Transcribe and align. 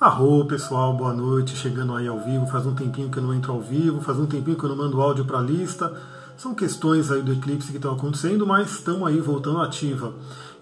Arro, 0.00 0.46
pessoal, 0.46 0.94
boa 0.94 1.12
noite. 1.12 1.54
Chegando 1.54 1.94
aí 1.94 2.08
ao 2.08 2.18
vivo, 2.18 2.46
faz 2.46 2.64
um 2.64 2.74
tempinho 2.74 3.10
que 3.10 3.18
eu 3.18 3.22
não 3.22 3.34
entro 3.34 3.52
ao 3.52 3.60
vivo, 3.60 4.00
faz 4.00 4.18
um 4.18 4.24
tempinho 4.24 4.56
que 4.56 4.64
eu 4.64 4.70
não 4.70 4.76
mando 4.76 4.98
áudio 4.98 5.26
para 5.26 5.40
a 5.40 5.42
lista. 5.42 5.92
São 6.38 6.54
questões 6.54 7.10
aí 7.10 7.20
do 7.20 7.34
eclipse 7.34 7.70
que 7.70 7.76
estão 7.76 7.92
acontecendo, 7.92 8.46
mas 8.46 8.70
estão 8.70 9.04
aí 9.04 9.20
voltando 9.20 9.60
ativa. 9.60 10.14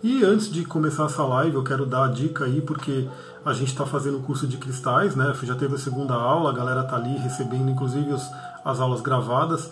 E 0.02 0.24
antes 0.24 0.50
de 0.50 0.64
começar 0.64 1.04
essa 1.04 1.22
live, 1.22 1.54
eu 1.54 1.62
quero 1.62 1.86
dar 1.86 2.06
a 2.06 2.08
dica 2.08 2.46
aí, 2.46 2.60
porque 2.60 3.08
a 3.44 3.52
gente 3.52 3.68
está 3.68 3.86
fazendo 3.86 4.18
o 4.18 4.22
curso 4.22 4.44
de 4.44 4.56
cristais, 4.56 5.14
né? 5.14 5.32
Já 5.44 5.54
teve 5.54 5.76
a 5.76 5.78
segunda 5.78 6.14
aula, 6.14 6.50
a 6.50 6.52
galera 6.52 6.82
tá 6.82 6.96
ali 6.96 7.16
recebendo, 7.18 7.70
inclusive, 7.70 8.12
os, 8.12 8.28
as 8.64 8.80
aulas 8.80 9.00
gravadas. 9.00 9.70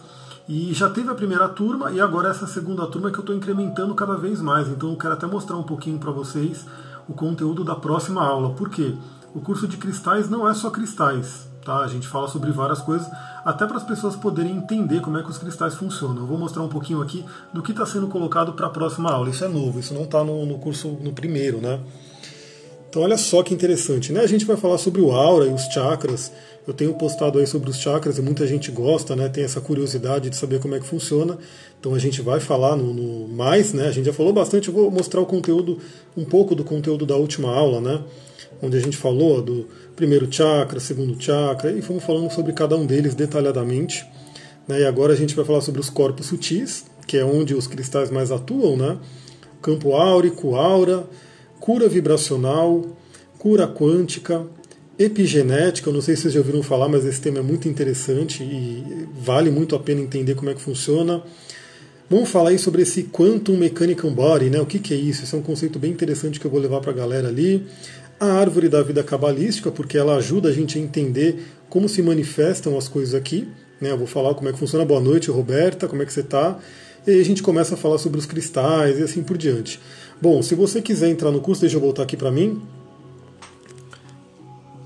E 0.48 0.72
já 0.74 0.88
teve 0.88 1.10
a 1.10 1.14
primeira 1.16 1.48
turma 1.48 1.90
e 1.90 2.00
agora 2.00 2.28
essa 2.28 2.46
segunda 2.46 2.86
turma 2.86 3.10
que 3.10 3.18
eu 3.18 3.22
estou 3.22 3.34
incrementando 3.34 3.96
cada 3.96 4.14
vez 4.16 4.40
mais. 4.40 4.68
Então 4.68 4.90
eu 4.90 4.96
quero 4.96 5.14
até 5.14 5.26
mostrar 5.26 5.56
um 5.56 5.64
pouquinho 5.64 5.98
para 5.98 6.12
vocês 6.12 6.64
o 7.08 7.14
conteúdo 7.14 7.64
da 7.64 7.74
próxima 7.74 8.24
aula. 8.24 8.50
Por 8.50 8.70
quê? 8.70 8.94
O 9.36 9.40
curso 9.42 9.68
de 9.68 9.76
cristais 9.76 10.30
não 10.30 10.48
é 10.48 10.54
só 10.54 10.70
cristais, 10.70 11.46
tá? 11.62 11.80
A 11.80 11.88
gente 11.88 12.08
fala 12.08 12.26
sobre 12.26 12.50
várias 12.50 12.80
coisas, 12.80 13.06
até 13.44 13.66
para 13.66 13.76
as 13.76 13.82
pessoas 13.82 14.16
poderem 14.16 14.56
entender 14.56 15.02
como 15.02 15.18
é 15.18 15.22
que 15.22 15.28
os 15.28 15.36
cristais 15.36 15.74
funcionam. 15.74 16.22
Eu 16.22 16.26
vou 16.26 16.38
mostrar 16.38 16.62
um 16.62 16.70
pouquinho 16.70 17.02
aqui 17.02 17.22
do 17.52 17.62
que 17.62 17.70
está 17.70 17.84
sendo 17.84 18.08
colocado 18.08 18.54
para 18.54 18.68
a 18.68 18.70
próxima 18.70 19.10
aula. 19.12 19.28
Isso 19.28 19.44
é 19.44 19.48
novo, 19.48 19.78
isso 19.78 19.92
não 19.92 20.04
está 20.04 20.24
no, 20.24 20.46
no 20.46 20.58
curso 20.58 20.88
no 21.02 21.12
primeiro, 21.12 21.60
né? 21.60 21.78
Então 22.88 23.02
olha 23.02 23.18
só 23.18 23.42
que 23.42 23.52
interessante, 23.52 24.10
né? 24.10 24.20
A 24.20 24.26
gente 24.26 24.46
vai 24.46 24.56
falar 24.56 24.78
sobre 24.78 25.02
o 25.02 25.12
aura 25.12 25.44
e 25.44 25.52
os 25.52 25.64
chakras. 25.64 26.32
Eu 26.66 26.72
tenho 26.72 26.94
postado 26.94 27.38
aí 27.38 27.46
sobre 27.46 27.68
os 27.68 27.76
chakras 27.76 28.16
e 28.16 28.22
muita 28.22 28.46
gente 28.46 28.70
gosta, 28.70 29.14
né? 29.14 29.28
Tem 29.28 29.44
essa 29.44 29.60
curiosidade 29.60 30.30
de 30.30 30.36
saber 30.36 30.60
como 30.60 30.76
é 30.76 30.80
que 30.80 30.86
funciona. 30.86 31.36
Então 31.78 31.94
a 31.94 31.98
gente 31.98 32.22
vai 32.22 32.40
falar 32.40 32.74
no, 32.74 32.94
no 32.94 33.28
mais, 33.28 33.74
né? 33.74 33.86
A 33.88 33.92
gente 33.92 34.06
já 34.06 34.14
falou 34.14 34.32
bastante. 34.32 34.68
Eu 34.68 34.74
vou 34.74 34.90
mostrar 34.90 35.20
o 35.20 35.26
conteúdo, 35.26 35.78
um 36.16 36.24
pouco 36.24 36.54
do 36.54 36.64
conteúdo 36.64 37.04
da 37.04 37.16
última 37.16 37.54
aula, 37.54 37.82
né? 37.82 38.02
Onde 38.62 38.76
a 38.76 38.80
gente 38.80 38.96
falou 38.96 39.42
do 39.42 39.66
primeiro 39.94 40.30
chakra, 40.30 40.80
segundo 40.80 41.20
chakra, 41.20 41.72
e 41.72 41.82
fomos 41.82 42.04
falando 42.04 42.30
sobre 42.30 42.52
cada 42.52 42.76
um 42.76 42.86
deles 42.86 43.14
detalhadamente. 43.14 44.04
Né? 44.66 44.80
E 44.80 44.84
agora 44.84 45.12
a 45.12 45.16
gente 45.16 45.34
vai 45.34 45.44
falar 45.44 45.60
sobre 45.60 45.80
os 45.80 45.90
corpos 45.90 46.26
sutis, 46.26 46.84
que 47.06 47.16
é 47.16 47.24
onde 47.24 47.54
os 47.54 47.66
cristais 47.66 48.10
mais 48.10 48.32
atuam, 48.32 48.76
né? 48.76 48.98
Campo 49.62 49.94
áurico, 49.94 50.54
aura, 50.56 51.04
cura 51.60 51.88
vibracional, 51.88 52.84
cura 53.38 53.66
quântica, 53.66 54.44
epigenética. 54.98 55.88
Eu 55.88 55.94
não 55.94 56.00
sei 56.00 56.16
se 56.16 56.22
vocês 56.22 56.34
já 56.34 56.40
ouviram 56.40 56.62
falar, 56.62 56.88
mas 56.88 57.04
esse 57.04 57.20
tema 57.20 57.38
é 57.38 57.42
muito 57.42 57.68
interessante 57.68 58.42
e 58.42 59.06
vale 59.18 59.50
muito 59.50 59.76
a 59.76 59.78
pena 59.78 60.00
entender 60.00 60.34
como 60.34 60.50
é 60.50 60.54
que 60.54 60.60
funciona. 60.60 61.22
Vamos 62.08 62.28
falar 62.28 62.50
aí 62.50 62.58
sobre 62.58 62.82
esse 62.82 63.04
Quantum 63.04 63.56
Mechanical 63.56 64.10
Body, 64.10 64.48
né? 64.48 64.60
O 64.60 64.66
que, 64.66 64.78
que 64.78 64.94
é 64.94 64.96
isso? 64.96 65.24
Esse 65.24 65.34
é 65.34 65.38
um 65.38 65.42
conceito 65.42 65.78
bem 65.78 65.90
interessante 65.90 66.38
que 66.38 66.46
eu 66.46 66.50
vou 66.50 66.60
levar 66.60 66.80
para 66.80 66.92
a 66.92 66.94
galera 66.94 67.28
ali 67.28 67.66
a 68.18 68.26
árvore 68.26 68.68
da 68.68 68.82
vida 68.82 69.02
cabalística, 69.02 69.70
porque 69.70 69.98
ela 69.98 70.16
ajuda 70.16 70.48
a 70.48 70.52
gente 70.52 70.78
a 70.78 70.80
entender 70.80 71.44
como 71.68 71.88
se 71.88 72.02
manifestam 72.02 72.76
as 72.76 72.88
coisas 72.88 73.14
aqui. 73.14 73.48
Né? 73.80 73.90
Eu 73.90 73.98
vou 73.98 74.06
falar 74.06 74.34
como 74.34 74.48
é 74.48 74.52
que 74.52 74.58
funciona. 74.58 74.84
Boa 74.84 75.00
noite, 75.00 75.30
Roberta, 75.30 75.86
como 75.86 76.02
é 76.02 76.06
que 76.06 76.12
você 76.12 76.20
está? 76.20 76.58
E 77.06 77.10
aí 77.10 77.20
a 77.20 77.24
gente 77.24 77.42
começa 77.42 77.74
a 77.74 77.76
falar 77.76 77.98
sobre 77.98 78.18
os 78.18 78.26
cristais 78.26 78.98
e 78.98 79.02
assim 79.02 79.22
por 79.22 79.36
diante. 79.36 79.80
Bom, 80.20 80.42
se 80.42 80.54
você 80.54 80.80
quiser 80.80 81.08
entrar 81.08 81.30
no 81.30 81.40
curso, 81.40 81.60
deixa 81.60 81.76
eu 81.76 81.80
voltar 81.80 82.02
aqui 82.02 82.16
para 82.16 82.32
mim. 82.32 82.62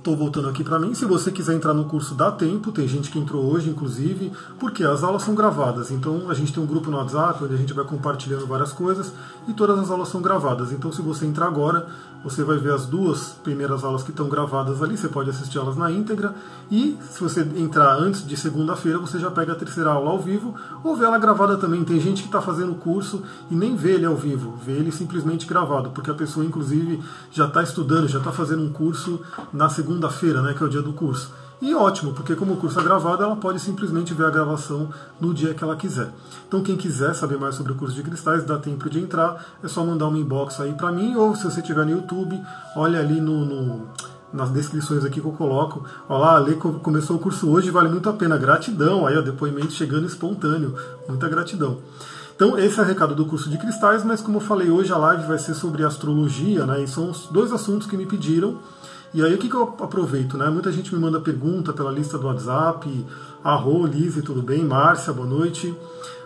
Estou 0.00 0.16
voltando 0.16 0.48
aqui 0.48 0.64
para 0.64 0.78
mim. 0.78 0.94
Se 0.94 1.04
você 1.04 1.30
quiser 1.30 1.54
entrar 1.54 1.74
no 1.74 1.84
curso, 1.84 2.14
dá 2.14 2.32
tempo. 2.32 2.72
Tem 2.72 2.88
gente 2.88 3.10
que 3.10 3.18
entrou 3.18 3.44
hoje, 3.44 3.68
inclusive, 3.68 4.32
porque 4.58 4.82
as 4.82 5.04
aulas 5.04 5.22
são 5.22 5.34
gravadas. 5.34 5.90
Então 5.90 6.30
a 6.30 6.34
gente 6.34 6.54
tem 6.54 6.62
um 6.62 6.66
grupo 6.66 6.90
no 6.90 6.96
WhatsApp 6.96 7.44
onde 7.44 7.54
a 7.54 7.56
gente 7.58 7.74
vai 7.74 7.84
compartilhando 7.84 8.46
várias 8.46 8.72
coisas 8.72 9.12
e 9.46 9.52
todas 9.52 9.78
as 9.78 9.90
aulas 9.90 10.08
são 10.08 10.22
gravadas. 10.22 10.72
Então 10.72 10.90
se 10.90 11.02
você 11.02 11.26
entrar 11.26 11.46
agora, 11.46 11.86
você 12.24 12.42
vai 12.42 12.58
ver 12.58 12.72
as 12.72 12.86
duas 12.86 13.28
primeiras 13.44 13.84
aulas 13.84 14.02
que 14.02 14.10
estão 14.10 14.28
gravadas 14.28 14.82
ali. 14.82 14.96
Você 14.96 15.08
pode 15.08 15.30
assistir 15.30 15.58
elas 15.58 15.76
na 15.76 15.90
íntegra. 15.90 16.34
E 16.70 16.98
se 17.10 17.20
você 17.20 17.40
entrar 17.56 17.94
antes 17.96 18.26
de 18.26 18.36
segunda-feira, 18.36 18.98
você 18.98 19.18
já 19.18 19.30
pega 19.30 19.52
a 19.52 19.56
terceira 19.56 19.90
aula 19.90 20.10
ao 20.10 20.18
vivo 20.18 20.54
ou 20.82 20.96
vê 20.96 21.04
ela 21.04 21.18
gravada 21.18 21.56
também. 21.56 21.84
Tem 21.84 22.00
gente 22.00 22.22
que 22.22 22.28
está 22.28 22.40
fazendo 22.40 22.72
o 22.72 22.76
curso 22.76 23.22
e 23.50 23.54
nem 23.54 23.76
vê 23.76 23.92
ele 23.92 24.06
ao 24.06 24.16
vivo, 24.16 24.58
vê 24.64 24.72
ele 24.72 24.90
simplesmente 24.90 25.46
gravado, 25.46 25.90
porque 25.90 26.10
a 26.10 26.14
pessoa, 26.14 26.44
inclusive, 26.44 27.02
já 27.30 27.46
está 27.46 27.62
estudando, 27.62 28.08
já 28.08 28.18
está 28.18 28.32
fazendo 28.32 28.62
um 28.62 28.72
curso 28.72 29.20
na 29.52 29.68
segunda 29.68 29.90
segunda-feira, 29.90 30.40
né, 30.42 30.54
que 30.54 30.62
é 30.62 30.66
o 30.66 30.68
dia 30.68 30.82
do 30.82 30.92
curso. 30.92 31.32
E 31.60 31.74
ótimo, 31.74 32.14
porque 32.14 32.34
como 32.34 32.54
o 32.54 32.56
curso 32.56 32.80
é 32.80 32.82
gravado, 32.82 33.22
ela 33.22 33.36
pode 33.36 33.60
simplesmente 33.60 34.14
ver 34.14 34.24
a 34.24 34.30
gravação 34.30 34.88
no 35.20 35.34
dia 35.34 35.52
que 35.52 35.62
ela 35.62 35.76
quiser. 35.76 36.10
Então 36.48 36.62
quem 36.62 36.74
quiser 36.74 37.14
saber 37.14 37.38
mais 37.38 37.54
sobre 37.54 37.72
o 37.72 37.74
curso 37.74 37.94
de 37.94 38.02
cristais, 38.02 38.44
dá 38.44 38.58
tempo 38.58 38.88
de 38.88 38.98
entrar, 38.98 39.44
é 39.62 39.68
só 39.68 39.84
mandar 39.84 40.08
um 40.08 40.16
inbox 40.16 40.58
aí 40.60 40.72
para 40.72 40.90
mim, 40.90 41.14
ou 41.16 41.36
se 41.36 41.44
você 41.44 41.60
estiver 41.60 41.84
no 41.84 41.92
YouTube, 41.92 42.40
olha 42.74 42.98
ali 42.98 43.20
no, 43.20 43.44
no, 43.44 43.88
nas 44.32 44.50
descrições 44.50 45.04
aqui 45.04 45.20
que 45.20 45.26
eu 45.26 45.32
coloco. 45.32 45.84
Olha 46.08 46.18
lá, 46.18 46.36
a 46.36 46.38
Lê 46.38 46.54
começou 46.54 47.16
o 47.16 47.18
curso 47.18 47.50
hoje, 47.50 47.70
vale 47.70 47.88
muito 47.88 48.08
a 48.08 48.12
pena. 48.12 48.38
Gratidão, 48.38 49.06
aí 49.06 49.16
o 49.16 49.22
depoimento 49.22 49.72
chegando 49.72 50.06
espontâneo. 50.06 50.74
Muita 51.08 51.28
gratidão. 51.28 51.78
Então, 52.34 52.58
esse 52.58 52.78
é 52.78 52.82
o 52.82 52.86
recado 52.86 53.14
do 53.14 53.26
curso 53.26 53.50
de 53.50 53.58
cristais, 53.58 54.02
mas 54.02 54.22
como 54.22 54.38
eu 54.38 54.40
falei 54.40 54.70
hoje, 54.70 54.90
a 54.90 54.96
live 54.96 55.26
vai 55.26 55.38
ser 55.38 55.52
sobre 55.52 55.84
astrologia, 55.84 56.64
né? 56.64 56.82
E 56.82 56.88
são 56.88 57.10
os 57.10 57.26
dois 57.26 57.52
assuntos 57.52 57.86
que 57.86 57.98
me 57.98 58.06
pediram. 58.06 58.58
E 59.12 59.24
aí 59.24 59.34
o 59.34 59.38
que, 59.38 59.48
que 59.48 59.54
eu 59.56 59.62
aproveito? 59.80 60.38
Né? 60.38 60.48
Muita 60.48 60.70
gente 60.70 60.94
me 60.94 61.00
manda 61.00 61.20
pergunta 61.20 61.72
pela 61.72 61.90
lista 61.90 62.16
do 62.16 62.26
WhatsApp. 62.26 63.06
Arro, 63.42 63.86
Lise, 63.86 64.22
tudo 64.22 64.40
bem? 64.40 64.64
Márcia, 64.64 65.12
boa 65.12 65.26
noite. 65.26 65.74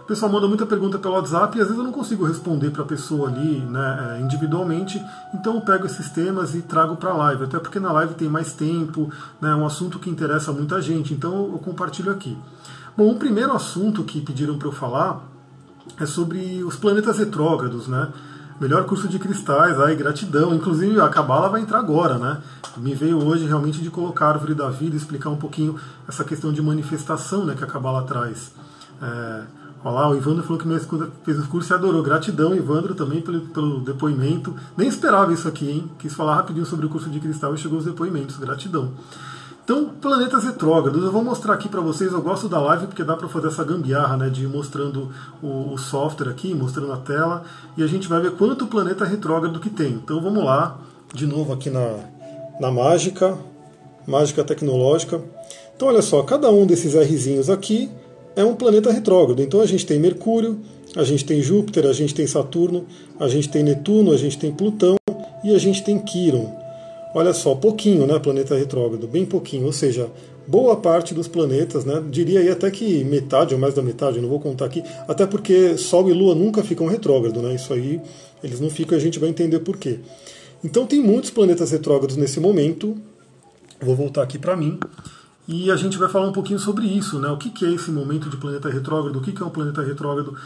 O 0.05 0.07
pessoal 0.07 0.31
manda 0.31 0.47
muita 0.47 0.67
pergunta 0.67 0.99
pelo 0.99 1.15
WhatsApp 1.15 1.57
e 1.57 1.63
às 1.63 1.69
vezes 1.69 1.79
eu 1.79 1.85
não 1.85 1.93
consigo 1.93 2.27
responder 2.27 2.71
para 2.71 2.83
a 2.83 2.87
pessoa 2.87 3.31
ali 3.31 3.61
né, 3.61 4.19
é, 4.19 4.21
individualmente, 4.21 5.03
então 5.33 5.55
eu 5.55 5.63
pego 5.63 5.87
esses 5.87 6.11
temas 6.11 6.55
e 6.55 6.61
trago 6.61 6.95
para 6.97 7.09
a 7.09 7.17
live, 7.17 7.45
até 7.45 7.59
porque 7.59 7.81
na 7.81 7.91
live 7.91 8.13
tem 8.13 8.29
mais 8.29 8.53
tempo, 8.53 9.11
né, 9.41 9.53
é 9.53 9.55
um 9.55 9.65
assunto 9.65 9.99
que 9.99 10.11
interessa 10.11 10.53
muita 10.53 10.83
gente, 10.83 11.15
então 11.15 11.51
eu 11.51 11.59
compartilho 11.59 12.13
aqui. 12.13 12.37
Bom, 12.95 13.13
o 13.13 13.15
primeiro 13.15 13.55
assunto 13.55 14.05
que 14.05 14.21
pediram 14.21 14.59
para 14.59 14.69
eu 14.69 14.73
falar 14.73 15.25
é 15.99 16.05
sobre 16.05 16.63
os 16.63 16.77
planetas 16.77 17.17
retrógrados, 17.17 17.89
né? 17.89 18.13
Melhor 18.61 18.85
curso 18.85 19.09
de 19.09 19.19
cristais, 19.19 19.81
ai, 19.81 19.97
gratidão. 19.97 20.55
Inclusive 20.55 21.01
a 21.01 21.09
Cabala 21.09 21.49
vai 21.49 21.61
entrar 21.61 21.79
agora, 21.79 22.19
né? 22.19 22.41
Me 22.77 22.95
veio 22.95 23.19
hoje 23.25 23.47
realmente 23.47 23.81
de 23.81 23.91
colocar 23.91 24.27
a 24.27 24.29
árvore 24.31 24.55
da 24.55 24.69
vida, 24.71 24.97
explicar 24.97 25.31
um 25.31 25.37
pouquinho 25.37 25.77
essa 26.09 26.25
questão 26.25 26.53
de 26.53 26.63
manifestação 26.63 27.45
né, 27.45 27.55
que 27.57 27.65
a 27.65 27.67
Cabala 27.67 28.03
traz. 28.03 28.53
É, 29.03 29.43
olha 29.85 29.95
lá, 29.95 30.09
o 30.09 30.17
Ivandro 30.17 30.43
falou 30.45 30.59
que 30.59 30.69
fez 31.25 31.39
o 31.41 31.49
curso 31.49 31.73
e 31.73 31.75
adorou. 31.75 32.03
Gratidão, 32.03 32.55
Ivandro, 32.55 32.95
também 32.95 33.21
pelo, 33.21 33.41
pelo 33.41 33.81
depoimento. 33.81 34.55
Nem 34.77 34.89
esperava 34.89 35.33
isso 35.33 35.49
aqui, 35.49 35.69
hein? 35.71 35.91
Quis 35.99 36.15
falar 36.15 36.37
rapidinho 36.37 36.65
sobre 36.65 36.87
o 36.87 36.89
curso 36.89 37.11
de 37.11 37.19
cristal 37.19 37.55
e 37.55 37.59
chegou 37.59 37.79
os 37.79 37.85
depoimentos. 37.85 38.37
Gratidão. 38.37 38.93
Então, 39.65 39.89
planetas 39.99 40.45
retrógrados, 40.45 41.03
eu 41.03 41.11
vou 41.11 41.25
mostrar 41.25 41.55
aqui 41.55 41.71
para 41.71 41.81
vocês, 41.81 42.13
eu 42.13 42.21
gosto 42.21 42.51
da 42.51 42.61
live 42.61 42.87
porque 42.87 43.03
dá 43.03 43.17
para 43.17 43.27
fazer 43.29 43.49
essa 43.49 43.65
gambiarra, 43.65 44.15
né, 44.19 44.29
de 44.29 44.45
ir 44.45 44.47
mostrando 44.47 45.11
o, 45.43 45.73
o, 45.73 45.79
software 45.79 46.29
aqui, 46.29 46.55
mostrando 46.55 46.93
a 46.93 46.99
tela, 46.99 47.45
e 47.75 47.83
a 47.83 47.87
gente 47.87 48.07
vai 48.07 48.21
ver 48.21 48.33
quanto 48.33 48.67
planeta 48.67 49.07
retrógrado 49.07 49.59
que 49.59 49.71
tem. 49.71 49.93
Então 49.93 50.21
vamos 50.21 50.45
lá, 50.45 50.79
de 51.15 51.27
novo 51.27 51.51
aqui 51.51 51.71
na, 51.71 51.97
na 52.61 52.71
mágica, 52.71 53.39
mágica 54.07 54.45
tecnológica. 54.45 55.19
Então 55.75 55.89
olha 55.89 56.03
só, 56.03 56.23
cada 56.23 56.51
um 56.51 56.67
desses 56.67 56.93
Rzinhos 56.93 57.49
aqui 57.49 57.89
é 58.37 58.45
um 58.45 58.55
planeta 58.55 58.93
retrógrado. 58.93 59.41
Então 59.41 59.63
a 59.63 59.67
gente 59.67 59.87
tem 59.87 59.99
Mercúrio, 59.99 60.61
a 60.95 61.05
gente 61.05 61.25
tem 61.25 61.41
Júpiter, 61.41 61.87
a 61.87 61.93
gente 61.95 62.15
tem 62.15 62.27
Saturno, 62.27 62.85
a 63.19 63.29
gente 63.29 63.49
tem 63.49 63.63
Netuno, 63.63 64.13
a 64.13 64.19
gente 64.19 64.37
tem 64.37 64.53
Plutão 64.53 64.97
e 65.43 65.55
a 65.55 65.59
gente 65.59 65.83
tem 65.83 65.99
Quiron. 65.99 66.64
Olha 67.15 67.33
só, 67.33 67.55
pouquinho, 67.55 68.09
né, 68.09 68.19
planeta 68.19 68.57
retrógrado, 68.57 69.07
bem 69.07 69.25
pouquinho, 69.25 69.67
ou 69.67 69.73
seja, 69.73 70.11
boa 70.49 70.75
parte 70.75 71.15
dos 71.15 71.29
planetas, 71.29 71.85
né, 71.85 72.03
diria 72.11 72.41
aí 72.41 72.51
até 72.51 72.69
que 72.73 73.05
metade 73.05 73.55
ou 73.55 73.61
mais 73.61 73.73
da 73.73 73.83
metade, 73.83 74.21
não 74.21 74.29
vou 74.29 74.41
contar 74.41 74.65
aqui, 74.65 74.83
até 75.07 75.25
porque 75.25 75.79
Sol 75.79 76.11
e 76.11 76.13
Lua 76.13 76.35
nunca 76.35 76.65
ficam 76.65 76.89
retrógrado, 76.89 77.41
né, 77.41 77.55
isso 77.55 77.73
aí 77.73 78.01
eles 78.43 78.59
não 78.59 78.69
ficam, 78.69 78.99
a 78.99 79.01
gente 79.01 79.21
vai 79.21 79.29
entender 79.29 79.61
por 79.61 79.77
quê. 79.77 80.01
Então 80.65 80.87
tem 80.87 81.01
muitos 81.01 81.31
planetas 81.31 81.71
retrógrados 81.71 82.17
nesse 82.17 82.41
momento, 82.41 82.97
vou 83.81 83.95
voltar 83.95 84.25
aqui 84.25 84.37
para 84.37 84.57
mim, 84.57 84.81
e 85.47 85.71
a 85.71 85.77
gente 85.77 85.97
vai 85.97 86.09
falar 86.09 86.27
um 86.27 86.33
pouquinho 86.33 86.59
sobre 86.59 86.85
isso, 86.85 87.21
né, 87.21 87.29
o 87.29 87.37
que 87.37 87.65
é 87.65 87.73
esse 87.73 87.93
momento 87.93 88.29
de 88.29 88.37
planeta 88.37 88.69
retrógrado, 88.69 89.17
o 89.17 89.23
que 89.23 89.41
é 89.41 89.47
um 89.47 89.51
planeta 89.51 89.83
retrógrado, 89.83 90.37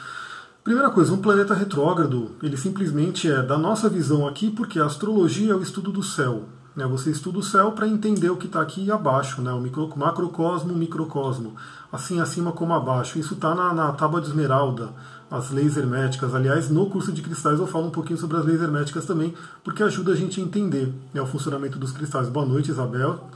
Primeira 0.69 0.91
coisa, 0.91 1.15
um 1.15 1.19
planeta 1.19 1.55
retrógrado, 1.55 2.33
ele 2.43 2.55
simplesmente 2.55 3.27
é 3.31 3.43
da 3.43 3.57
nossa 3.57 3.89
visão 3.89 4.29
aqui, 4.29 4.51
porque 4.51 4.79
a 4.79 4.85
astrologia 4.85 5.53
é 5.53 5.55
o 5.55 5.63
estudo 5.63 5.91
do 5.91 6.03
céu. 6.03 6.45
Né? 6.79 6.87
Você 6.87 7.11
estuda 7.11 7.41
o 7.41 7.43
céu 7.43 7.73
para 7.73 7.89
entender 7.89 8.31
o 8.31 8.37
que 8.37 8.47
está 8.47 8.63
aqui 8.63 8.89
abaixo, 8.89 9.43
né? 9.43 9.51
o 9.51 9.61
micro, 9.61 9.93
macrocosmo, 9.97 10.73
microcosmo, 10.73 11.57
assim 11.91 12.21
acima 12.21 12.53
como 12.53 12.73
abaixo. 12.73 13.19
Isso 13.19 13.35
está 13.35 13.53
na, 13.53 13.75
na 13.75 13.91
tábua 13.91 14.21
de 14.21 14.29
esmeralda, 14.29 14.91
as 15.29 15.51
leis 15.51 15.77
herméticas. 15.77 16.37
Aliás, 16.37 16.71
no 16.71 16.89
curso 16.89 17.11
de 17.11 17.21
cristais 17.21 17.59
eu 17.59 17.67
falo 17.67 17.89
um 17.89 17.91
pouquinho 17.91 18.17
sobre 18.17 18.37
as 18.37 18.45
leis 18.45 18.63
herméticas 18.63 19.05
também, 19.05 19.35
porque 19.65 19.83
ajuda 19.83 20.13
a 20.13 20.15
gente 20.15 20.41
a 20.41 20.45
entender 20.45 20.95
né, 21.13 21.21
o 21.21 21.27
funcionamento 21.27 21.81
dos 21.81 21.91
cristais. 21.91 22.29
Boa 22.29 22.47
noite, 22.47 22.71
Isabel. 22.71 23.29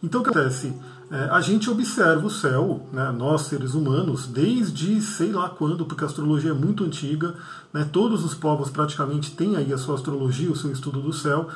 Então 0.00 0.20
o 0.20 0.24
que 0.24 0.30
acontece? 0.30 0.72
É, 1.10 1.24
a 1.30 1.40
gente 1.40 1.68
observa 1.68 2.24
o 2.24 2.30
céu, 2.30 2.86
né, 2.92 3.10
nós 3.10 3.42
seres 3.42 3.74
humanos, 3.74 4.28
desde 4.28 5.00
sei 5.02 5.32
lá 5.32 5.48
quando, 5.48 5.84
porque 5.84 6.04
a 6.04 6.06
astrologia 6.06 6.52
é 6.52 6.54
muito 6.54 6.84
antiga, 6.84 7.34
né, 7.72 7.88
todos 7.92 8.24
os 8.24 8.34
povos 8.34 8.70
praticamente 8.70 9.32
têm 9.32 9.56
aí 9.56 9.72
a 9.72 9.78
sua 9.78 9.96
astrologia, 9.96 10.50
o 10.50 10.56
seu 10.56 10.70
estudo 10.70 11.00
do 11.00 11.12
céu, 11.12 11.48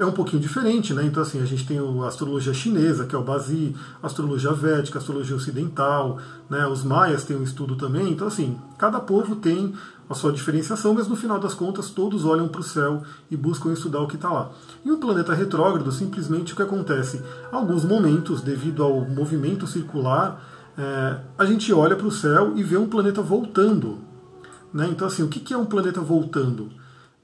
é 0.00 0.06
um 0.06 0.12
pouquinho 0.12 0.40
diferente, 0.40 0.94
né? 0.94 1.04
Então, 1.04 1.22
assim, 1.22 1.42
a 1.42 1.44
gente 1.44 1.66
tem 1.66 1.78
a 1.78 2.06
astrologia 2.06 2.54
chinesa, 2.54 3.04
que 3.04 3.14
é 3.14 3.18
o 3.18 3.22
Bazi, 3.22 3.76
a 4.02 4.06
astrologia 4.06 4.50
védica, 4.50 4.98
a 4.98 5.00
astrologia 5.00 5.36
ocidental, 5.36 6.18
né? 6.48 6.66
Os 6.66 6.82
maias 6.82 7.22
têm 7.22 7.36
um 7.36 7.42
estudo 7.42 7.76
também. 7.76 8.10
Então, 8.10 8.26
assim, 8.26 8.58
cada 8.78 8.98
povo 8.98 9.36
tem 9.36 9.74
a 10.08 10.14
sua 10.14 10.32
diferenciação, 10.32 10.94
mas 10.94 11.06
no 11.06 11.14
final 11.14 11.38
das 11.38 11.52
contas 11.52 11.90
todos 11.90 12.24
olham 12.24 12.48
para 12.48 12.62
o 12.62 12.64
céu 12.64 13.02
e 13.30 13.36
buscam 13.36 13.72
estudar 13.72 14.00
o 14.00 14.08
que 14.08 14.16
está 14.16 14.32
lá. 14.32 14.50
E 14.82 14.90
um 14.90 14.98
planeta 14.98 15.34
retrógrado, 15.34 15.92
simplesmente 15.92 16.54
o 16.54 16.56
que 16.56 16.62
acontece? 16.62 17.22
Alguns 17.52 17.84
momentos, 17.84 18.40
devido 18.40 18.82
ao 18.82 19.02
movimento 19.02 19.66
circular, 19.66 20.42
é, 20.78 21.18
a 21.36 21.44
gente 21.44 21.70
olha 21.74 21.94
para 21.94 22.06
o 22.06 22.10
céu 22.10 22.54
e 22.56 22.62
vê 22.62 22.78
um 22.78 22.88
planeta 22.88 23.20
voltando. 23.20 23.98
Né? 24.72 24.88
Então, 24.90 25.06
assim, 25.06 25.22
o 25.22 25.28
que 25.28 25.52
é 25.52 25.58
um 25.58 25.66
planeta 25.66 26.00
voltando? 26.00 26.79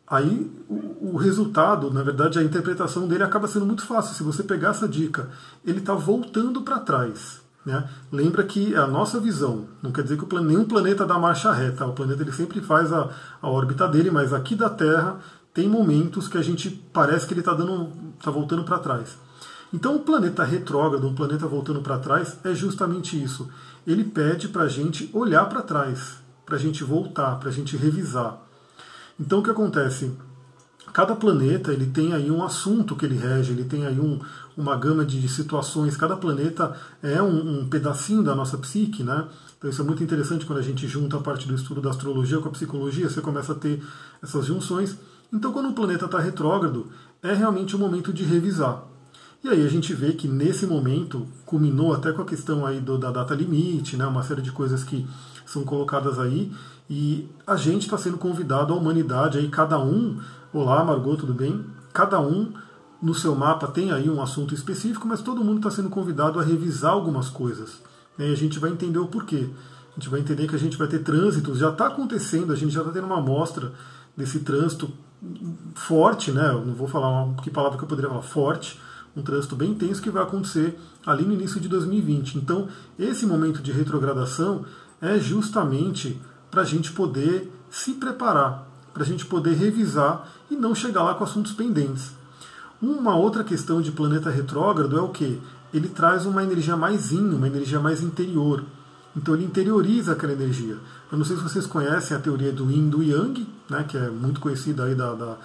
Aí 0.08 0.50
o, 0.68 1.14
o, 1.14 1.16
resultado, 1.16 1.90
na 1.90 2.02
verdade, 2.02 2.38
a 2.38 2.42
interpretação 2.42 3.08
dele 3.08 3.24
acaba 3.24 3.48
sendo 3.48 3.66
muito 3.66 3.84
fácil. 3.84 4.14
Se 4.14 4.22
você 4.22 4.42
pegar 4.42 4.70
essa 4.70 4.86
dica, 4.86 5.28
ele 5.64 5.78
está 5.78 5.94
voltando 5.94 6.62
para 6.62 6.78
trás. 6.78 7.40
Né? 7.64 7.88
Lembra 8.12 8.44
que 8.44 8.76
a 8.76 8.86
nossa 8.86 9.18
visão, 9.18 9.66
não 9.82 9.90
quer 9.90 10.04
dizer 10.04 10.16
que 10.16 10.40
nenhum 10.40 10.64
planeta 10.64 11.04
dá 11.04 11.18
marcha 11.18 11.52
reta, 11.52 11.84
o 11.84 11.92
planeta 11.92 12.22
ele 12.22 12.30
sempre 12.30 12.60
faz 12.60 12.92
a, 12.92 13.10
a 13.42 13.50
órbita 13.50 13.88
dele, 13.88 14.08
mas 14.08 14.32
aqui 14.32 14.54
da 14.54 14.70
Terra 14.70 15.18
tem 15.52 15.68
momentos 15.68 16.28
que 16.28 16.38
a 16.38 16.42
gente 16.42 16.70
parece 16.92 17.26
que 17.26 17.32
ele 17.32 17.40
está 17.40 17.56
tá 18.22 18.30
voltando 18.30 18.62
para 18.62 18.78
trás. 18.78 19.18
Então, 19.72 19.96
o 19.96 20.00
planeta 20.00 20.44
retrógrado, 20.44 21.08
um 21.08 21.14
planeta 21.14 21.46
voltando 21.48 21.80
para 21.80 21.98
trás, 21.98 22.38
é 22.44 22.54
justamente 22.54 23.20
isso. 23.20 23.50
Ele 23.84 24.04
pede 24.04 24.48
para 24.48 24.62
a 24.62 24.68
gente 24.68 25.10
olhar 25.12 25.44
para 25.46 25.62
trás, 25.62 26.18
para 26.44 26.54
a 26.54 26.58
gente 26.58 26.84
voltar, 26.84 27.36
para 27.40 27.48
a 27.48 27.52
gente 27.52 27.76
revisar. 27.76 28.45
Então 29.18 29.38
o 29.38 29.42
que 29.42 29.50
acontece? 29.50 30.12
Cada 30.92 31.14
planeta 31.14 31.72
ele 31.72 31.86
tem 31.86 32.14
aí 32.14 32.30
um 32.30 32.42
assunto 32.42 32.96
que 32.96 33.04
ele 33.04 33.16
rege, 33.16 33.52
ele 33.52 33.64
tem 33.64 33.86
aí 33.86 34.00
um, 34.00 34.18
uma 34.56 34.76
gama 34.76 35.04
de 35.04 35.28
situações. 35.28 35.96
Cada 35.96 36.16
planeta 36.16 36.74
é 37.02 37.20
um, 37.22 37.60
um, 37.60 37.68
pedacinho 37.68 38.22
da 38.22 38.34
nossa 38.34 38.56
psique, 38.56 39.02
né? 39.02 39.26
Então 39.58 39.68
isso 39.68 39.82
é 39.82 39.84
muito 39.84 40.02
interessante 40.02 40.46
quando 40.46 40.58
a 40.58 40.62
gente 40.62 40.86
junta 40.86 41.16
a 41.16 41.20
parte 41.20 41.46
do 41.46 41.54
estudo 41.54 41.82
da 41.82 41.90
astrologia 41.90 42.38
com 42.38 42.48
a 42.48 42.52
psicologia, 42.52 43.10
você 43.10 43.20
começa 43.20 43.52
a 43.52 43.56
ter 43.56 43.82
essas 44.22 44.46
junções. 44.46 44.96
Então 45.32 45.52
quando 45.52 45.68
um 45.68 45.74
planeta 45.74 46.06
está 46.06 46.18
retrógrado, 46.18 46.86
é 47.22 47.34
realmente 47.34 47.76
o 47.76 47.78
momento 47.78 48.12
de 48.12 48.22
revisar. 48.22 48.84
E 49.44 49.48
aí 49.48 49.64
a 49.64 49.68
gente 49.68 49.92
vê 49.92 50.12
que 50.12 50.26
nesse 50.26 50.66
momento 50.66 51.26
culminou 51.44 51.92
até 51.92 52.10
com 52.12 52.22
a 52.22 52.26
questão 52.26 52.64
aí 52.64 52.80
do, 52.80 52.96
da 52.98 53.10
data 53.10 53.34
limite, 53.34 53.96
né? 53.96 54.06
Uma 54.06 54.22
série 54.22 54.42
de 54.42 54.50
coisas 54.50 54.82
que 54.82 55.06
são 55.44 55.62
colocadas 55.62 56.18
aí. 56.18 56.50
E 56.88 57.28
a 57.46 57.56
gente 57.56 57.82
está 57.82 57.98
sendo 57.98 58.16
convidado, 58.16 58.72
a 58.72 58.76
humanidade, 58.76 59.38
aí 59.38 59.48
cada 59.48 59.78
um, 59.78 60.20
olá 60.52 60.84
Margot, 60.84 61.16
tudo 61.16 61.34
bem? 61.34 61.64
Cada 61.92 62.20
um 62.20 62.52
no 63.02 63.14
seu 63.14 63.34
mapa 63.34 63.66
tem 63.66 63.92
aí 63.92 64.08
um 64.08 64.22
assunto 64.22 64.54
específico, 64.54 65.06
mas 65.06 65.20
todo 65.20 65.44
mundo 65.44 65.58
está 65.58 65.70
sendo 65.70 65.90
convidado 65.90 66.38
a 66.38 66.42
revisar 66.42 66.92
algumas 66.92 67.28
coisas. 67.28 67.82
Né? 68.16 68.28
E 68.30 68.32
a 68.32 68.36
gente 68.36 68.58
vai 68.58 68.70
entender 68.70 68.98
o 68.98 69.08
porquê. 69.08 69.48
A 69.90 70.00
gente 70.00 70.08
vai 70.08 70.20
entender 70.20 70.46
que 70.46 70.54
a 70.54 70.58
gente 70.58 70.76
vai 70.76 70.86
ter 70.86 71.00
trânsitos, 71.00 71.58
já 71.58 71.70
está 71.70 71.86
acontecendo, 71.86 72.52
a 72.52 72.56
gente 72.56 72.72
já 72.72 72.80
está 72.80 72.92
tendo 72.92 73.06
uma 73.06 73.18
amostra 73.18 73.72
desse 74.16 74.40
trânsito 74.40 74.90
forte, 75.74 76.30
né? 76.30 76.50
Eu 76.50 76.64
não 76.64 76.74
vou 76.74 76.86
falar 76.86 77.08
uma, 77.08 77.34
que 77.42 77.50
palavra 77.50 77.78
que 77.78 77.84
eu 77.84 77.88
poderia 77.88 78.10
falar, 78.10 78.22
forte, 78.22 78.78
um 79.16 79.22
trânsito 79.22 79.56
bem 79.56 79.70
intenso 79.70 80.02
que 80.02 80.10
vai 80.10 80.22
acontecer 80.22 80.78
ali 81.04 81.24
no 81.24 81.32
início 81.32 81.58
de 81.58 81.68
2020. 81.68 82.36
Então, 82.36 82.68
esse 82.98 83.24
momento 83.24 83.62
de 83.62 83.72
retrogradação 83.72 84.64
é 85.00 85.18
justamente 85.18 86.20
para 86.56 86.62
a 86.62 86.66
gente 86.66 86.90
poder 86.90 87.52
se 87.70 87.92
preparar, 87.92 88.66
para 88.94 89.02
a 89.02 89.06
gente 89.06 89.26
poder 89.26 89.52
revisar 89.52 90.26
e 90.50 90.56
não 90.56 90.74
chegar 90.74 91.02
lá 91.02 91.14
com 91.14 91.22
assuntos 91.22 91.52
pendentes. 91.52 92.12
Uma 92.80 93.14
outra 93.14 93.44
questão 93.44 93.82
de 93.82 93.92
planeta 93.92 94.30
retrógrado 94.30 94.96
é 94.96 95.00
o 95.02 95.10
que? 95.10 95.38
Ele 95.74 95.86
traz 95.86 96.24
uma 96.24 96.42
energia 96.42 96.74
mais 96.74 97.12
yin, 97.12 97.28
uma 97.34 97.46
energia 97.46 97.78
mais 97.78 98.02
interior. 98.02 98.64
Então 99.14 99.34
ele 99.34 99.44
interioriza 99.44 100.12
aquela 100.12 100.32
energia. 100.32 100.78
Eu 101.12 101.18
não 101.18 101.26
sei 101.26 101.36
se 101.36 101.42
vocês 101.42 101.66
conhecem 101.66 102.16
a 102.16 102.20
teoria 102.20 102.50
do 102.50 102.70
Yin 102.70 102.88
do 102.88 103.02
Yang, 103.02 103.46
né, 103.68 103.84
que 103.86 103.98
é 103.98 104.08
muito 104.08 104.40
conhecida 104.40 104.84
aí 104.84 104.94
da, 104.94 105.12
da 105.12 105.36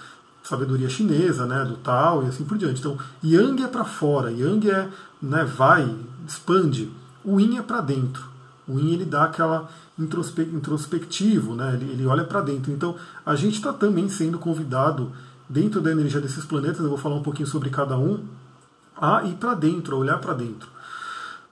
sabedoria 0.41 0.87
chinesa, 0.87 1.45
né, 1.45 1.65
do 1.65 1.75
Tao 1.75 2.23
e 2.23 2.27
assim 2.27 2.45
por 2.45 2.57
diante. 2.57 2.79
Então, 2.79 2.97
Yang 3.21 3.63
é 3.63 3.67
para 3.67 3.83
fora, 3.83 4.31
Yang 4.31 4.71
é, 4.71 4.89
né, 5.21 5.43
vai, 5.43 5.93
expande. 6.25 6.89
O 7.21 7.37
Yin 7.37 7.57
é 7.57 7.61
para 7.61 7.81
dentro. 7.81 8.30
O 8.71 8.79
Yin 8.79 8.93
ele 8.93 9.05
dá 9.05 9.25
aquela 9.25 9.69
introspe 9.99 10.43
introspectivo, 10.43 11.55
né? 11.55 11.73
ele, 11.73 11.91
ele 11.91 12.05
olha 12.05 12.23
para 12.23 12.41
dentro. 12.41 12.71
Então 12.71 12.95
a 13.25 13.35
gente 13.35 13.55
está 13.55 13.73
também 13.73 14.07
sendo 14.09 14.39
convidado, 14.39 15.11
dentro 15.49 15.81
da 15.81 15.91
energia 15.91 16.21
desses 16.21 16.45
planetas, 16.45 16.79
eu 16.79 16.89
vou 16.89 16.97
falar 16.97 17.15
um 17.15 17.23
pouquinho 17.23 17.47
sobre 17.47 17.69
cada 17.69 17.97
um, 17.97 18.23
a 18.95 19.23
ir 19.23 19.35
para 19.35 19.53
dentro, 19.53 19.95
a 19.95 19.99
olhar 19.99 20.17
para 20.19 20.33
dentro. 20.33 20.69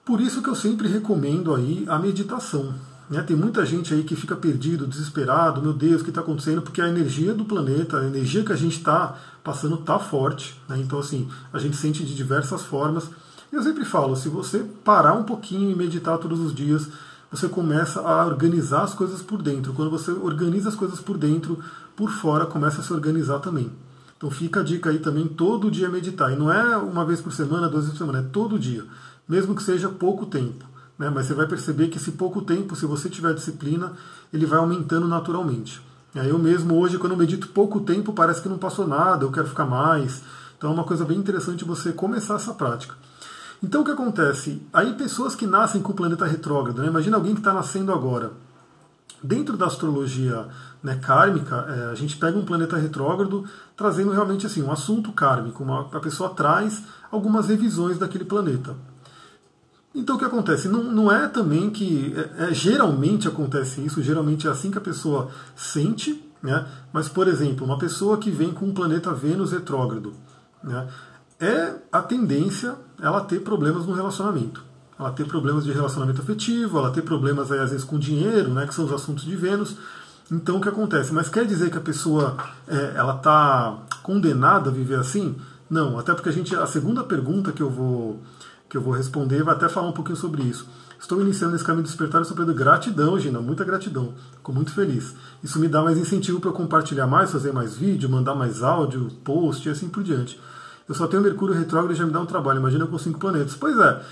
Por 0.04 0.20
isso 0.20 0.42
que 0.42 0.48
eu 0.48 0.54
sempre 0.54 0.88
recomendo 0.88 1.54
aí 1.54 1.84
a 1.88 1.98
meditação. 1.98 2.74
Né? 3.10 3.20
Tem 3.22 3.36
muita 3.36 3.66
gente 3.66 3.92
aí 3.92 4.04
que 4.04 4.16
fica 4.16 4.34
perdido, 4.36 4.86
desesperado, 4.86 5.60
meu 5.60 5.72
Deus, 5.72 6.00
o 6.00 6.04
que 6.04 6.10
está 6.10 6.20
acontecendo? 6.20 6.62
Porque 6.62 6.80
a 6.80 6.88
energia 6.88 7.34
do 7.34 7.44
planeta, 7.44 7.98
a 7.98 8.06
energia 8.06 8.44
que 8.44 8.52
a 8.52 8.56
gente 8.56 8.76
está 8.76 9.16
passando 9.44 9.74
está 9.74 9.98
forte. 9.98 10.58
Né? 10.68 10.78
Então 10.78 10.98
assim, 10.98 11.28
a 11.52 11.58
gente 11.58 11.76
sente 11.76 12.04
de 12.04 12.14
diversas 12.14 12.62
formas. 12.62 13.10
Eu 13.52 13.62
sempre 13.62 13.84
falo, 13.84 14.16
se 14.16 14.28
você 14.28 14.60
parar 14.84 15.14
um 15.14 15.24
pouquinho 15.24 15.70
e 15.70 15.74
meditar 15.74 16.18
todos 16.18 16.38
os 16.38 16.54
dias, 16.54 16.88
você 17.30 17.48
começa 17.48 18.00
a 18.00 18.26
organizar 18.26 18.82
as 18.82 18.94
coisas 18.94 19.22
por 19.22 19.40
dentro. 19.40 19.72
Quando 19.72 19.90
você 19.90 20.10
organiza 20.10 20.68
as 20.68 20.74
coisas 20.74 21.00
por 21.00 21.16
dentro, 21.16 21.58
por 21.94 22.10
fora 22.10 22.46
começa 22.46 22.80
a 22.80 22.84
se 22.84 22.92
organizar 22.92 23.38
também. 23.38 23.70
Então 24.16 24.30
fica 24.30 24.60
a 24.60 24.62
dica 24.62 24.90
aí 24.90 24.98
também, 24.98 25.26
todo 25.26 25.70
dia 25.70 25.88
meditar. 25.88 26.32
E 26.32 26.36
não 26.36 26.52
é 26.52 26.76
uma 26.76 27.04
vez 27.04 27.20
por 27.20 27.32
semana, 27.32 27.68
duas 27.68 27.84
vezes 27.84 27.98
por 27.98 28.04
semana, 28.04 28.18
é 28.26 28.30
todo 28.30 28.58
dia. 28.58 28.84
Mesmo 29.28 29.54
que 29.54 29.62
seja 29.62 29.88
pouco 29.88 30.26
tempo. 30.26 30.64
Né? 30.98 31.08
Mas 31.08 31.26
você 31.26 31.34
vai 31.34 31.46
perceber 31.46 31.88
que 31.88 31.96
esse 31.96 32.12
pouco 32.12 32.42
tempo, 32.42 32.76
se 32.76 32.84
você 32.84 33.08
tiver 33.08 33.32
disciplina, 33.32 33.92
ele 34.32 34.44
vai 34.44 34.58
aumentando 34.58 35.08
naturalmente. 35.08 35.80
Eu 36.14 36.38
mesmo 36.38 36.76
hoje, 36.78 36.98
quando 36.98 37.16
medito 37.16 37.48
pouco 37.48 37.80
tempo, 37.80 38.12
parece 38.12 38.42
que 38.42 38.48
não 38.48 38.58
passou 38.58 38.86
nada, 38.86 39.24
eu 39.24 39.30
quero 39.30 39.46
ficar 39.46 39.64
mais. 39.64 40.20
Então 40.58 40.70
é 40.70 40.74
uma 40.74 40.84
coisa 40.84 41.04
bem 41.04 41.16
interessante 41.16 41.64
você 41.64 41.92
começar 41.92 42.34
essa 42.34 42.52
prática. 42.52 42.94
Então 43.62 43.82
o 43.82 43.84
que 43.84 43.90
acontece? 43.90 44.62
Aí 44.72 44.94
pessoas 44.94 45.34
que 45.34 45.46
nascem 45.46 45.82
com 45.82 45.92
o 45.92 45.94
planeta 45.94 46.24
retrógrado, 46.24 46.80
né? 46.80 46.88
imagina 46.88 47.16
alguém 47.16 47.34
que 47.34 47.40
está 47.40 47.52
nascendo 47.52 47.92
agora. 47.92 48.32
Dentro 49.22 49.54
da 49.54 49.66
astrologia 49.66 50.48
né, 50.82 50.96
kármica, 50.96 51.66
é, 51.68 51.92
a 51.92 51.94
gente 51.94 52.16
pega 52.16 52.38
um 52.38 52.44
planeta 52.44 52.78
retrógrado 52.78 53.44
trazendo 53.76 54.12
realmente 54.12 54.46
assim 54.46 54.62
um 54.62 54.72
assunto 54.72 55.12
kármico. 55.12 55.62
Uma, 55.62 55.82
a 55.92 56.00
pessoa 56.00 56.30
traz 56.30 56.82
algumas 57.10 57.48
revisões 57.48 57.98
daquele 57.98 58.24
planeta. 58.24 58.74
Então 59.94 60.16
o 60.16 60.18
que 60.18 60.24
acontece? 60.24 60.68
Não, 60.68 60.82
não 60.82 61.12
é 61.12 61.28
também 61.28 61.68
que. 61.68 62.14
É, 62.16 62.44
é, 62.44 62.54
geralmente 62.54 63.28
acontece 63.28 63.84
isso, 63.84 64.02
geralmente 64.02 64.46
é 64.46 64.50
assim 64.50 64.70
que 64.70 64.78
a 64.78 64.80
pessoa 64.80 65.28
sente, 65.54 66.24
né? 66.42 66.66
mas, 66.90 67.06
por 67.06 67.28
exemplo, 67.28 67.66
uma 67.66 67.76
pessoa 67.76 68.16
que 68.16 68.30
vem 68.30 68.52
com 68.52 68.66
um 68.66 68.72
planeta 68.72 69.12
Vênus 69.12 69.52
retrógrado. 69.52 70.14
Né? 70.64 70.88
é 71.40 71.74
a 71.90 72.02
tendência 72.02 72.76
ela 73.02 73.20
ter 73.22 73.40
problemas 73.40 73.86
no 73.86 73.92
relacionamento. 73.92 74.62
Ela 74.98 75.10
ter 75.12 75.26
problemas 75.26 75.64
de 75.64 75.72
relacionamento 75.72 76.20
afetivo, 76.20 76.78
ela 76.78 76.90
ter 76.90 77.02
problemas 77.02 77.50
aí, 77.50 77.58
às 77.58 77.70
vezes 77.70 77.84
com 77.84 77.98
dinheiro, 77.98 78.50
né, 78.50 78.66
que 78.66 78.74
são 78.74 78.84
os 78.84 78.92
assuntos 78.92 79.24
de 79.24 79.34
Vênus. 79.34 79.76
Então 80.30 80.58
o 80.58 80.60
que 80.60 80.68
acontece? 80.68 81.12
Mas 81.12 81.28
quer 81.28 81.46
dizer 81.46 81.70
que 81.70 81.78
a 81.78 81.80
pessoa 81.80 82.36
é, 82.68 82.92
ela 82.94 83.16
está 83.16 83.78
condenada 84.02 84.70
a 84.70 84.72
viver 84.72 84.98
assim? 84.98 85.36
Não, 85.68 85.98
até 85.98 86.14
porque 86.14 86.28
a 86.28 86.32
gente 86.32 86.54
a 86.54 86.66
segunda 86.66 87.02
pergunta 87.02 87.52
que 87.52 87.62
eu 87.62 87.70
vou 87.70 88.20
que 88.68 88.76
eu 88.76 88.80
vou 88.80 88.94
responder 88.94 89.42
vai 89.42 89.54
até 89.54 89.68
falar 89.68 89.88
um 89.88 89.92
pouquinho 89.92 90.16
sobre 90.16 90.42
isso. 90.42 90.68
Estou 91.00 91.20
iniciando 91.20 91.56
esse 91.56 91.64
caminho 91.64 91.82
de 91.82 91.88
despertar 91.88 92.22
e 92.22 92.24
sou 92.24 92.36
pedindo 92.36 92.54
gratidão, 92.54 93.18
Gina, 93.18 93.40
muita 93.40 93.64
gratidão. 93.64 94.12
Fico 94.36 94.52
muito 94.52 94.70
feliz. 94.72 95.16
Isso 95.42 95.58
me 95.58 95.66
dá 95.66 95.82
mais 95.82 95.98
incentivo 95.98 96.38
para 96.38 96.52
compartilhar 96.52 97.06
mais, 97.06 97.32
fazer 97.32 97.52
mais 97.52 97.74
vídeo, 97.74 98.08
mandar 98.08 98.34
mais 98.34 98.62
áudio, 98.62 99.08
post 99.24 99.66
e 99.66 99.72
assim 99.72 99.88
por 99.88 100.04
diante. 100.04 100.38
Eu 100.90 100.94
só 100.96 101.06
tenho 101.06 101.22
Mercúrio 101.22 101.54
retrógrado 101.54 101.92
e 101.92 101.96
já 101.96 102.04
me 102.04 102.10
dá 102.10 102.18
um 102.18 102.26
trabalho. 102.26 102.58
Imagina 102.58 102.84
com 102.84 102.98
cinco 102.98 103.20
planetas. 103.20 103.54
Pois 103.54 103.78
é. 103.78 104.02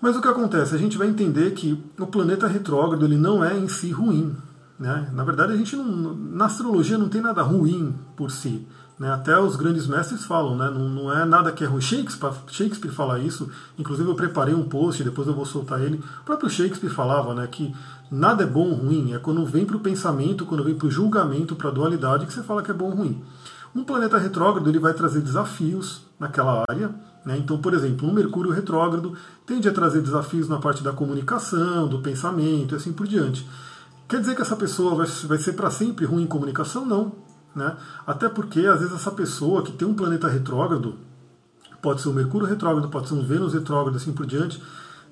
Mas 0.00 0.14
o 0.14 0.22
que 0.22 0.28
acontece? 0.28 0.72
A 0.72 0.78
gente 0.78 0.96
vai 0.96 1.08
entender 1.08 1.50
que 1.50 1.82
o 1.98 2.06
planeta 2.06 2.46
retrógrado 2.46 3.04
ele 3.04 3.16
não 3.16 3.44
é 3.44 3.58
em 3.58 3.66
si 3.66 3.90
ruim. 3.90 4.36
Né? 4.78 5.10
Na 5.12 5.24
verdade, 5.24 5.52
a 5.52 5.56
gente 5.56 5.74
não, 5.74 6.14
na 6.14 6.44
astrologia 6.44 6.96
não 6.96 7.08
tem 7.08 7.20
nada 7.20 7.42
ruim 7.42 7.92
por 8.14 8.30
si. 8.30 8.64
Né? 8.96 9.12
Até 9.12 9.36
os 9.36 9.56
grandes 9.56 9.88
mestres 9.88 10.24
falam, 10.24 10.56
né? 10.56 10.70
não, 10.70 10.88
não 10.88 11.12
é 11.12 11.24
nada 11.24 11.50
que 11.50 11.64
é 11.64 11.66
ruim. 11.66 11.80
Shakespeare, 11.80 12.34
Shakespeare 12.52 12.92
fala 12.92 13.18
isso. 13.18 13.50
Inclusive, 13.76 14.08
eu 14.08 14.14
preparei 14.14 14.54
um 14.54 14.62
post, 14.62 15.02
depois 15.02 15.26
eu 15.26 15.34
vou 15.34 15.44
soltar 15.44 15.80
ele. 15.80 16.00
O 16.20 16.24
próprio 16.24 16.48
Shakespeare 16.48 16.88
falava 16.88 17.34
né, 17.34 17.48
que 17.48 17.74
nada 18.12 18.44
é 18.44 18.46
bom 18.46 18.68
ou 18.68 18.74
ruim. 18.76 19.12
É 19.12 19.18
quando 19.18 19.44
vem 19.44 19.64
para 19.64 19.76
o 19.76 19.80
pensamento, 19.80 20.46
quando 20.46 20.62
vem 20.62 20.76
para 20.76 20.86
o 20.86 20.90
julgamento, 20.90 21.56
para 21.56 21.68
a 21.68 21.72
dualidade, 21.72 22.26
que 22.26 22.32
você 22.32 22.44
fala 22.44 22.62
que 22.62 22.70
é 22.70 22.74
bom 22.74 22.90
ou 22.90 22.94
ruim. 22.94 23.24
Um 23.76 23.84
planeta 23.84 24.16
retrógrado 24.16 24.66
ele 24.70 24.78
vai 24.78 24.94
trazer 24.94 25.20
desafios 25.20 26.00
naquela 26.18 26.64
área. 26.66 26.94
Né? 27.26 27.36
Então, 27.36 27.58
por 27.58 27.74
exemplo, 27.74 28.08
um 28.08 28.12
Mercúrio 28.12 28.50
retrógrado 28.50 29.14
tende 29.44 29.68
a 29.68 29.72
trazer 29.72 30.00
desafios 30.00 30.48
na 30.48 30.58
parte 30.58 30.82
da 30.82 30.94
comunicação, 30.94 31.86
do 31.86 32.00
pensamento 32.00 32.74
e 32.74 32.76
assim 32.76 32.90
por 32.90 33.06
diante. 33.06 33.46
Quer 34.08 34.20
dizer 34.20 34.34
que 34.34 34.40
essa 34.40 34.56
pessoa 34.56 34.94
vai, 34.94 35.06
vai 35.06 35.36
ser 35.36 35.52
para 35.52 35.70
sempre 35.70 36.06
ruim 36.06 36.22
em 36.22 36.26
comunicação? 36.26 36.86
Não. 36.86 37.12
Né? 37.54 37.76
Até 38.06 38.30
porque, 38.30 38.60
às 38.60 38.80
vezes, 38.80 38.94
essa 38.94 39.10
pessoa 39.10 39.62
que 39.62 39.72
tem 39.72 39.86
um 39.86 39.92
planeta 39.92 40.26
retrógrado, 40.26 40.94
pode 41.82 42.00
ser 42.00 42.08
um 42.08 42.14
Mercúrio 42.14 42.46
retrógrado, 42.46 42.88
pode 42.88 43.08
ser 43.08 43.14
um 43.14 43.26
Vênus 43.26 43.52
retrógrado, 43.52 43.96
assim 43.96 44.12
por 44.12 44.24
diante, 44.24 44.62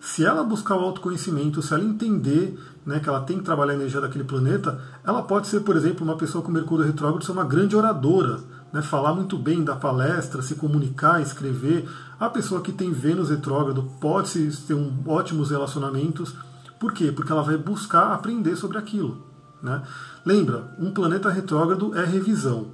se 0.05 0.23
ela 0.23 0.45
buscar 0.45 0.77
o 0.77 0.81
autoconhecimento, 0.81 1.63
se 1.63 1.73
ela 1.73 1.83
entender 1.83 2.61
né, 2.85 3.01
que 3.01 3.09
ela 3.09 3.23
tem 3.23 3.39
que 3.39 3.45
trabalhar 3.45 3.73
a 3.73 3.77
energia 3.77 4.03
daquele 4.03 4.23
planeta, 4.23 4.79
ela 5.03 5.23
pode 5.23 5.47
ser, 5.47 5.61
por 5.61 5.75
exemplo, 5.75 6.05
uma 6.05 6.19
pessoa 6.19 6.45
com 6.45 6.53
Mercúrio 6.53 6.85
retrógrado, 6.85 7.25
ser 7.25 7.33
uma 7.33 7.43
grande 7.43 7.75
oradora, 7.75 8.39
né, 8.71 8.83
falar 8.83 9.15
muito 9.15 9.39
bem 9.39 9.65
da 9.65 9.75
palestra, 9.75 10.43
se 10.43 10.57
comunicar, 10.57 11.23
escrever. 11.23 11.89
A 12.21 12.29
pessoa 12.29 12.61
que 12.61 12.71
tem 12.71 12.93
Vênus 12.93 13.31
retrógrado 13.31 13.83
pode 13.99 14.55
ter 14.67 14.75
um, 14.75 14.93
ótimos 15.07 15.51
relacionamentos. 15.51 16.35
Por 16.79 16.93
quê? 16.93 17.11
Porque 17.11 17.33
ela 17.33 17.43
vai 17.43 17.57
buscar 17.57 18.13
aprender 18.13 18.57
sobre 18.57 18.77
aquilo. 18.77 19.25
Né? 19.63 19.83
Lembra, 20.23 20.77
um 20.79 20.93
planeta 20.93 21.31
retrógrado 21.31 21.97
é 21.97 22.05
revisão. 22.05 22.67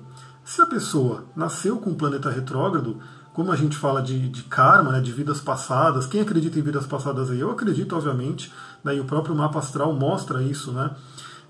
Se 0.45 0.61
a 0.61 0.67
pessoa 0.67 1.27
nasceu 1.37 1.77
com 1.77 1.91
um 1.91 1.95
planeta 1.95 2.29
retrógrado, 2.29 2.99
como 3.33 3.53
a 3.53 3.57
gente 3.57 3.77
fala 3.77 4.03
de, 4.03 4.29
de 4.29 4.43
karma, 4.45 4.93
né, 4.93 5.01
de 5.01 5.13
vidas 5.13 5.41
passadas, 5.41 6.07
quem 6.07 6.21
acredita 6.21 6.59
em 6.59 6.63
vidas 6.63 6.87
passadas 6.87 7.31
aí? 7.31 7.41
Eu 7.41 7.51
acredito, 7.51 7.95
obviamente, 7.95 8.53
né, 8.83 8.97
e 8.97 9.01
o 9.01 9.05
próprio 9.05 9.35
mapa 9.35 9.59
astral 9.59 9.93
mostra 9.93 10.43
isso. 10.43 10.73
Né? 10.73 10.91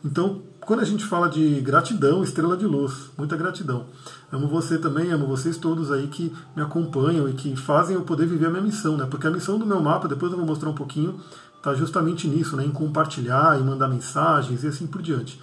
Então, 0.05 0.43
quando 0.61 0.81
a 0.81 0.85
gente 0.85 1.05
fala 1.05 1.29
de 1.29 1.61
gratidão, 1.61 2.23
estrela 2.23 2.57
de 2.57 2.67
luz, 2.67 3.11
muita 3.17 3.37
gratidão. 3.37 3.87
Amo 4.31 4.47
você 4.47 4.79
também, 4.79 5.11
amo 5.11 5.27
vocês 5.27 5.57
todos 5.57 5.91
aí 5.91 6.07
que 6.07 6.33
me 6.55 6.63
acompanham 6.63 7.29
e 7.29 7.33
que 7.33 7.57
fazem 7.57 7.97
eu 7.97 8.03
poder 8.03 8.27
viver 8.27 8.47
a 8.47 8.51
minha 8.51 8.63
missão, 8.63 8.97
né? 8.97 9.07
Porque 9.11 9.27
a 9.27 9.31
missão 9.31 9.59
do 9.59 9.67
meu 9.67 9.81
mapa, 9.81 10.07
depois 10.07 10.31
eu 10.31 10.39
vou 10.39 10.47
mostrar 10.47 10.71
um 10.71 10.75
pouquinho, 10.75 11.21
está 11.57 11.75
justamente 11.75 12.29
nisso, 12.29 12.57
né? 12.57 12.65
Em 12.65 12.71
compartilhar, 12.71 13.59
em 13.59 13.65
mandar 13.65 13.89
mensagens 13.89 14.63
e 14.63 14.69
assim 14.69 14.87
por 14.87 15.03
diante. 15.03 15.41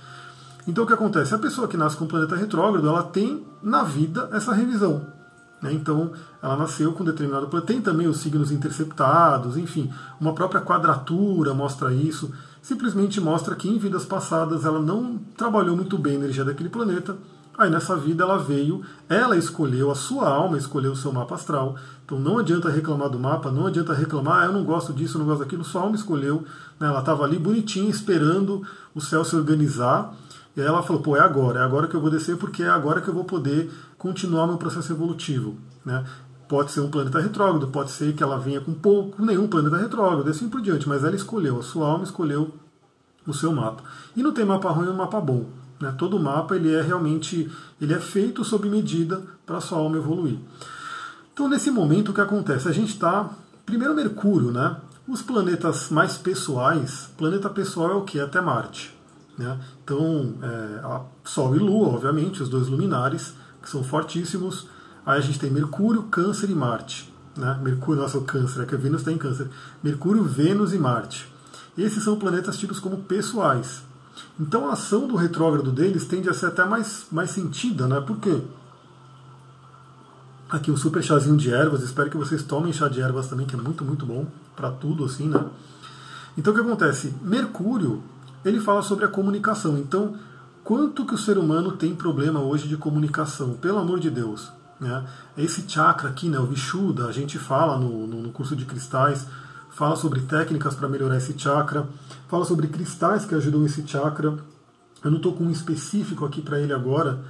Então 0.67 0.83
o 0.83 0.87
que 0.87 0.93
acontece? 0.93 1.33
A 1.33 1.39
pessoa 1.39 1.67
que 1.67 1.77
nasce 1.77 1.97
com 1.97 2.05
o 2.05 2.07
planeta 2.07 2.35
retrógrado, 2.35 2.87
ela 2.87 3.03
tem 3.03 3.45
na 3.61 3.83
vida 3.83 4.29
essa 4.31 4.53
revisão. 4.53 5.16
Né? 5.61 5.73
Então 5.73 6.11
ela 6.41 6.55
nasceu 6.55 6.93
com 6.93 7.03
determinado 7.03 7.47
planeta. 7.47 7.73
Tem 7.73 7.81
também 7.81 8.07
os 8.07 8.17
signos 8.17 8.51
interceptados, 8.51 9.57
enfim, 9.57 9.91
uma 10.19 10.33
própria 10.33 10.61
quadratura 10.61 11.53
mostra 11.53 11.93
isso. 11.93 12.31
Simplesmente 12.61 13.21
mostra 13.21 13.55
que 13.55 13.69
em 13.69 13.77
vidas 13.77 14.05
passadas 14.05 14.65
ela 14.65 14.79
não 14.79 15.17
trabalhou 15.35 15.75
muito 15.75 15.97
bem 15.97 16.13
a 16.13 16.15
energia 16.15 16.43
daquele 16.43 16.69
planeta 16.69 17.15
Aí 17.57 17.71
nessa 17.71 17.95
vida 17.95 18.23
ela 18.23 18.37
veio, 18.37 18.83
ela 19.09 19.35
escolheu, 19.35 19.89
a 19.89 19.95
sua 19.95 20.29
alma 20.29 20.59
escolheu 20.59 20.91
o 20.91 20.95
seu 20.95 21.11
mapa 21.11 21.33
astral. 21.33 21.75
Então 22.05 22.19
não 22.19 22.37
adianta 22.37 22.69
reclamar 22.69 23.09
do 23.09 23.17
mapa, 23.17 23.49
não 23.51 23.65
adianta 23.65 23.95
reclamar, 23.95 24.43
ah, 24.43 24.45
eu 24.45 24.53
não 24.53 24.63
gosto 24.63 24.93
disso, 24.93 25.17
eu 25.17 25.19
não 25.19 25.25
gosto 25.25 25.39
daquilo, 25.39 25.63
sua 25.63 25.81
alma 25.81 25.95
escolheu. 25.95 26.43
Né? 26.79 26.87
Ela 26.87 26.99
estava 26.99 27.23
ali 27.23 27.39
bonitinha, 27.39 27.89
esperando 27.89 28.61
o 28.93 29.01
céu 29.01 29.25
se 29.25 29.35
organizar. 29.35 30.13
E 30.55 30.61
aí 30.61 30.67
ela 30.67 30.83
falou, 30.83 31.01
pô, 31.01 31.17
é 31.17 31.19
agora, 31.19 31.59
é 31.59 31.63
agora 31.63 31.87
que 31.87 31.95
eu 31.95 32.01
vou 32.01 32.11
descer, 32.11 32.37
porque 32.37 32.61
é 32.61 32.69
agora 32.69 33.01
que 33.01 33.07
eu 33.07 33.13
vou 33.13 33.23
poder 33.23 33.71
continuar 33.97 34.47
meu 34.47 34.57
processo 34.57 34.91
evolutivo. 34.91 35.57
Né? 35.85 36.05
Pode 36.47 36.71
ser 36.71 36.81
um 36.81 36.89
planeta 36.89 37.19
retrógrado, 37.19 37.67
pode 37.67 37.91
ser 37.91 38.13
que 38.13 38.23
ela 38.23 38.39
venha 38.39 38.61
com 38.61 38.73
pouco, 38.73 39.23
nenhum 39.23 39.47
planeta 39.47 39.77
retrógrado, 39.77 40.29
assim 40.29 40.49
por 40.49 40.61
diante, 40.61 40.87
mas 40.87 41.03
ela 41.03 41.15
escolheu, 41.15 41.59
a 41.59 41.63
sua 41.63 41.87
alma 41.87 42.03
escolheu 42.03 42.53
o 43.25 43.33
seu 43.33 43.51
mapa. 43.51 43.83
E 44.15 44.23
não 44.23 44.31
tem 44.31 44.45
mapa 44.45 44.69
ruim 44.69 44.87
um 44.87 44.95
mapa 44.95 45.19
bom. 45.19 45.45
Né? 45.79 45.93
Todo 45.97 46.19
mapa 46.19 46.55
ele 46.55 46.73
é 46.73 46.81
realmente 46.81 47.51
ele 47.79 47.93
é 47.93 47.99
feito 47.99 48.43
sob 48.43 48.69
medida 48.69 49.21
para 49.45 49.57
a 49.57 49.61
sua 49.61 49.79
alma 49.79 49.97
evoluir. 49.97 50.39
Então 51.33 51.49
nesse 51.49 51.69
momento 51.69 52.09
o 52.09 52.13
que 52.13 52.21
acontece? 52.21 52.67
A 52.67 52.71
gente 52.71 52.93
está 52.93 53.29
primeiro 53.65 53.93
Mercúrio, 53.93 54.51
né? 54.51 54.77
Os 55.07 55.21
planetas 55.21 55.89
mais 55.89 56.17
pessoais, 56.17 57.09
planeta 57.17 57.49
pessoal 57.49 57.91
é 57.91 57.93
o 57.95 58.01
que? 58.01 58.19
Até 58.19 58.41
Marte. 58.41 58.97
Né? 59.37 59.57
Então, 59.83 60.33
é, 60.41 61.01
Sol 61.23 61.55
e 61.55 61.59
Lua, 61.59 61.89
obviamente, 61.89 62.41
os 62.41 62.49
dois 62.49 62.67
luminares, 62.67 63.33
que 63.67 63.71
são 63.71 63.83
fortíssimos. 63.83 64.65
Aí 65.05 65.19
a 65.19 65.21
gente 65.21 65.37
tem 65.37 65.51
Mercúrio, 65.51 66.03
Câncer 66.03 66.49
e 66.49 66.55
Marte. 66.55 67.13
Né? 67.35 67.59
Mercúrio, 67.61 68.01
nossa, 68.01 68.17
o 68.17 68.21
Câncer, 68.23 68.63
é 68.63 68.65
que 68.65 68.73
a 68.73 68.77
Vênus 68.77 69.01
está 69.01 69.11
em 69.11 69.17
Câncer. 69.17 69.49
Mercúrio, 69.83 70.23
Vênus 70.23 70.73
e 70.73 70.79
Marte. 70.79 71.29
Esses 71.77 72.01
são 72.03 72.17
planetas 72.17 72.57
tidos 72.57 72.79
como 72.79 72.97
pessoais. 72.97 73.81
Então 74.39 74.69
a 74.69 74.73
ação 74.73 75.05
do 75.05 75.15
retrógrado 75.15 75.71
deles 75.71 76.05
tende 76.05 76.29
a 76.29 76.33
ser 76.33 76.47
até 76.47 76.65
mais, 76.65 77.05
mais 77.11 77.29
sentida, 77.29 77.87
né? 77.87 77.99
Por 77.99 78.17
quê? 78.17 78.41
Aqui 80.49 80.71
um 80.71 80.77
super 80.77 81.03
chazinho 81.03 81.35
de 81.35 81.53
ervas, 81.53 81.83
espero 81.83 82.09
que 82.09 82.17
vocês 82.17 82.41
tomem 82.41 82.71
chá 82.71 82.87
de 82.87 83.01
ervas 83.01 83.27
também, 83.27 83.45
que 83.45 83.53
é 83.53 83.59
muito, 83.59 83.83
muito 83.83 84.05
bom 84.05 84.25
para 84.55 84.71
tudo, 84.71 85.03
assim, 85.03 85.27
né? 85.27 85.45
Então 86.37 86.53
o 86.53 86.55
que 86.55 86.61
acontece? 86.61 87.13
Mercúrio, 87.21 88.01
ele 88.45 88.61
fala 88.61 88.81
sobre 88.81 89.03
a 89.03 89.09
comunicação. 89.09 89.77
Então, 89.77 90.15
quanto 90.67 91.05
que 91.05 91.13
o 91.13 91.17
ser 91.17 91.37
humano 91.37 91.71
tem 91.71 91.95
problema 91.95 92.41
hoje 92.41 92.67
de 92.67 92.75
comunicação? 92.75 93.53
Pelo 93.53 93.77
amor 93.77 94.01
de 94.01 94.09
Deus. 94.09 94.51
Né? 94.77 95.07
Esse 95.37 95.63
chakra 95.65 96.09
aqui, 96.09 96.27
né, 96.27 96.37
o 96.37 96.45
Vishuddha, 96.45 97.05
a 97.05 97.11
gente 97.13 97.39
fala 97.39 97.77
no, 97.77 98.05
no 98.05 98.29
curso 98.31 98.53
de 98.53 98.65
cristais, 98.65 99.25
fala 99.71 99.95
sobre 99.95 100.19
técnicas 100.19 100.75
para 100.75 100.89
melhorar 100.89 101.15
esse 101.15 101.39
chakra, 101.39 101.87
fala 102.27 102.43
sobre 102.43 102.67
cristais 102.67 103.23
que 103.23 103.33
ajudam 103.33 103.65
esse 103.65 103.87
chakra. 103.87 104.37
Eu 105.01 105.09
não 105.09 105.19
estou 105.19 105.31
com 105.31 105.45
um 105.45 105.51
específico 105.51 106.25
aqui 106.25 106.41
para 106.41 106.59
ele 106.59 106.73
agora, 106.73 107.23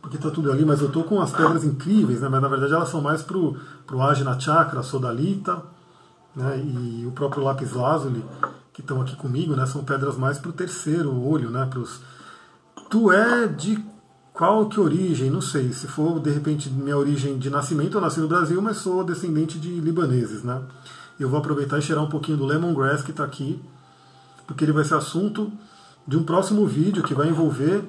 porque 0.00 0.14
está 0.14 0.30
tudo 0.30 0.52
ali, 0.52 0.64
mas 0.64 0.80
eu 0.80 0.86
estou 0.86 1.02
com 1.02 1.20
as 1.20 1.32
pedras 1.32 1.64
incríveis, 1.64 2.20
né? 2.20 2.28
mas 2.28 2.40
na 2.40 2.46
verdade 2.46 2.74
elas 2.74 2.90
são 2.90 3.00
mais 3.00 3.24
para 3.24 3.36
o 3.36 4.02
Ajna 4.02 4.38
Chakra, 4.38 4.84
Sodalita 4.84 5.60
né? 6.36 6.62
e 6.64 7.04
o 7.04 7.10
próprio 7.10 7.42
Lápis 7.42 7.72
Lazuli, 7.72 8.24
que 8.72 8.82
estão 8.82 9.02
aqui 9.02 9.16
comigo, 9.16 9.56
né? 9.56 9.66
são 9.66 9.82
pedras 9.82 10.16
mais 10.16 10.38
para 10.38 10.50
o 10.50 10.52
terceiro 10.52 11.12
olho, 11.20 11.50
né? 11.50 11.66
Pros... 11.68 12.13
Tu 12.94 13.10
é 13.10 13.48
de 13.48 13.84
qual 14.32 14.68
que 14.68 14.78
origem? 14.78 15.28
Não 15.28 15.40
sei. 15.40 15.72
Se 15.72 15.88
for, 15.88 16.20
de 16.20 16.30
repente, 16.30 16.70
minha 16.70 16.96
origem 16.96 17.36
de 17.40 17.50
nascimento, 17.50 17.96
eu 17.96 18.00
nasci 18.00 18.20
no 18.20 18.28
Brasil, 18.28 18.62
mas 18.62 18.76
sou 18.76 19.02
descendente 19.02 19.58
de 19.58 19.80
libaneses, 19.80 20.44
né? 20.44 20.62
Eu 21.18 21.28
vou 21.28 21.40
aproveitar 21.40 21.76
e 21.76 21.82
cheirar 21.82 22.04
um 22.04 22.08
pouquinho 22.08 22.38
do 22.38 22.46
lemongrass 22.46 23.02
que 23.02 23.10
está 23.10 23.24
aqui, 23.24 23.60
porque 24.46 24.64
ele 24.64 24.70
vai 24.70 24.84
ser 24.84 24.94
assunto 24.94 25.50
de 26.06 26.16
um 26.16 26.22
próximo 26.22 26.64
vídeo 26.68 27.02
que 27.02 27.14
vai 27.14 27.28
envolver 27.28 27.82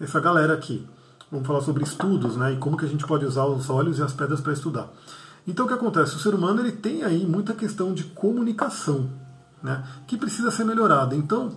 essa 0.00 0.18
galera 0.18 0.54
aqui. 0.54 0.84
Vamos 1.30 1.46
falar 1.46 1.60
sobre 1.60 1.84
estudos, 1.84 2.36
né, 2.36 2.54
e 2.54 2.56
como 2.56 2.76
que 2.76 2.84
a 2.84 2.88
gente 2.88 3.06
pode 3.06 3.24
usar 3.24 3.44
os 3.44 3.70
óleos 3.70 4.00
e 4.00 4.02
as 4.02 4.12
pedras 4.12 4.40
para 4.40 4.52
estudar. 4.52 4.88
Então 5.46 5.64
o 5.64 5.68
que 5.68 5.74
acontece? 5.74 6.16
O 6.16 6.18
ser 6.18 6.34
humano 6.34 6.60
ele 6.60 6.72
tem 6.72 7.04
aí 7.04 7.24
muita 7.24 7.52
questão 7.52 7.94
de 7.94 8.02
comunicação, 8.02 9.08
né, 9.62 9.84
que 10.08 10.16
precisa 10.16 10.50
ser 10.50 10.64
melhorada. 10.64 11.14
Então, 11.14 11.52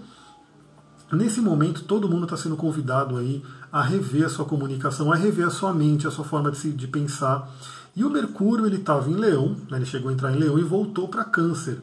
nesse 1.11 1.39
momento, 1.39 1.83
todo 1.83 2.09
mundo 2.09 2.23
está 2.23 2.35
sendo 2.35 2.57
convidado 2.57 3.17
aí 3.17 3.43
a 3.71 3.81
rever 3.81 4.25
a 4.25 4.29
sua 4.29 4.45
comunicação, 4.45 5.11
a 5.11 5.15
rever 5.15 5.47
a 5.47 5.51
sua 5.51 5.73
mente, 5.73 6.07
a 6.07 6.11
sua 6.11 6.25
forma 6.25 6.51
de, 6.51 6.57
se, 6.57 6.69
de 6.71 6.87
pensar 6.87 7.49
e 7.97 8.03
o 8.03 8.11
Mercúrio 8.11 8.67
ele 8.67 8.75
estava 8.75 9.09
em 9.09 9.15
Leão, 9.15 9.55
né, 9.71 9.77
ele 9.77 9.85
chegou 9.87 10.11
a 10.11 10.13
entrar 10.13 10.31
em 10.31 10.37
Leão 10.37 10.59
e 10.59 10.63
voltou 10.63 11.07
para 11.07 11.23
Câncer. 11.23 11.81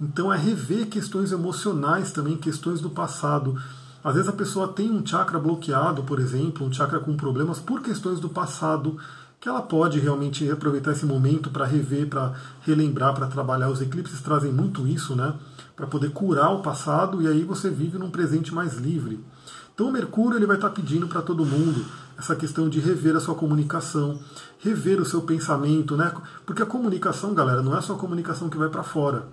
Então 0.00 0.32
é 0.32 0.36
rever 0.36 0.88
questões 0.88 1.30
emocionais 1.30 2.10
também, 2.10 2.36
questões 2.36 2.80
do 2.80 2.90
passado. 2.90 3.56
Às 4.02 4.14
vezes 4.14 4.28
a 4.28 4.32
pessoa 4.32 4.66
tem 4.66 4.90
um 4.90 5.06
chakra 5.06 5.38
bloqueado, 5.38 6.02
por 6.02 6.18
exemplo, 6.18 6.66
um 6.66 6.72
chakra 6.72 6.98
com 6.98 7.16
problemas 7.16 7.60
por 7.60 7.80
questões 7.80 8.18
do 8.18 8.28
passado, 8.28 8.96
que 9.40 9.48
ela 9.48 9.62
pode 9.62 10.00
realmente 10.00 10.50
aproveitar 10.50 10.90
esse 10.90 11.06
momento 11.06 11.50
para 11.50 11.64
rever, 11.64 12.08
para 12.08 12.32
relembrar, 12.62 13.14
para 13.14 13.28
trabalhar. 13.28 13.70
Os 13.70 13.80
eclipses 13.80 14.20
trazem 14.20 14.52
muito 14.52 14.88
isso, 14.88 15.14
né? 15.14 15.34
Para 15.78 15.86
poder 15.86 16.10
curar 16.10 16.50
o 16.52 16.60
passado 16.60 17.22
e 17.22 17.28
aí 17.28 17.44
você 17.44 17.70
vive 17.70 17.98
num 17.98 18.10
presente 18.10 18.52
mais 18.52 18.74
livre. 18.74 19.24
Então 19.72 19.90
o 19.90 19.92
Mercúrio 19.92 20.36
ele 20.36 20.44
vai 20.44 20.56
estar 20.56 20.70
tá 20.70 20.74
pedindo 20.74 21.06
para 21.06 21.22
todo 21.22 21.46
mundo 21.46 21.86
essa 22.18 22.34
questão 22.34 22.68
de 22.68 22.80
rever 22.80 23.14
a 23.14 23.20
sua 23.20 23.36
comunicação, 23.36 24.18
rever 24.58 25.00
o 25.00 25.04
seu 25.04 25.22
pensamento, 25.22 25.96
né? 25.96 26.12
Porque 26.44 26.64
a 26.64 26.66
comunicação, 26.66 27.32
galera, 27.32 27.62
não 27.62 27.78
é 27.78 27.80
só 27.80 27.94
a 27.94 27.96
comunicação 27.98 28.48
que 28.48 28.58
vai 28.58 28.68
para 28.68 28.82
fora. 28.82 29.28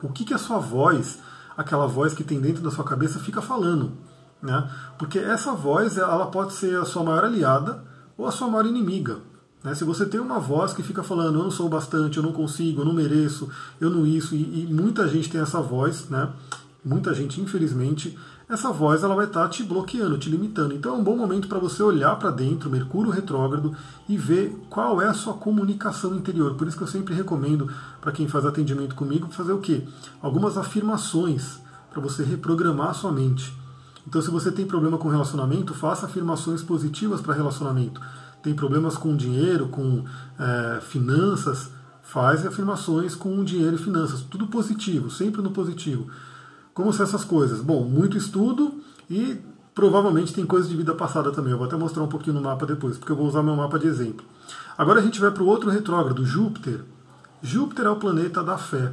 O 0.00 0.08
que, 0.08 0.24
que 0.24 0.32
a 0.32 0.38
sua 0.38 0.60
voz, 0.60 1.18
aquela 1.56 1.88
voz 1.88 2.14
que 2.14 2.22
tem 2.22 2.40
dentro 2.40 2.62
da 2.62 2.70
sua 2.70 2.84
cabeça, 2.84 3.18
fica 3.18 3.42
falando, 3.42 3.90
né? 4.40 4.70
Porque 4.96 5.18
essa 5.18 5.52
voz, 5.52 5.98
ela 5.98 6.26
pode 6.26 6.52
ser 6.52 6.80
a 6.80 6.84
sua 6.84 7.02
maior 7.02 7.24
aliada 7.24 7.82
ou 8.16 8.24
a 8.24 8.30
sua 8.30 8.46
maior 8.46 8.66
inimiga. 8.66 9.16
Né? 9.66 9.74
Se 9.74 9.82
você 9.82 10.06
tem 10.06 10.20
uma 10.20 10.38
voz 10.38 10.72
que 10.72 10.80
fica 10.80 11.02
falando, 11.02 11.40
eu 11.40 11.42
não 11.42 11.50
sou 11.50 11.68
bastante, 11.68 12.18
eu 12.18 12.22
não 12.22 12.30
consigo, 12.30 12.82
eu 12.82 12.84
não 12.84 12.92
mereço, 12.92 13.48
eu 13.80 13.90
não 13.90 14.06
isso, 14.06 14.36
e, 14.36 14.60
e 14.60 14.72
muita 14.72 15.08
gente 15.08 15.28
tem 15.28 15.40
essa 15.40 15.60
voz, 15.60 16.08
né? 16.08 16.28
Muita 16.84 17.12
gente, 17.12 17.40
infelizmente, 17.40 18.16
essa 18.48 18.70
voz 18.70 19.02
ela 19.02 19.16
vai 19.16 19.26
estar 19.26 19.42
tá 19.42 19.48
te 19.48 19.64
bloqueando, 19.64 20.18
te 20.18 20.30
limitando. 20.30 20.72
Então 20.72 20.94
é 20.94 20.96
um 20.96 21.02
bom 21.02 21.16
momento 21.16 21.48
para 21.48 21.58
você 21.58 21.82
olhar 21.82 22.14
para 22.14 22.30
dentro, 22.30 22.70
Mercúrio 22.70 23.10
retrógrado, 23.10 23.74
e 24.08 24.16
ver 24.16 24.56
qual 24.70 25.02
é 25.02 25.08
a 25.08 25.14
sua 25.14 25.34
comunicação 25.34 26.14
interior. 26.14 26.54
Por 26.54 26.68
isso 26.68 26.76
que 26.76 26.84
eu 26.84 26.86
sempre 26.86 27.12
recomendo 27.12 27.68
para 28.00 28.12
quem 28.12 28.28
faz 28.28 28.46
atendimento 28.46 28.94
comigo 28.94 29.26
fazer 29.32 29.52
o 29.52 29.58
quê? 29.58 29.82
Algumas 30.22 30.56
afirmações 30.56 31.58
para 31.90 32.00
você 32.00 32.22
reprogramar 32.22 32.90
a 32.90 32.94
sua 32.94 33.10
mente. 33.10 33.52
Então, 34.06 34.22
se 34.22 34.30
você 34.30 34.52
tem 34.52 34.64
problema 34.64 34.96
com 34.96 35.08
relacionamento, 35.08 35.74
faça 35.74 36.06
afirmações 36.06 36.62
positivas 36.62 37.20
para 37.20 37.34
relacionamento. 37.34 38.00
Tem 38.46 38.54
problemas 38.54 38.96
com 38.96 39.16
dinheiro, 39.16 39.66
com 39.66 40.04
é, 40.38 40.80
finanças, 40.80 41.68
faz 42.00 42.46
afirmações 42.46 43.16
com 43.16 43.42
dinheiro 43.42 43.74
e 43.74 43.78
finanças. 43.78 44.20
Tudo 44.20 44.46
positivo, 44.46 45.10
sempre 45.10 45.42
no 45.42 45.50
positivo. 45.50 46.06
Como 46.72 46.92
são 46.92 47.04
essas 47.04 47.24
coisas? 47.24 47.60
Bom, 47.60 47.82
muito 47.82 48.16
estudo 48.16 48.72
e 49.10 49.36
provavelmente 49.74 50.32
tem 50.32 50.46
coisas 50.46 50.70
de 50.70 50.76
vida 50.76 50.94
passada 50.94 51.32
também. 51.32 51.50
Eu 51.50 51.58
vou 51.58 51.66
até 51.66 51.74
mostrar 51.74 52.04
um 52.04 52.06
pouquinho 52.06 52.36
no 52.36 52.42
mapa 52.42 52.64
depois, 52.64 52.96
porque 52.96 53.10
eu 53.10 53.16
vou 53.16 53.26
usar 53.26 53.42
meu 53.42 53.56
mapa 53.56 53.80
de 53.80 53.88
exemplo. 53.88 54.24
Agora 54.78 55.00
a 55.00 55.02
gente 55.02 55.18
vai 55.18 55.32
para 55.32 55.42
o 55.42 55.46
outro 55.46 55.68
retrógrado, 55.68 56.24
Júpiter. 56.24 56.84
Júpiter 57.42 57.86
é 57.86 57.90
o 57.90 57.96
planeta 57.96 58.44
da 58.44 58.56
fé, 58.56 58.92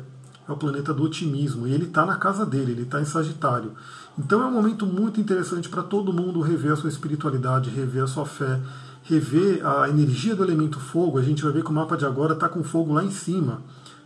é 0.49 0.51
o 0.51 0.57
planeta 0.57 0.91
do 0.91 1.03
otimismo, 1.03 1.67
e 1.67 1.73
ele 1.73 1.85
está 1.85 2.07
na 2.07 2.15
casa 2.15 2.43
dele, 2.43 2.71
ele 2.71 2.81
está 2.81 2.99
em 2.99 3.05
Sagitário. 3.05 3.73
Então 4.17 4.41
é 4.41 4.47
um 4.47 4.51
momento 4.51 4.87
muito 4.87 5.21
interessante 5.21 5.69
para 5.69 5.83
todo 5.83 6.11
mundo 6.11 6.41
rever 6.41 6.71
a 6.71 6.75
sua 6.75 6.89
espiritualidade, 6.89 7.69
rever 7.69 8.03
a 8.03 8.07
sua 8.07 8.25
fé, 8.25 8.59
rever 9.03 9.65
a 9.65 9.89
energia 9.89 10.35
do 10.35 10.43
elemento 10.43 10.79
fogo. 10.79 11.17
A 11.17 11.21
gente 11.21 11.43
vai 11.43 11.51
ver 11.51 11.63
que 11.63 11.69
o 11.69 11.73
mapa 11.73 11.95
de 11.95 12.05
agora 12.05 12.33
está 12.33 12.49
com 12.49 12.63
fogo 12.63 12.93
lá 12.93 13.03
em 13.03 13.11
cima. 13.11 13.61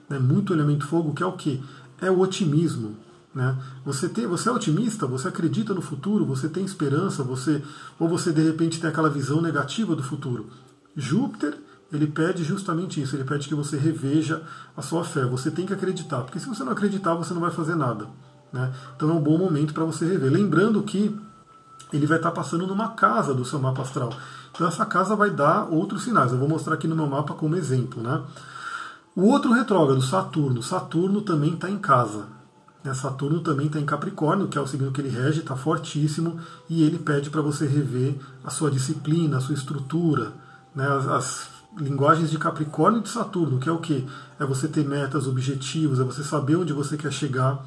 Né? 0.10 0.20
Muito 0.20 0.54
elemento 0.54 0.86
fogo, 0.86 1.14
que 1.14 1.24
é 1.24 1.26
o 1.26 1.34
que? 1.34 1.64
É 2.02 2.10
o 2.10 2.20
otimismo. 2.20 2.96
Né? 3.34 3.56
Você, 3.86 4.10
tem, 4.10 4.26
você 4.26 4.50
é 4.50 4.52
otimista, 4.52 5.06
você 5.06 5.28
acredita 5.28 5.74
no 5.74 5.82
futuro, 5.82 6.26
você 6.26 6.50
tem 6.50 6.66
esperança, 6.66 7.24
você 7.24 7.62
ou 8.00 8.10
você 8.10 8.32
de 8.32 8.42
repente 8.42 8.80
tem 8.80 8.90
aquela 8.90 9.10
visão 9.10 9.42
negativa 9.42 9.96
do 9.96 10.04
futuro. 10.04 10.48
Júpiter 10.96 11.56
ele 11.92 12.08
pede 12.08 12.44
justamente 12.44 13.02
isso, 13.02 13.16
ele 13.16 13.24
pede 13.24 13.48
que 13.48 13.56
você 13.56 13.78
reveja 13.78 14.42
a 14.76 14.82
sua 14.82 15.04
fé. 15.04 15.24
Você 15.26 15.50
tem 15.50 15.66
que 15.66 15.74
acreditar, 15.74 16.22
porque 16.22 16.40
se 16.40 16.48
você 16.48 16.64
não 16.64 16.74
acreditar, 16.74 17.14
você 17.14 17.34
não 17.34 17.42
vai 17.42 17.52
fazer 17.52 17.76
nada. 17.76 18.08
Né? 18.52 18.74
Então 18.96 19.10
é 19.10 19.14
um 19.14 19.22
bom 19.22 19.38
momento 19.38 19.74
para 19.74 19.86
você 19.86 20.06
rever. 20.06 20.32
Lembrando 20.32 20.82
que 20.84 21.18
ele 21.94 22.06
vai 22.06 22.18
estar 22.18 22.32
passando 22.32 22.68
numa 22.68 22.90
casa 22.90 23.34
do 23.34 23.46
seu 23.46 23.60
mapa 23.60 23.82
astral. 23.82 24.12
Então 24.58 24.68
essa 24.68 24.88
casa 24.88 25.16
vai 25.16 25.30
dar 25.30 25.66
outros 25.72 26.04
sinais. 26.04 26.32
Eu 26.32 26.40
vou 26.40 26.50
mostrar 26.50 26.74
aqui 26.74 26.88
no 26.88 26.96
meu 26.96 27.06
mapa 27.06 27.36
como 27.36 27.56
exemplo. 27.56 28.02
Né? 28.02 28.24
O 29.16 29.28
outro 29.28 29.54
retrógrado, 29.54 30.02
Saturno. 30.02 30.64
Saturno 30.64 31.22
também 31.22 31.54
está 31.54 31.70
em 31.70 31.78
casa. 31.78 32.26
Né? 32.84 32.92
Saturno 32.96 33.42
também 33.42 33.68
está 33.68 33.80
em 33.80 33.86
Capricórnio, 33.86 34.48
que 34.48 34.58
é 34.58 34.62
o 34.62 34.66
signo 34.66 34.92
que 34.92 35.00
ele 35.00 35.10
rege, 35.10 35.42
está 35.42 35.56
fortíssimo, 35.56 36.40
e 36.68 36.84
ele 36.84 36.98
pede 36.98 37.30
para 37.30 37.42
você 37.42 37.68
rever 37.68 38.16
a 38.44 38.50
sua 38.50 38.72
disciplina, 38.72 39.38
a 39.38 39.42
sua 39.42 39.54
estrutura, 39.54 40.34
né? 40.76 40.88
as, 40.88 41.08
as 41.08 41.50
linguagens 41.78 42.32
de 42.32 42.40
Capricórnio 42.40 43.02
e 43.02 43.04
de 43.04 43.10
Saturno, 43.10 43.60
que 43.60 43.70
é 43.70 43.72
o 43.72 43.78
que? 43.78 44.08
É 44.40 44.46
você 44.46 44.68
ter 44.68 44.84
metas, 44.84 45.28
objetivos, 45.28 46.00
é 46.00 46.04
você 46.04 46.24
saber 46.24 46.56
onde 46.56 46.74
você 46.74 46.98
quer 46.98 47.14
chegar, 47.14 47.64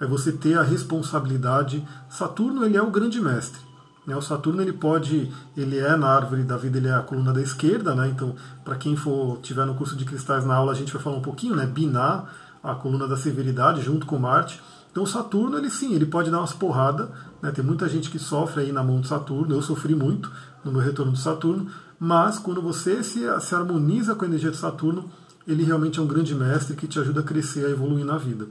é 0.00 0.06
você 0.06 0.32
ter 0.32 0.58
a 0.58 0.62
responsabilidade. 0.62 1.86
Saturno 2.08 2.64
ele 2.64 2.76
é 2.76 2.82
o 2.82 2.90
grande 2.90 3.20
mestre. 3.20 3.60
Né? 4.06 4.14
O 4.16 4.20
Saturno 4.22 4.60
ele 4.60 4.72
pode, 4.72 5.30
ele 5.56 5.78
é 5.78 5.96
na 5.96 6.08
árvore 6.08 6.42
da 6.42 6.56
vida, 6.56 6.78
ele 6.78 6.88
é 6.88 6.94
a 6.94 7.00
coluna 7.00 7.32
da 7.32 7.40
esquerda, 7.40 7.94
né? 7.94 8.08
Então, 8.08 8.34
para 8.64 8.76
quem 8.76 8.96
for 8.96 9.38
tiver 9.38 9.64
no 9.64 9.74
curso 9.74 9.96
de 9.96 10.04
cristais 10.04 10.44
na 10.44 10.54
aula, 10.54 10.72
a 10.72 10.74
gente 10.74 10.92
vai 10.92 11.02
falar 11.02 11.16
um 11.16 11.22
pouquinho, 11.22 11.56
né? 11.56 11.66
Binar 11.66 12.30
a 12.62 12.74
coluna 12.74 13.06
da 13.06 13.16
severidade 13.16 13.82
junto 13.82 14.06
com 14.06 14.18
Marte. 14.18 14.60
Então, 14.90 15.04
Saturno 15.04 15.58
ele 15.58 15.70
sim, 15.70 15.94
ele 15.94 16.06
pode 16.06 16.30
dar 16.30 16.38
umas 16.38 16.52
porradas. 16.52 17.08
Né? 17.42 17.50
Tem 17.50 17.64
muita 17.64 17.88
gente 17.88 18.10
que 18.10 18.18
sofre 18.18 18.62
aí 18.62 18.72
na 18.72 18.82
mão 18.82 19.00
de 19.00 19.08
Saturno. 19.08 19.54
Eu 19.54 19.60
sofri 19.60 19.94
muito 19.94 20.30
no 20.64 20.72
meu 20.72 20.80
retorno 20.80 21.12
do 21.12 21.18
Saturno, 21.18 21.66
mas 21.98 22.38
quando 22.38 22.62
você 22.62 23.02
se, 23.02 23.20
se 23.40 23.54
harmoniza 23.54 24.14
com 24.14 24.24
a 24.24 24.28
energia 24.28 24.50
de 24.50 24.56
Saturno, 24.56 25.10
ele 25.46 25.62
realmente 25.62 25.98
é 25.98 26.02
um 26.02 26.06
grande 26.06 26.34
mestre 26.34 26.76
que 26.76 26.86
te 26.86 26.98
ajuda 26.98 27.20
a 27.20 27.24
crescer, 27.24 27.66
a 27.66 27.70
evoluir 27.70 28.04
na 28.04 28.16
vida. 28.16 28.46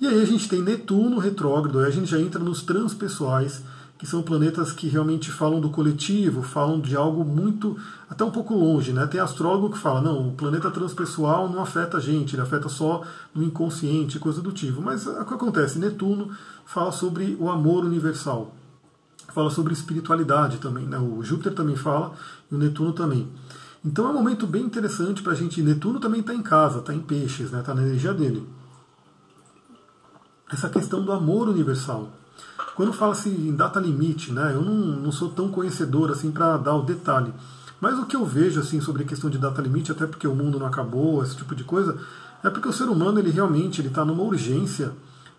E 0.00 0.06
aí 0.06 0.20
a 0.20 0.24
gente 0.24 0.48
tem 0.48 0.62
Netuno 0.62 1.18
retrógrado, 1.18 1.78
aí 1.78 1.86
a 1.86 1.90
gente 1.90 2.10
já 2.10 2.18
entra 2.18 2.42
nos 2.42 2.62
transpessoais, 2.62 3.62
que 4.02 4.08
são 4.08 4.20
planetas 4.20 4.72
que 4.72 4.88
realmente 4.88 5.30
falam 5.30 5.60
do 5.60 5.70
coletivo, 5.70 6.42
falam 6.42 6.80
de 6.80 6.96
algo 6.96 7.24
muito, 7.24 7.78
até 8.10 8.24
um 8.24 8.32
pouco 8.32 8.52
longe, 8.52 8.92
né? 8.92 9.06
Tem 9.06 9.20
astrólogo 9.20 9.70
que 9.70 9.78
fala, 9.78 10.00
não, 10.00 10.30
o 10.30 10.32
planeta 10.32 10.72
transpessoal 10.72 11.48
não 11.48 11.62
afeta 11.62 11.98
a 11.98 12.00
gente, 12.00 12.34
ele 12.34 12.42
afeta 12.42 12.68
só 12.68 13.04
no 13.32 13.44
inconsciente, 13.44 14.18
coisa 14.18 14.42
do 14.42 14.50
tipo. 14.50 14.82
Mas 14.82 15.06
o 15.06 15.24
que 15.24 15.34
acontece? 15.34 15.78
Netuno 15.78 16.32
fala 16.66 16.90
sobre 16.90 17.36
o 17.38 17.48
amor 17.48 17.84
universal, 17.84 18.52
fala 19.32 19.50
sobre 19.50 19.72
espiritualidade 19.72 20.58
também, 20.58 20.84
né? 20.84 20.98
O 20.98 21.22
Júpiter 21.22 21.54
também 21.54 21.76
fala 21.76 22.12
e 22.50 22.56
o 22.56 22.58
Netuno 22.58 22.92
também. 22.92 23.28
Então 23.84 24.04
é 24.04 24.08
um 24.08 24.14
momento 24.14 24.48
bem 24.48 24.64
interessante 24.64 25.22
para 25.22 25.30
a 25.30 25.36
gente. 25.36 25.62
Netuno 25.62 26.00
também 26.00 26.22
está 26.22 26.34
em 26.34 26.42
casa, 26.42 26.80
está 26.80 26.92
em 26.92 27.00
peixes, 27.00 27.52
está 27.52 27.72
né? 27.72 27.80
Na 27.80 27.86
energia 27.86 28.12
dele. 28.12 28.44
Essa 30.50 30.68
questão 30.68 31.04
do 31.04 31.12
amor 31.12 31.48
universal. 31.48 32.10
Quando 32.74 32.92
fala-se 32.92 33.28
em 33.28 33.54
data 33.54 33.78
limite, 33.78 34.32
né, 34.32 34.52
eu 34.54 34.62
não, 34.62 34.74
não 34.74 35.12
sou 35.12 35.28
tão 35.28 35.48
conhecedor 35.48 36.10
assim 36.10 36.30
para 36.30 36.56
dar 36.56 36.74
o 36.74 36.82
detalhe. 36.82 37.32
Mas 37.80 37.98
o 37.98 38.06
que 38.06 38.16
eu 38.16 38.24
vejo 38.24 38.60
assim 38.60 38.80
sobre 38.80 39.02
a 39.02 39.06
questão 39.06 39.28
de 39.28 39.38
data 39.38 39.60
limite, 39.60 39.90
até 39.90 40.06
porque 40.06 40.26
o 40.26 40.34
mundo 40.34 40.58
não 40.58 40.66
acabou, 40.66 41.22
esse 41.22 41.36
tipo 41.36 41.54
de 41.54 41.64
coisa, 41.64 41.98
é 42.42 42.48
porque 42.48 42.68
o 42.68 42.72
ser 42.72 42.84
humano 42.84 43.18
ele 43.18 43.30
realmente 43.30 43.80
ele 43.80 43.88
está 43.88 44.04
numa 44.04 44.22
urgência 44.22 44.92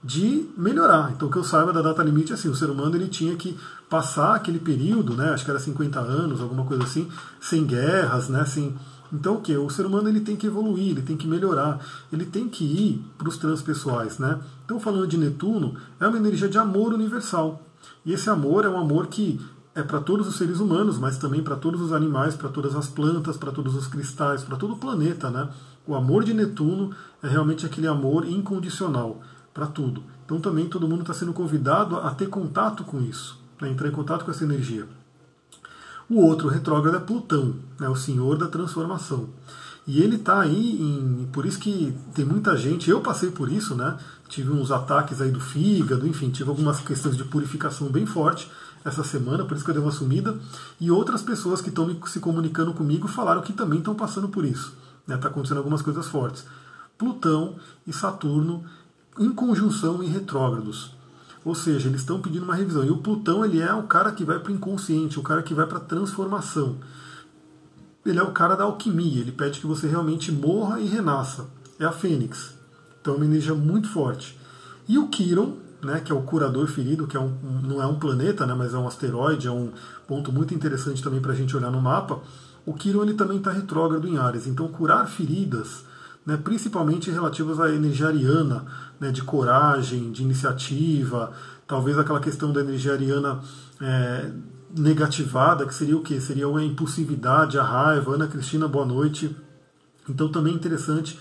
de 0.03 0.49
melhorar. 0.57 1.11
Então, 1.15 1.29
o 1.29 1.31
que 1.31 1.37
eu 1.37 1.43
saiba 1.43 1.71
da 1.71 1.81
data 1.81 2.03
limite 2.03 2.31
é 2.31 2.35
assim: 2.35 2.49
o 2.49 2.55
ser 2.55 2.69
humano 2.69 2.95
ele 2.95 3.07
tinha 3.07 3.35
que 3.35 3.57
passar 3.89 4.35
aquele 4.35 4.59
período, 4.59 5.15
né, 5.15 5.29
acho 5.29 5.45
que 5.45 5.51
era 5.51 5.59
50 5.59 5.99
anos, 5.99 6.41
alguma 6.41 6.65
coisa 6.65 6.83
assim, 6.83 7.07
sem 7.39 7.65
guerras, 7.65 8.27
né, 8.27 8.43
sem. 8.45 8.75
Então, 9.13 9.35
o 9.35 9.41
que? 9.41 9.55
O 9.55 9.69
ser 9.69 9.85
humano 9.85 10.09
ele 10.09 10.21
tem 10.21 10.35
que 10.35 10.47
evoluir, 10.47 10.89
ele 10.89 11.03
tem 11.03 11.15
que 11.15 11.27
melhorar, 11.27 11.79
ele 12.11 12.25
tem 12.25 12.49
que 12.49 12.63
ir 12.63 13.05
para 13.17 13.29
os 13.29 13.37
transpessoais. 13.37 14.17
Né? 14.17 14.39
Então, 14.65 14.79
falando 14.79 15.07
de 15.07 15.17
Netuno, 15.17 15.75
é 15.99 16.07
uma 16.07 16.17
energia 16.17 16.49
de 16.49 16.57
amor 16.57 16.93
universal. 16.93 17.61
E 18.03 18.11
esse 18.11 18.29
amor 18.29 18.65
é 18.65 18.69
um 18.69 18.77
amor 18.77 19.07
que 19.07 19.39
é 19.75 19.83
para 19.83 19.99
todos 19.99 20.27
os 20.27 20.35
seres 20.35 20.59
humanos, 20.59 20.97
mas 20.97 21.17
também 21.17 21.43
para 21.43 21.55
todos 21.55 21.79
os 21.79 21.93
animais, 21.93 22.35
para 22.35 22.49
todas 22.49 22.75
as 22.75 22.87
plantas, 22.87 23.37
para 23.37 23.51
todos 23.51 23.75
os 23.75 23.87
cristais, 23.87 24.43
para 24.43 24.57
todo 24.57 24.73
o 24.73 24.77
planeta. 24.77 25.29
Né? 25.29 25.47
O 25.85 25.93
amor 25.93 26.23
de 26.23 26.33
Netuno 26.33 26.91
é 27.21 27.27
realmente 27.27 27.65
aquele 27.65 27.87
amor 27.87 28.27
incondicional 28.27 29.21
para 29.53 29.67
tudo. 29.67 30.03
Então 30.25 30.39
também 30.39 30.67
todo 30.67 30.87
mundo 30.87 31.01
está 31.01 31.13
sendo 31.13 31.33
convidado 31.33 31.97
a 31.97 32.11
ter 32.11 32.27
contato 32.27 32.83
com 32.83 32.99
isso, 33.01 33.39
né, 33.61 33.69
entrar 33.69 33.87
em 33.87 33.91
contato 33.91 34.25
com 34.25 34.31
essa 34.31 34.43
energia. 34.43 34.87
O 36.09 36.21
outro 36.21 36.47
retrógrado 36.47 36.97
é 36.97 36.99
Plutão, 36.99 37.55
né, 37.79 37.87
o 37.89 37.95
senhor 37.95 38.37
da 38.37 38.47
transformação. 38.47 39.29
E 39.85 40.01
ele 40.01 40.15
está 40.15 40.39
aí, 40.39 40.81
em, 40.81 41.27
por 41.31 41.45
isso 41.45 41.59
que 41.59 41.93
tem 42.13 42.23
muita 42.23 42.55
gente, 42.55 42.89
eu 42.89 43.01
passei 43.01 43.31
por 43.31 43.51
isso, 43.51 43.75
né? 43.75 43.97
Tive 44.29 44.51
uns 44.51 44.71
ataques 44.71 45.21
aí 45.21 45.29
do 45.29 45.41
fígado, 45.41 46.07
enfim, 46.07 46.29
tive 46.29 46.49
algumas 46.49 46.79
questões 46.79 47.17
de 47.17 47.23
purificação 47.25 47.89
bem 47.89 48.05
forte 48.05 48.49
essa 48.85 49.03
semana, 49.03 49.45
por 49.45 49.55
isso 49.55 49.63
que 49.63 49.71
eu 49.71 49.75
dei 49.75 49.83
uma 49.83 49.91
sumida. 49.91 50.37
E 50.79 50.89
outras 50.89 51.21
pessoas 51.21 51.61
que 51.61 51.69
estão 51.69 51.95
se 52.05 52.19
comunicando 52.19 52.73
comigo 52.73 53.07
falaram 53.07 53.41
que 53.41 53.53
também 53.53 53.79
estão 53.79 53.93
passando 53.93 54.29
por 54.29 54.45
isso. 54.45 54.73
Está 55.01 55.15
né? 55.15 55.17
Tá 55.17 55.27
acontecendo 55.27 55.57
algumas 55.57 55.81
coisas 55.81 56.07
fortes. 56.07 56.45
Plutão 56.97 57.55
e 57.85 57.91
Saturno 57.91 58.63
em 59.19 59.29
conjunção 59.31 60.01
em 60.01 60.07
retrógrados. 60.07 60.91
Ou 61.45 61.53
seja, 61.53 61.89
eles 61.89 62.01
estão 62.01 62.21
pedindo 62.21 62.43
uma 62.43 62.55
revisão. 62.55 62.83
E 62.83 62.89
o 62.89 62.97
Plutão 62.97 63.43
ele 63.43 63.59
é 63.59 63.73
o 63.73 63.83
cara 63.83 64.11
que 64.11 64.23
vai 64.23 64.39
para 64.39 64.51
o 64.51 64.55
inconsciente, 64.55 65.19
o 65.19 65.23
cara 65.23 65.43
que 65.43 65.53
vai 65.53 65.65
para 65.65 65.77
a 65.77 65.81
transformação. 65.81 66.77
Ele 68.05 68.19
é 68.19 68.23
o 68.23 68.31
cara 68.31 68.55
da 68.55 68.63
alquimia, 68.63 69.21
ele 69.21 69.31
pede 69.31 69.59
que 69.59 69.67
você 69.67 69.87
realmente 69.87 70.31
morra 70.31 70.79
e 70.79 70.85
renasça. 70.85 71.47
É 71.79 71.85
a 71.85 71.91
Fênix. 71.91 72.53
Então 73.01 73.13
é 73.13 73.17
uma 73.17 73.25
energia 73.25 73.53
muito 73.53 73.89
forte. 73.89 74.37
E 74.87 74.97
o 74.97 75.07
Quiron, 75.07 75.57
né, 75.81 75.99
que 75.99 76.11
é 76.11 76.15
o 76.15 76.21
curador 76.21 76.67
ferido, 76.67 77.07
que 77.07 77.17
é 77.17 77.19
um, 77.19 77.33
não 77.61 77.81
é 77.81 77.85
um 77.85 77.99
planeta, 77.99 78.45
né, 78.45 78.53
mas 78.53 78.73
é 78.73 78.77
um 78.77 78.87
asteroide, 78.87 79.47
é 79.47 79.51
um 79.51 79.71
ponto 80.07 80.31
muito 80.31 80.53
interessante 80.53 81.03
também 81.03 81.21
para 81.21 81.33
a 81.33 81.35
gente 81.35 81.55
olhar 81.55 81.71
no 81.71 81.81
mapa. 81.81 82.21
O 82.65 82.73
Quiron 82.73 83.03
ele 83.03 83.13
também 83.13 83.37
está 83.37 83.51
retrógrado 83.51 84.07
em 84.07 84.17
Ares. 84.17 84.47
Então 84.47 84.67
curar 84.69 85.07
feridas 85.07 85.83
né, 86.25 86.37
principalmente 86.37 87.11
relativas 87.11 87.59
à 87.59 87.69
energia 87.69 88.07
ariana, 88.07 88.65
né, 88.99 89.11
de 89.11 89.21
coragem, 89.21 90.11
de 90.11 90.23
iniciativa, 90.23 91.31
talvez 91.67 91.97
aquela 91.97 92.19
questão 92.19 92.51
da 92.51 92.61
energia 92.61 92.93
ariana 92.93 93.41
é, 93.81 94.31
negativada, 94.75 95.65
que 95.65 95.73
seria 95.73 95.97
o 95.97 96.01
quê? 96.01 96.19
Seria 96.19 96.47
a 96.47 96.63
impulsividade, 96.63 97.59
a 97.59 97.63
raiva. 97.63 98.15
Ana 98.15 98.27
Cristina, 98.27 98.67
boa 98.67 98.85
noite. 98.85 99.35
Então 100.09 100.29
também 100.29 100.53
interessante, 100.53 101.19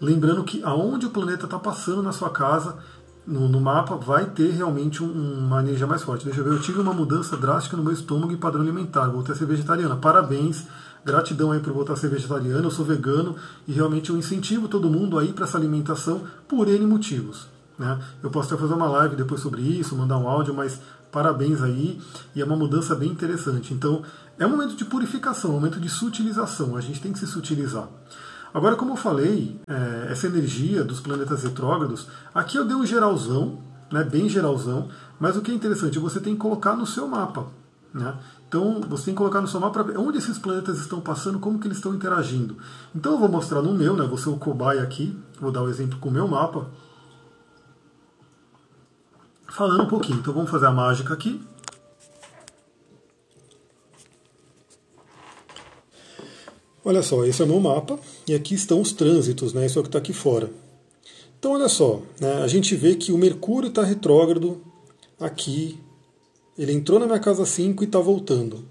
lembrando 0.00 0.44
que 0.44 0.62
aonde 0.62 1.06
o 1.06 1.10
planeta 1.10 1.44
está 1.44 1.58
passando 1.58 2.02
na 2.02 2.12
sua 2.12 2.30
casa, 2.30 2.78
no, 3.26 3.48
no, 3.48 3.60
mapa, 3.60 3.96
vai 3.96 4.26
ter 4.26 4.50
realmente 4.50 5.02
um, 5.02 5.46
uma 5.46 5.60
energia 5.60 5.86
mais 5.86 6.02
forte. 6.02 6.24
Deixa 6.24 6.40
eu 6.40 6.44
ver, 6.44 6.52
eu 6.52 6.60
tive 6.60 6.80
uma 6.80 6.92
mudança 6.92 7.36
drástica 7.36 7.76
no 7.76 7.82
meu 7.82 7.92
estômago 7.92 8.32
e 8.32 8.36
padrão 8.36 8.62
alimentar, 8.62 9.08
voltei 9.08 9.34
a 9.34 9.38
ser 9.38 9.46
vegetariana. 9.46 9.96
Parabéns, 9.96 10.66
Gratidão 11.04 11.50
aí 11.50 11.60
por 11.60 11.72
voltar 11.72 11.94
a 11.94 11.96
ser 11.96 12.08
vegetariano, 12.08 12.64
eu 12.64 12.70
sou 12.70 12.84
vegano 12.84 13.34
e 13.66 13.72
realmente 13.72 14.10
eu 14.10 14.16
incentivo 14.16 14.68
todo 14.68 14.88
mundo 14.88 15.18
a 15.18 15.24
ir 15.24 15.32
para 15.32 15.44
essa 15.44 15.58
alimentação 15.58 16.22
por 16.46 16.68
N 16.68 16.86
motivos. 16.86 17.48
Né? 17.78 17.98
Eu 18.22 18.30
posso 18.30 18.52
até 18.52 18.60
fazer 18.60 18.74
uma 18.74 18.88
live 18.88 19.16
depois 19.16 19.40
sobre 19.40 19.62
isso, 19.62 19.96
mandar 19.96 20.18
um 20.18 20.28
áudio, 20.28 20.54
mas 20.54 20.80
parabéns 21.10 21.60
aí, 21.60 22.00
e 22.34 22.40
é 22.40 22.44
uma 22.44 22.56
mudança 22.56 22.94
bem 22.94 23.10
interessante. 23.10 23.74
Então, 23.74 24.02
é 24.38 24.46
um 24.46 24.50
momento 24.50 24.76
de 24.76 24.84
purificação, 24.84 25.50
um 25.50 25.54
momento 25.54 25.80
de 25.80 25.88
sutilização, 25.88 26.76
a 26.76 26.80
gente 26.80 27.00
tem 27.00 27.12
que 27.12 27.18
se 27.18 27.26
sutilizar. 27.26 27.88
Agora, 28.54 28.76
como 28.76 28.92
eu 28.92 28.96
falei, 28.96 29.60
é, 29.66 30.12
essa 30.12 30.26
energia 30.26 30.84
dos 30.84 31.00
planetas 31.00 31.42
retrógrados, 31.42 32.06
aqui 32.34 32.56
eu 32.56 32.64
dei 32.64 32.76
um 32.76 32.86
geralzão, 32.86 33.58
né, 33.90 34.04
bem 34.04 34.28
geralzão, 34.28 34.88
mas 35.18 35.36
o 35.36 35.42
que 35.42 35.50
é 35.50 35.54
interessante, 35.54 35.98
você 35.98 36.20
tem 36.20 36.34
que 36.34 36.40
colocar 36.40 36.76
no 36.76 36.86
seu 36.86 37.08
mapa. 37.08 37.46
Né? 37.92 38.14
Então 38.52 38.82
você 38.82 39.06
tem 39.06 39.14
que 39.14 39.18
colocar 39.18 39.40
no 39.40 39.48
seu 39.48 39.58
mapa 39.58 39.82
onde 39.96 40.18
esses 40.18 40.36
planetas 40.36 40.76
estão 40.78 41.00
passando, 41.00 41.38
como 41.38 41.58
que 41.58 41.66
eles 41.66 41.78
estão 41.78 41.94
interagindo. 41.94 42.58
Então 42.94 43.12
eu 43.12 43.18
vou 43.18 43.28
mostrar 43.30 43.62
no 43.62 43.72
meu, 43.72 43.96
né? 43.96 44.06
Vou 44.06 44.18
ser 44.18 44.28
é 44.28 44.32
o 44.32 44.36
cobaia 44.36 44.82
aqui, 44.82 45.18
vou 45.40 45.50
dar 45.50 45.62
o 45.62 45.64
um 45.64 45.68
exemplo 45.70 45.98
com 45.98 46.10
o 46.10 46.12
meu 46.12 46.28
mapa. 46.28 46.70
Falando 49.48 49.84
um 49.84 49.88
pouquinho, 49.88 50.18
então 50.18 50.34
vamos 50.34 50.50
fazer 50.50 50.66
a 50.66 50.70
mágica 50.70 51.14
aqui. 51.14 51.42
Olha 56.84 57.02
só, 57.02 57.24
esse 57.24 57.40
é 57.40 57.46
o 57.46 57.48
meu 57.48 57.58
mapa 57.58 57.98
e 58.28 58.34
aqui 58.34 58.54
estão 58.54 58.82
os 58.82 58.92
trânsitos, 58.92 59.54
né? 59.54 59.64
Isso 59.64 59.78
é 59.78 59.80
o 59.80 59.82
que 59.82 59.88
está 59.88 59.98
aqui 59.98 60.12
fora. 60.12 60.50
Então 61.38 61.52
olha 61.52 61.70
só, 61.70 62.02
né, 62.20 62.42
a 62.42 62.46
gente 62.48 62.76
vê 62.76 62.96
que 62.96 63.12
o 63.12 63.16
Mercúrio 63.16 63.70
está 63.70 63.82
retrógrado 63.82 64.60
aqui 65.18 65.80
ele 66.58 66.72
entrou 66.72 66.98
na 66.98 67.06
minha 67.06 67.18
casa 67.18 67.44
5 67.44 67.82
e 67.82 67.86
está 67.86 67.98
voltando. 67.98 68.64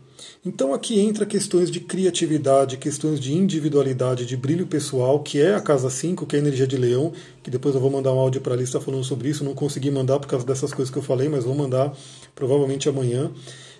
Então 0.45 0.73
aqui 0.73 0.99
entra 0.99 1.25
questões 1.25 1.69
de 1.69 1.79
criatividade, 1.79 2.77
questões 2.77 3.19
de 3.19 3.33
individualidade, 3.33 4.25
de 4.25 4.35
brilho 4.37 4.67
pessoal, 4.67 5.19
que 5.19 5.39
é 5.41 5.55
a 5.55 5.61
casa 5.61 5.89
5, 5.89 6.25
que 6.25 6.35
é 6.35 6.39
a 6.39 6.41
energia 6.41 6.67
de 6.67 6.77
leão, 6.77 7.11
que 7.43 7.49
depois 7.49 7.75
eu 7.75 7.81
vou 7.81 7.91
mandar 7.91 8.13
um 8.13 8.19
áudio 8.19 8.41
para 8.41 8.53
a 8.53 8.57
lista 8.57 8.79
falando 8.79 9.03
sobre 9.03 9.29
isso, 9.29 9.43
não 9.43 9.53
consegui 9.53 9.91
mandar 9.91 10.19
por 10.19 10.27
causa 10.27 10.45
dessas 10.45 10.73
coisas 10.73 10.91
que 10.91 10.97
eu 10.97 11.03
falei, 11.03 11.29
mas 11.29 11.43
vou 11.43 11.55
mandar 11.55 11.95
provavelmente 12.35 12.89
amanhã. 12.89 13.31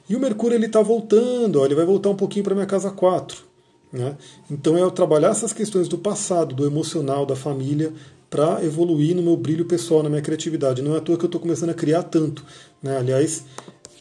E 0.10 0.16
o 0.16 0.20
Mercúrio 0.20 0.56
ele 0.56 0.66
está 0.66 0.82
voltando, 0.82 1.60
ó, 1.60 1.66
ele 1.66 1.76
vai 1.76 1.86
voltar 1.86 2.10
um 2.10 2.16
pouquinho 2.16 2.44
para 2.44 2.56
minha 2.56 2.68
casa 2.68 2.92
4. 2.92 3.52
Né? 3.92 4.16
Então 4.50 4.78
é 4.78 4.82
eu 4.82 4.92
trabalhar 4.92 5.30
essas 5.30 5.54
questões 5.54 5.88
do 5.88 5.98
passado, 5.98 6.56
do 6.56 6.66
emocional, 6.66 7.26
da 7.26 7.36
família, 7.36 7.92
para 8.30 8.64
evoluir 8.64 9.16
no 9.16 9.22
meu 9.22 9.36
brilho 9.36 9.66
pessoal, 9.66 10.02
na 10.02 10.10
minha 10.10 10.22
criatividade. 10.22 10.82
Não 10.82 10.96
é 10.96 11.00
à 11.00 11.02
toa 11.02 11.18
que 11.18 11.26
eu 11.26 11.28
estou 11.28 11.42
começando 11.42 11.72
a 11.72 11.74
criar 11.74 12.04
tanto. 12.04 12.46
Né? 12.82 12.98
Aliás, 12.98 13.44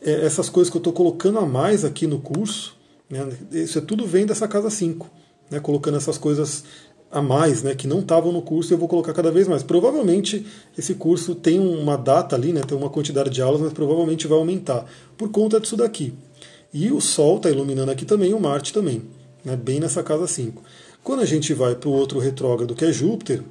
é, 0.03 0.25
essas 0.25 0.49
coisas 0.49 0.71
que 0.71 0.77
eu 0.77 0.81
estou 0.81 0.93
colocando 0.93 1.39
a 1.39 1.47
mais 1.47 1.85
aqui 1.85 2.07
no 2.07 2.19
curso, 2.19 2.77
né, 3.09 3.29
isso 3.53 3.79
é 3.79 3.81
tudo 3.81 4.07
vem 4.07 4.27
dessa 4.27 4.47
casa 4.49 4.71
5, 4.71 5.11
né, 5.51 5.61
colocando 5.61 5.97
essas 5.97 6.17
coisas 6.17 6.65
a 7.11 7.21
mais, 7.21 7.63
né, 7.63 7.75
que 7.75 7.89
não 7.89 8.01
estavam 8.01 8.31
no 8.31 8.41
curso, 8.41 8.73
eu 8.73 8.79
vou 8.79 8.87
colocar 8.87 9.13
cada 9.13 9.33
vez 9.33 9.49
mais. 9.49 9.63
Provavelmente 9.63 10.47
esse 10.79 10.95
curso 10.95 11.35
tem 11.35 11.59
uma 11.59 11.97
data 11.97 12.37
ali, 12.37 12.53
né, 12.53 12.63
tem 12.63 12.79
uma 12.79 12.89
quantidade 12.89 13.31
de 13.31 13.43
aulas, 13.43 13.61
mas 13.61 13.73
provavelmente 13.73 14.29
vai 14.29 14.39
aumentar 14.39 14.87
por 15.19 15.29
conta 15.29 15.59
disso 15.59 15.77
daqui. 15.77 16.15
E 16.73 16.93
o 16.93 17.01
Sol 17.01 17.39
está 17.39 17.51
iluminando 17.51 17.91
aqui 17.91 18.05
também, 18.05 18.33
o 18.33 18.39
Marte 18.39 18.73
também, 18.73 19.03
né, 19.45 19.57
bem 19.57 19.81
nessa 19.81 20.05
casa 20.05 20.27
5. 20.29 20.63
Quando 21.03 21.21
a 21.21 21.27
gente 21.27 21.53
vai 21.53 21.75
para 21.75 21.89
o 21.89 21.93
outro 21.93 22.21
retrógrado, 22.21 22.75
que 22.75 22.85
é 22.85 22.93
Júpiter, 22.93 23.43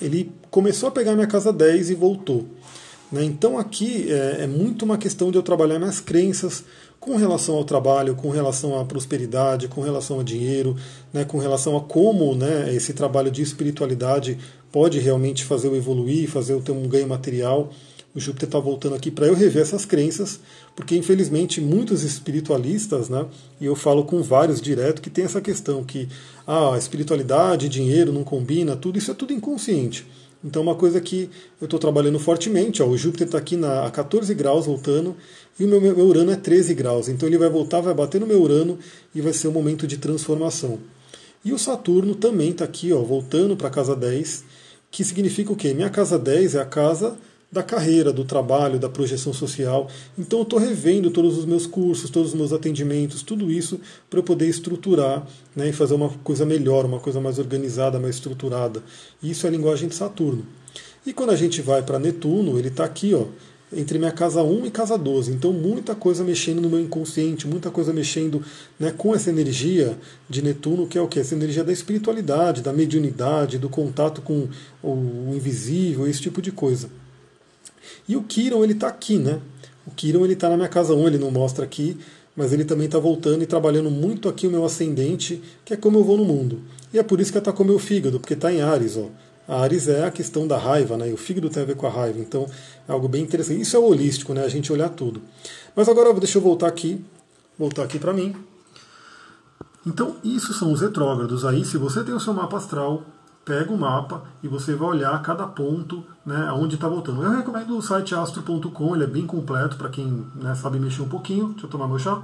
ele 0.00 0.32
começou 0.50 0.88
a 0.88 0.92
pegar 0.92 1.14
minha 1.14 1.26
casa 1.26 1.52
10 1.52 1.90
e 1.90 1.94
voltou. 1.94 2.46
Né? 3.12 3.22
Então 3.24 3.58
aqui 3.58 4.10
é, 4.10 4.44
é, 4.44 4.46
muito 4.46 4.86
uma 4.86 4.96
questão 4.96 5.30
de 5.30 5.36
eu 5.36 5.42
trabalhar 5.42 5.78
minhas 5.78 6.00
crenças 6.00 6.64
com 6.98 7.16
relação 7.16 7.56
ao 7.56 7.64
trabalho, 7.64 8.14
com 8.14 8.30
relação 8.30 8.80
à 8.80 8.84
prosperidade, 8.84 9.68
com 9.68 9.82
relação 9.82 10.16
ao 10.16 10.22
dinheiro, 10.22 10.74
né? 11.12 11.24
com 11.24 11.36
relação 11.36 11.76
a 11.76 11.80
como 11.80 12.34
né, 12.34 12.74
esse 12.74 12.94
trabalho 12.94 13.30
de 13.30 13.42
espiritualidade 13.42 14.38
pode 14.70 14.98
realmente 14.98 15.44
fazer 15.44 15.68
eu 15.68 15.76
evoluir, 15.76 16.30
fazer 16.30 16.54
eu 16.54 16.62
ter 16.62 16.72
um 16.72 16.88
ganho 16.88 17.06
material. 17.06 17.70
O 18.14 18.20
Júpiter 18.20 18.46
está 18.46 18.58
voltando 18.58 18.94
aqui 18.94 19.10
para 19.10 19.26
eu 19.26 19.34
rever 19.34 19.62
essas 19.62 19.84
crenças, 19.84 20.38
porque 20.76 20.94
infelizmente 20.96 21.60
muitos 21.60 22.02
espiritualistas, 22.02 23.08
né, 23.08 23.26
e 23.60 23.66
eu 23.66 23.74
falo 23.74 24.04
com 24.04 24.22
vários 24.22 24.60
direto, 24.60 25.02
que 25.02 25.10
tem 25.10 25.24
essa 25.24 25.40
questão 25.40 25.82
que 25.82 26.08
ah, 26.46 26.76
espiritualidade, 26.78 27.68
dinheiro 27.68 28.12
não 28.12 28.22
combina, 28.22 28.76
tudo 28.76 28.98
isso 28.98 29.10
é 29.10 29.14
tudo 29.14 29.32
inconsciente. 29.32 30.06
Então, 30.44 30.62
uma 30.62 30.74
coisa 30.74 31.00
que 31.00 31.30
eu 31.60 31.66
estou 31.66 31.78
trabalhando 31.78 32.18
fortemente, 32.18 32.82
ó, 32.82 32.86
o 32.86 32.96
Júpiter 32.98 33.26
está 33.26 33.38
aqui 33.38 33.56
na, 33.56 33.86
a 33.86 33.90
14 33.90 34.34
graus 34.34 34.66
voltando 34.66 35.16
e 35.58 35.64
o 35.64 35.68
meu, 35.68 35.80
meu 35.80 36.06
Urano 36.06 36.32
é 36.32 36.36
13 36.36 36.74
graus. 36.74 37.08
Então, 37.08 37.28
ele 37.28 37.38
vai 37.38 37.48
voltar, 37.48 37.80
vai 37.80 37.94
bater 37.94 38.20
no 38.20 38.26
meu 38.26 38.42
Urano 38.42 38.78
e 39.14 39.20
vai 39.20 39.32
ser 39.32 39.48
um 39.48 39.52
momento 39.52 39.86
de 39.86 39.98
transformação. 39.98 40.80
E 41.44 41.52
o 41.52 41.58
Saturno 41.58 42.14
também 42.14 42.50
está 42.50 42.64
aqui, 42.64 42.92
ó, 42.92 43.00
voltando 43.00 43.56
para 43.56 43.68
a 43.68 43.70
casa 43.70 43.94
10, 43.94 44.44
que 44.90 45.04
significa 45.04 45.52
o 45.52 45.56
quê? 45.56 45.72
Minha 45.74 45.90
casa 45.90 46.18
10 46.18 46.56
é 46.56 46.60
a 46.60 46.64
casa 46.64 47.16
da 47.52 47.62
carreira, 47.62 48.10
do 48.10 48.24
trabalho, 48.24 48.78
da 48.78 48.88
projeção 48.88 49.34
social. 49.34 49.86
Então 50.18 50.38
eu 50.38 50.44
estou 50.44 50.58
revendo 50.58 51.10
todos 51.10 51.36
os 51.36 51.44
meus 51.44 51.66
cursos, 51.66 52.08
todos 52.08 52.30
os 52.30 52.34
meus 52.34 52.50
atendimentos, 52.50 53.22
tudo 53.22 53.52
isso 53.52 53.78
para 54.08 54.18
eu 54.20 54.22
poder 54.22 54.48
estruturar 54.48 55.26
né, 55.54 55.68
e 55.68 55.72
fazer 55.72 55.92
uma 55.92 56.08
coisa 56.24 56.46
melhor, 56.46 56.86
uma 56.86 56.98
coisa 56.98 57.20
mais 57.20 57.38
organizada, 57.38 58.00
mais 58.00 58.14
estruturada. 58.14 58.82
Isso 59.22 59.46
é 59.46 59.50
a 59.50 59.52
linguagem 59.52 59.86
de 59.86 59.94
Saturno. 59.94 60.46
E 61.04 61.12
quando 61.12 61.30
a 61.30 61.36
gente 61.36 61.60
vai 61.60 61.82
para 61.82 61.98
Netuno, 61.98 62.58
ele 62.58 62.68
está 62.68 62.84
aqui, 62.84 63.12
ó, 63.12 63.26
entre 63.74 63.98
minha 63.98 64.12
casa 64.12 64.42
1 64.42 64.66
e 64.66 64.70
casa 64.70 64.96
12. 64.96 65.32
Então, 65.32 65.52
muita 65.52 65.94
coisa 65.94 66.22
mexendo 66.22 66.60
no 66.62 66.70
meu 66.70 66.80
inconsciente, 66.80 67.46
muita 67.46 67.70
coisa 67.70 67.92
mexendo 67.92 68.42
né, 68.78 68.94
com 68.96 69.14
essa 69.14 69.28
energia 69.28 69.98
de 70.28 70.42
Netuno, 70.42 70.86
que 70.86 70.96
é 70.96 71.00
o 71.00 71.08
que? 71.08 71.18
Essa 71.18 71.34
energia 71.34 71.64
da 71.64 71.72
espiritualidade, 71.72 72.62
da 72.62 72.72
mediunidade, 72.72 73.58
do 73.58 73.68
contato 73.68 74.22
com 74.22 74.48
o 74.82 75.32
invisível, 75.34 76.06
esse 76.06 76.20
tipo 76.20 76.40
de 76.40 76.52
coisa. 76.52 77.01
E 78.08 78.16
o 78.16 78.22
Kiron, 78.22 78.64
ele 78.64 78.72
está 78.72 78.88
aqui, 78.88 79.18
né? 79.18 79.40
O 79.86 79.90
Kiron, 79.90 80.24
ele 80.24 80.34
está 80.34 80.48
na 80.48 80.56
minha 80.56 80.68
casa 80.68 80.94
1, 80.94 81.06
ele 81.06 81.18
não 81.18 81.30
mostra 81.30 81.64
aqui, 81.64 81.98
mas 82.36 82.52
ele 82.52 82.64
também 82.64 82.86
está 82.86 82.98
voltando 82.98 83.42
e 83.42 83.46
trabalhando 83.46 83.90
muito 83.90 84.28
aqui 84.28 84.46
o 84.46 84.50
meu 84.50 84.64
ascendente, 84.64 85.42
que 85.64 85.74
é 85.74 85.76
como 85.76 85.98
eu 85.98 86.04
vou 86.04 86.16
no 86.16 86.24
mundo. 86.24 86.60
E 86.92 86.98
é 86.98 87.02
por 87.02 87.20
isso 87.20 87.32
que 87.32 87.52
com 87.52 87.62
o 87.62 87.66
meu 87.66 87.78
fígado, 87.78 88.18
porque 88.20 88.34
está 88.34 88.52
em 88.52 88.60
Ares, 88.60 88.96
ó. 88.96 89.08
A 89.46 89.60
Ares 89.60 89.88
é 89.88 90.04
a 90.04 90.10
questão 90.10 90.46
da 90.46 90.56
raiva, 90.56 90.96
né? 90.96 91.10
E 91.10 91.12
o 91.12 91.16
fígado 91.16 91.50
tem 91.50 91.62
a 91.62 91.66
ver 91.66 91.76
com 91.76 91.86
a 91.86 91.90
raiva, 91.90 92.18
então 92.20 92.46
é 92.88 92.92
algo 92.92 93.08
bem 93.08 93.22
interessante. 93.22 93.60
Isso 93.60 93.76
é 93.76 93.78
holístico, 93.78 94.32
né? 94.32 94.44
A 94.44 94.48
gente 94.48 94.72
olhar 94.72 94.88
tudo. 94.88 95.20
Mas 95.74 95.88
agora 95.88 96.12
deixa 96.14 96.38
eu 96.38 96.42
voltar 96.42 96.68
aqui, 96.68 97.04
voltar 97.58 97.82
aqui 97.82 97.98
para 97.98 98.12
mim. 98.12 98.34
Então, 99.84 100.16
isso 100.22 100.54
são 100.54 100.72
os 100.72 100.80
retrógrados. 100.80 101.44
Aí, 101.44 101.64
se 101.64 101.76
você 101.76 102.04
tem 102.04 102.14
o 102.14 102.20
seu 102.20 102.32
mapa 102.32 102.56
astral, 102.56 103.04
pega 103.44 103.72
o 103.72 103.78
mapa 103.78 104.22
e 104.42 104.48
você 104.48 104.74
vai 104.74 104.88
olhar 104.88 105.20
cada 105.22 105.46
ponto 105.46 106.04
né, 106.24 106.50
onde 106.52 106.76
está 106.76 106.88
voltando. 106.88 107.22
Eu 107.22 107.30
recomendo 107.30 107.76
o 107.76 107.82
site 107.82 108.14
astro.com, 108.14 108.94
ele 108.94 109.04
é 109.04 109.06
bem 109.06 109.26
completo 109.26 109.76
para 109.76 109.88
quem 109.88 110.26
né, 110.36 110.54
sabe 110.54 110.78
mexer 110.78 111.02
um 111.02 111.08
pouquinho. 111.08 111.48
Deixa 111.48 111.66
eu 111.66 111.70
tomar 111.70 111.88
meu 111.88 111.98
chá. 111.98 112.22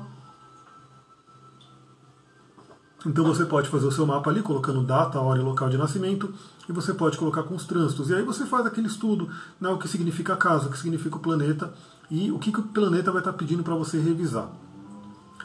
Então 3.07 3.25
você 3.25 3.45
pode 3.45 3.69
fazer 3.69 3.87
o 3.87 3.93
seu 3.93 4.05
mapa 4.05 4.29
ali, 4.29 4.43
colocando 4.43 4.83
data, 4.83 5.21
hora 5.21 5.39
e 5.39 5.43
local 5.43 5.69
de 5.69 5.79
nascimento, 5.79 6.35
e 6.69 6.73
você 6.73 6.93
pode 6.93 7.17
colocar 7.17 7.45
com 7.45 7.55
os 7.55 7.65
trânsitos. 7.65 8.11
E 8.11 8.15
aí 8.15 8.23
você 8.23 8.45
faz 8.45 8.67
aquele 8.67 8.89
estudo, 8.89 9.31
né, 9.61 9.69
o 9.69 9.79
que 9.79 9.89
significa 9.89 10.35
a 10.35 10.37
casa, 10.37 10.67
o 10.67 10.71
que 10.71 10.79
significa 10.79 11.17
o 11.17 11.21
planeta, 11.21 11.73
e 12.11 12.33
o 12.33 12.39
que, 12.39 12.51
que 12.51 12.59
o 12.59 12.65
planeta 12.65 13.13
vai 13.13 13.21
estar 13.21 13.33
tá 13.33 13.39
pedindo 13.39 13.63
para 13.63 13.75
você 13.75 13.99
revisar. 13.99 14.49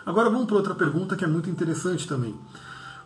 Agora 0.05 0.29
vamos 0.29 0.47
para 0.47 0.55
outra 0.55 0.75
pergunta 0.75 1.15
que 1.15 1.23
é 1.23 1.27
muito 1.27 1.49
interessante 1.49 2.07
também 2.07 2.35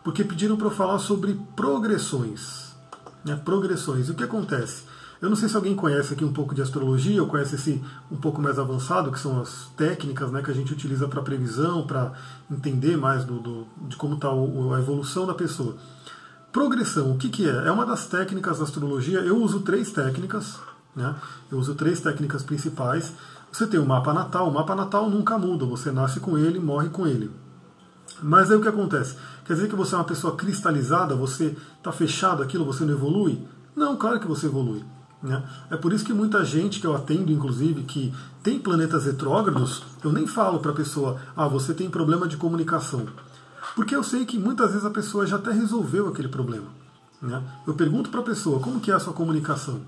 porque 0.08 0.24
pediram 0.24 0.56
para 0.56 0.68
eu 0.68 0.70
falar 0.70 0.98
sobre 1.00 1.38
progressões. 1.54 2.74
Né, 3.22 3.38
progressões. 3.44 4.08
E 4.08 4.10
o 4.10 4.14
que 4.14 4.24
acontece? 4.24 4.84
Eu 5.20 5.28
não 5.28 5.36
sei 5.36 5.50
se 5.50 5.54
alguém 5.54 5.76
conhece 5.76 6.14
aqui 6.14 6.24
um 6.24 6.32
pouco 6.32 6.54
de 6.54 6.62
astrologia, 6.62 7.20
ou 7.20 7.28
conhece 7.28 7.56
esse 7.56 7.84
um 8.10 8.16
pouco 8.16 8.40
mais 8.40 8.58
avançado, 8.58 9.12
que 9.12 9.20
são 9.20 9.38
as 9.38 9.66
técnicas 9.76 10.30
né, 10.32 10.40
que 10.40 10.50
a 10.50 10.54
gente 10.54 10.72
utiliza 10.72 11.06
para 11.06 11.20
previsão, 11.20 11.86
para 11.86 12.14
entender 12.50 12.96
mais 12.96 13.22
do, 13.26 13.38
do 13.38 13.66
de 13.86 13.96
como 13.96 14.14
está 14.14 14.30
a 14.30 14.78
evolução 14.78 15.26
da 15.26 15.34
pessoa. 15.34 15.76
Progressão, 16.50 17.12
o 17.12 17.18
que, 17.18 17.28
que 17.28 17.46
é? 17.46 17.66
É 17.66 17.70
uma 17.70 17.84
das 17.84 18.06
técnicas 18.06 18.56
da 18.56 18.64
astrologia. 18.64 19.18
Eu 19.18 19.36
uso 19.36 19.60
três 19.60 19.92
técnicas, 19.92 20.58
né? 20.96 21.16
eu 21.52 21.58
uso 21.58 21.74
três 21.74 22.00
técnicas 22.00 22.42
principais. 22.42 23.12
Você 23.52 23.66
tem 23.66 23.78
o 23.78 23.84
mapa 23.84 24.14
natal, 24.14 24.48
o 24.48 24.54
mapa 24.54 24.74
natal 24.74 25.10
nunca 25.10 25.36
muda, 25.36 25.66
você 25.66 25.92
nasce 25.92 26.18
com 26.18 26.38
ele, 26.38 26.58
morre 26.58 26.88
com 26.88 27.06
ele. 27.06 27.30
Mas 28.22 28.50
aí 28.50 28.56
o 28.56 28.60
que 28.60 28.68
acontece? 28.68 29.16
Quer 29.48 29.54
dizer 29.54 29.68
que 29.70 29.74
você 29.74 29.94
é 29.94 29.98
uma 29.98 30.04
pessoa 30.04 30.36
cristalizada, 30.36 31.14
você 31.14 31.56
está 31.78 31.90
fechado 31.90 32.42
aquilo, 32.42 32.66
você 32.66 32.84
não 32.84 32.92
evolui? 32.92 33.42
Não, 33.74 33.96
claro 33.96 34.20
que 34.20 34.28
você 34.28 34.44
evolui. 34.44 34.84
Né? 35.22 35.42
É 35.70 35.76
por 35.78 35.90
isso 35.90 36.04
que 36.04 36.12
muita 36.12 36.44
gente 36.44 36.78
que 36.78 36.86
eu 36.86 36.94
atendo, 36.94 37.32
inclusive, 37.32 37.82
que 37.84 38.12
tem 38.42 38.58
planetas 38.58 39.06
retrógrados, 39.06 39.82
eu 40.04 40.12
nem 40.12 40.26
falo 40.26 40.58
para 40.58 40.72
a 40.72 40.74
pessoa, 40.74 41.18
ah, 41.34 41.48
você 41.48 41.72
tem 41.72 41.88
problema 41.88 42.28
de 42.28 42.36
comunicação. 42.36 43.06
Porque 43.74 43.96
eu 43.96 44.04
sei 44.04 44.26
que 44.26 44.38
muitas 44.38 44.72
vezes 44.72 44.84
a 44.84 44.90
pessoa 44.90 45.26
já 45.26 45.36
até 45.36 45.50
resolveu 45.50 46.08
aquele 46.08 46.28
problema. 46.28 46.66
Né? 47.22 47.42
Eu 47.66 47.72
pergunto 47.72 48.10
para 48.10 48.20
a 48.20 48.24
pessoa, 48.24 48.60
como 48.60 48.80
que 48.80 48.90
é 48.90 48.94
a 48.94 49.00
sua 49.00 49.14
comunicação? 49.14 49.80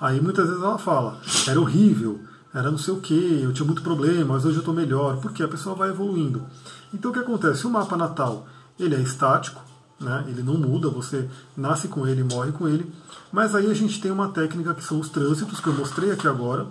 Aí 0.00 0.20
muitas 0.20 0.46
vezes 0.46 0.62
ela 0.62 0.78
fala, 0.78 1.18
era 1.48 1.60
horrível, 1.60 2.20
era 2.54 2.70
não 2.70 2.78
sei 2.78 2.94
o 2.94 3.00
que, 3.00 3.42
eu 3.42 3.52
tinha 3.52 3.66
muito 3.66 3.82
problema, 3.82 4.34
mas 4.34 4.44
hoje 4.44 4.58
eu 4.58 4.60
estou 4.60 4.72
melhor, 4.72 5.16
porque 5.16 5.42
a 5.42 5.48
pessoa 5.48 5.74
vai 5.74 5.88
evoluindo. 5.88 6.44
Então 6.94 7.10
o 7.10 7.14
que 7.14 7.18
acontece? 7.18 7.66
O 7.66 7.70
mapa 7.70 7.96
natal 7.96 8.46
ele 8.82 8.94
é 8.94 9.00
estático, 9.00 9.62
né? 10.00 10.24
ele 10.28 10.42
não 10.42 10.54
muda, 10.54 10.88
você 10.88 11.28
nasce 11.56 11.88
com 11.88 12.06
ele 12.06 12.22
e 12.22 12.24
morre 12.24 12.52
com 12.52 12.68
ele. 12.68 12.90
Mas 13.30 13.54
aí 13.54 13.70
a 13.70 13.74
gente 13.74 14.00
tem 14.00 14.10
uma 14.10 14.28
técnica 14.28 14.74
que 14.74 14.82
são 14.82 14.98
os 14.98 15.08
trânsitos, 15.08 15.60
que 15.60 15.66
eu 15.66 15.74
mostrei 15.74 16.10
aqui 16.10 16.26
agora. 16.26 16.66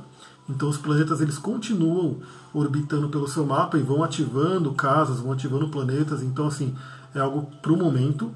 Então 0.49 0.67
os 0.67 0.77
planetas 0.77 1.21
eles 1.21 1.37
continuam 1.37 2.17
orbitando 2.53 3.07
pelo 3.09 3.27
seu 3.27 3.45
mapa 3.45 3.77
e 3.77 3.83
vão 3.83 4.03
ativando 4.03 4.73
casas, 4.73 5.19
vão 5.19 5.31
ativando 5.31 5.69
planetas. 5.69 6.23
Então 6.23 6.47
assim, 6.47 6.75
é 7.13 7.19
algo 7.19 7.49
para 7.61 7.71
o 7.71 7.77
momento. 7.77 8.31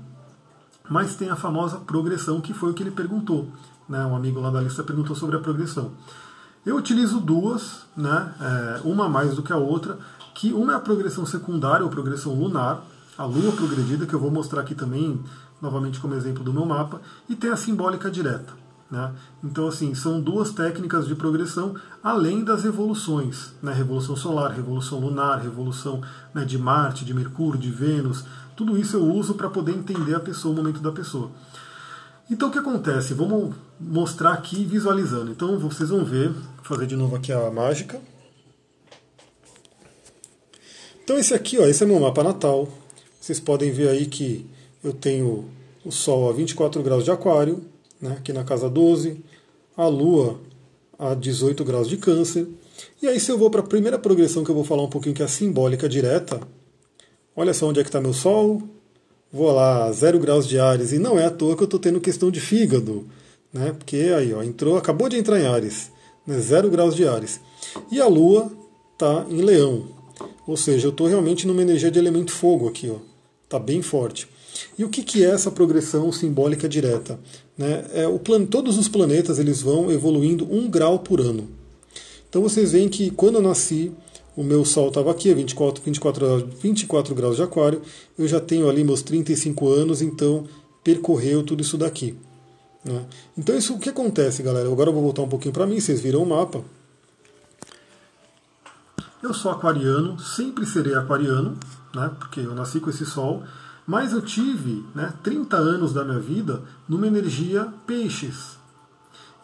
Mas 0.90 1.16
tem 1.16 1.30
a 1.30 1.36
famosa 1.36 1.78
progressão, 1.78 2.40
que 2.42 2.54
foi 2.54 2.72
o 2.72 2.74
que 2.74 2.84
ele 2.84 2.92
perguntou. 2.92 3.48
Né? 3.88 4.06
Um 4.06 4.16
amigo 4.16 4.40
lá 4.40 4.52
da 4.52 4.62
lista 4.62 4.84
perguntou 4.84 5.16
sobre 5.16 5.38
a 5.38 5.40
progressão. 5.40 5.92
Eu 6.66 6.78
utilizo 6.78 7.20
duas, 7.20 7.82
né? 7.96 8.34
É, 8.40 8.82
uma 8.86 9.10
mais 9.10 9.36
do 9.36 9.44
que 9.44 9.52
a 9.52 9.58
outra, 9.58 9.98
que 10.34 10.54
uma 10.54 10.74
é 10.74 10.76
a 10.76 10.80
progressão 10.80 11.26
secundária 11.26 11.84
ou 11.84 11.90
progressão 11.90 12.34
lunar, 12.34 12.84
a 13.18 13.26
Lua 13.26 13.52
progredida, 13.52 14.06
que 14.06 14.14
eu 14.14 14.20
vou 14.20 14.32
mostrar 14.32 14.62
aqui 14.62 14.74
também, 14.76 15.20
novamente 15.62 16.00
como 16.00 16.16
exemplo 16.16 16.44
do 16.44 16.54
meu 16.54 16.66
mapa, 16.66 17.02
e 17.30 17.36
tem 17.36 17.50
a 17.50 17.58
simbólica 17.58 18.10
direta. 18.10 18.54
Né? 18.90 19.12
Então, 19.44 19.68
assim, 19.68 19.96
são 19.96 20.22
duas 20.22 20.52
técnicas 20.52 21.08
de 21.08 21.16
progressão, 21.16 21.76
além 22.04 22.44
das 22.44 22.64
revoluções, 22.64 23.54
né? 23.62 23.74
revolução 23.74 24.16
solar, 24.16 24.52
revolução 24.52 25.00
lunar, 25.00 25.42
revolução 25.42 26.02
né, 26.34 26.46
de 26.46 26.58
Marte, 26.58 27.04
de 27.04 27.14
Mercúrio, 27.14 27.60
de 27.60 27.72
Vênus, 27.72 28.24
tudo 28.56 28.78
isso 28.78 28.98
eu 28.98 29.04
uso 29.04 29.34
para 29.34 29.50
poder 29.50 29.72
entender 29.72 30.14
a 30.14 30.20
pessoa, 30.20 30.54
o 30.54 30.58
momento 30.58 30.80
da 30.80 30.92
pessoa. 30.92 31.32
Então, 32.30 32.50
o 32.50 32.52
que 32.52 32.60
acontece? 32.60 33.14
Vamos 33.14 33.56
mostrar 33.80 34.34
aqui 34.34 34.64
visualizando. 34.64 35.32
Então, 35.32 35.58
vocês 35.58 35.90
vão 35.90 36.06
ver, 36.06 36.30
vou 36.30 36.64
fazer 36.64 36.86
de 36.86 36.96
novo 36.96 37.16
aqui 37.16 37.32
a 37.34 37.50
mágica. 37.52 38.00
Então, 41.04 41.18
esse 41.18 41.34
aqui, 41.34 41.60
ó, 41.60 41.66
esse 41.66 41.84
é 41.84 41.88
meu 41.88 42.00
mapa 42.00 42.24
natal. 42.24 42.68
Vocês 43.24 43.40
podem 43.40 43.72
ver 43.72 43.88
aí 43.88 44.06
que 44.06 44.46
eu 44.84 44.92
tenho 44.92 45.46
o 45.86 45.92
Sol 45.94 46.30
a 46.30 46.34
24 46.34 46.84
graus 46.84 47.06
de 47.06 47.12
Aquário, 47.12 47.64
né, 48.02 48.18
aqui 48.18 48.34
na 48.34 48.44
casa 48.44 48.70
12, 48.70 49.16
a 49.78 49.88
Lua 49.88 50.42
a 51.00 51.14
18 51.14 51.64
graus 51.64 51.88
de 51.88 51.96
Câncer. 51.96 52.46
E 53.02 53.08
aí, 53.08 53.18
se 53.22 53.32
eu 53.32 53.38
vou 53.38 53.50
para 53.50 53.62
a 53.62 53.66
primeira 53.66 53.98
progressão 53.98 54.44
que 54.44 54.52
eu 54.52 54.56
vou 54.56 54.66
falar 54.66 54.84
um 54.84 54.90
pouquinho, 54.90 55.16
que 55.16 55.22
é 55.22 55.26
a 55.26 55.30
simbólica 55.30 55.88
direta, 55.88 56.42
olha 57.34 57.54
só 57.54 57.70
onde 57.70 57.80
é 57.80 57.84
que 57.84 57.88
está 57.88 58.02
meu 58.02 58.12
Sol. 58.12 58.62
Vou 59.32 59.54
lá, 59.54 59.90
0 59.90 60.20
graus 60.20 60.46
de 60.46 60.60
Ares, 60.60 60.92
e 60.92 61.00
não 61.00 61.18
é 61.18 61.24
à 61.24 61.32
toa 61.32 61.56
que 61.56 61.64
eu 61.64 61.66
estou 61.66 61.80
tendo 61.80 62.02
questão 62.02 62.30
de 62.30 62.42
fígado, 62.42 63.08
né? 63.54 63.72
Porque 63.72 64.12
aí, 64.18 64.34
ó, 64.34 64.44
entrou, 64.44 64.76
acabou 64.76 65.08
de 65.08 65.16
entrar 65.16 65.40
em 65.40 65.46
Ares, 65.46 65.90
né, 66.28 66.38
0 66.38 66.70
graus 66.70 66.94
de 66.94 67.08
Ares. 67.08 67.40
E 67.90 68.02
a 68.02 68.06
Lua 68.06 68.52
está 68.92 69.26
em 69.30 69.42
Leão, 69.42 69.88
ou 70.46 70.58
seja, 70.58 70.88
eu 70.88 70.92
estou 70.92 71.08
realmente 71.08 71.48
numa 71.48 71.62
energia 71.62 71.90
de 71.90 71.98
elemento 71.98 72.34
fogo 72.34 72.68
aqui, 72.68 72.90
ó. 72.90 73.13
Está 73.46 73.60
bem 73.60 73.82
forte. 73.82 74.28
E 74.78 74.84
o 74.84 74.90
que, 74.90 75.04
que 75.04 75.24
é 75.24 75.30
essa 75.30 75.52
progressão 75.52 76.12
simbólica 76.12 76.70
direta? 76.70 77.20
Né? 77.58 77.86
É, 77.94 78.08
o 78.08 78.20
plan... 78.20 78.46
Todos 78.46 78.78
os 78.78 78.88
planetas 78.88 79.40
eles 79.40 79.62
vão 79.62 79.92
evoluindo 79.92 80.48
um 80.52 80.70
grau 80.70 81.00
por 81.00 81.20
ano. 81.20 81.50
Então 82.30 82.42
vocês 82.42 82.72
veem 82.72 82.90
que 82.90 83.12
quando 83.12 83.36
eu 83.36 83.42
nasci, 83.42 83.92
o 84.36 84.44
meu 84.44 84.66
Sol 84.66 84.88
estava 84.88 85.12
aqui, 85.12 85.32
a 85.32 85.36
24, 85.36 85.84
24, 85.84 86.50
24 86.60 87.16
graus 87.16 87.36
de 87.36 87.44
aquário, 87.44 87.82
eu 88.18 88.28
já 88.28 88.40
tenho 88.40 88.70
ali 88.70 88.84
meus 88.84 89.02
35 89.04 89.70
anos, 89.70 90.02
então 90.02 90.46
percorreu 90.84 91.44
tudo 91.44 91.62
isso 91.62 91.78
daqui. 91.78 92.18
Né? 92.84 93.06
Então 93.38 93.56
isso 93.56 93.76
o 93.76 93.80
que 93.80 93.90
acontece, 93.90 94.42
galera? 94.44 94.68
Agora 94.68 94.90
eu 94.90 94.94
vou 94.94 95.04
voltar 95.04 95.22
um 95.22 95.30
pouquinho 95.30 95.54
para 95.54 95.68
mim, 95.68 95.80
vocês 95.80 96.02
viram 96.02 96.24
o 96.24 96.26
mapa. 96.26 96.64
Eu 99.22 99.34
sou 99.34 99.52
aquariano, 99.52 100.20
sempre 100.20 100.66
serei 100.66 100.96
aquariano, 100.96 101.58
né? 101.94 102.12
porque 102.20 102.40
eu 102.40 102.56
nasci 102.56 102.80
com 102.80 102.90
esse 102.90 103.06
Sol, 103.06 103.44
mas 103.86 104.14
eu 104.14 104.22
tive 104.22 104.86
né, 104.96 105.14
30 105.22 105.58
anos 105.58 105.94
da 105.94 106.04
minha 106.04 106.20
vida 106.20 106.62
numa 106.88 107.08
energia 107.08 107.72
peixes. 107.86 108.58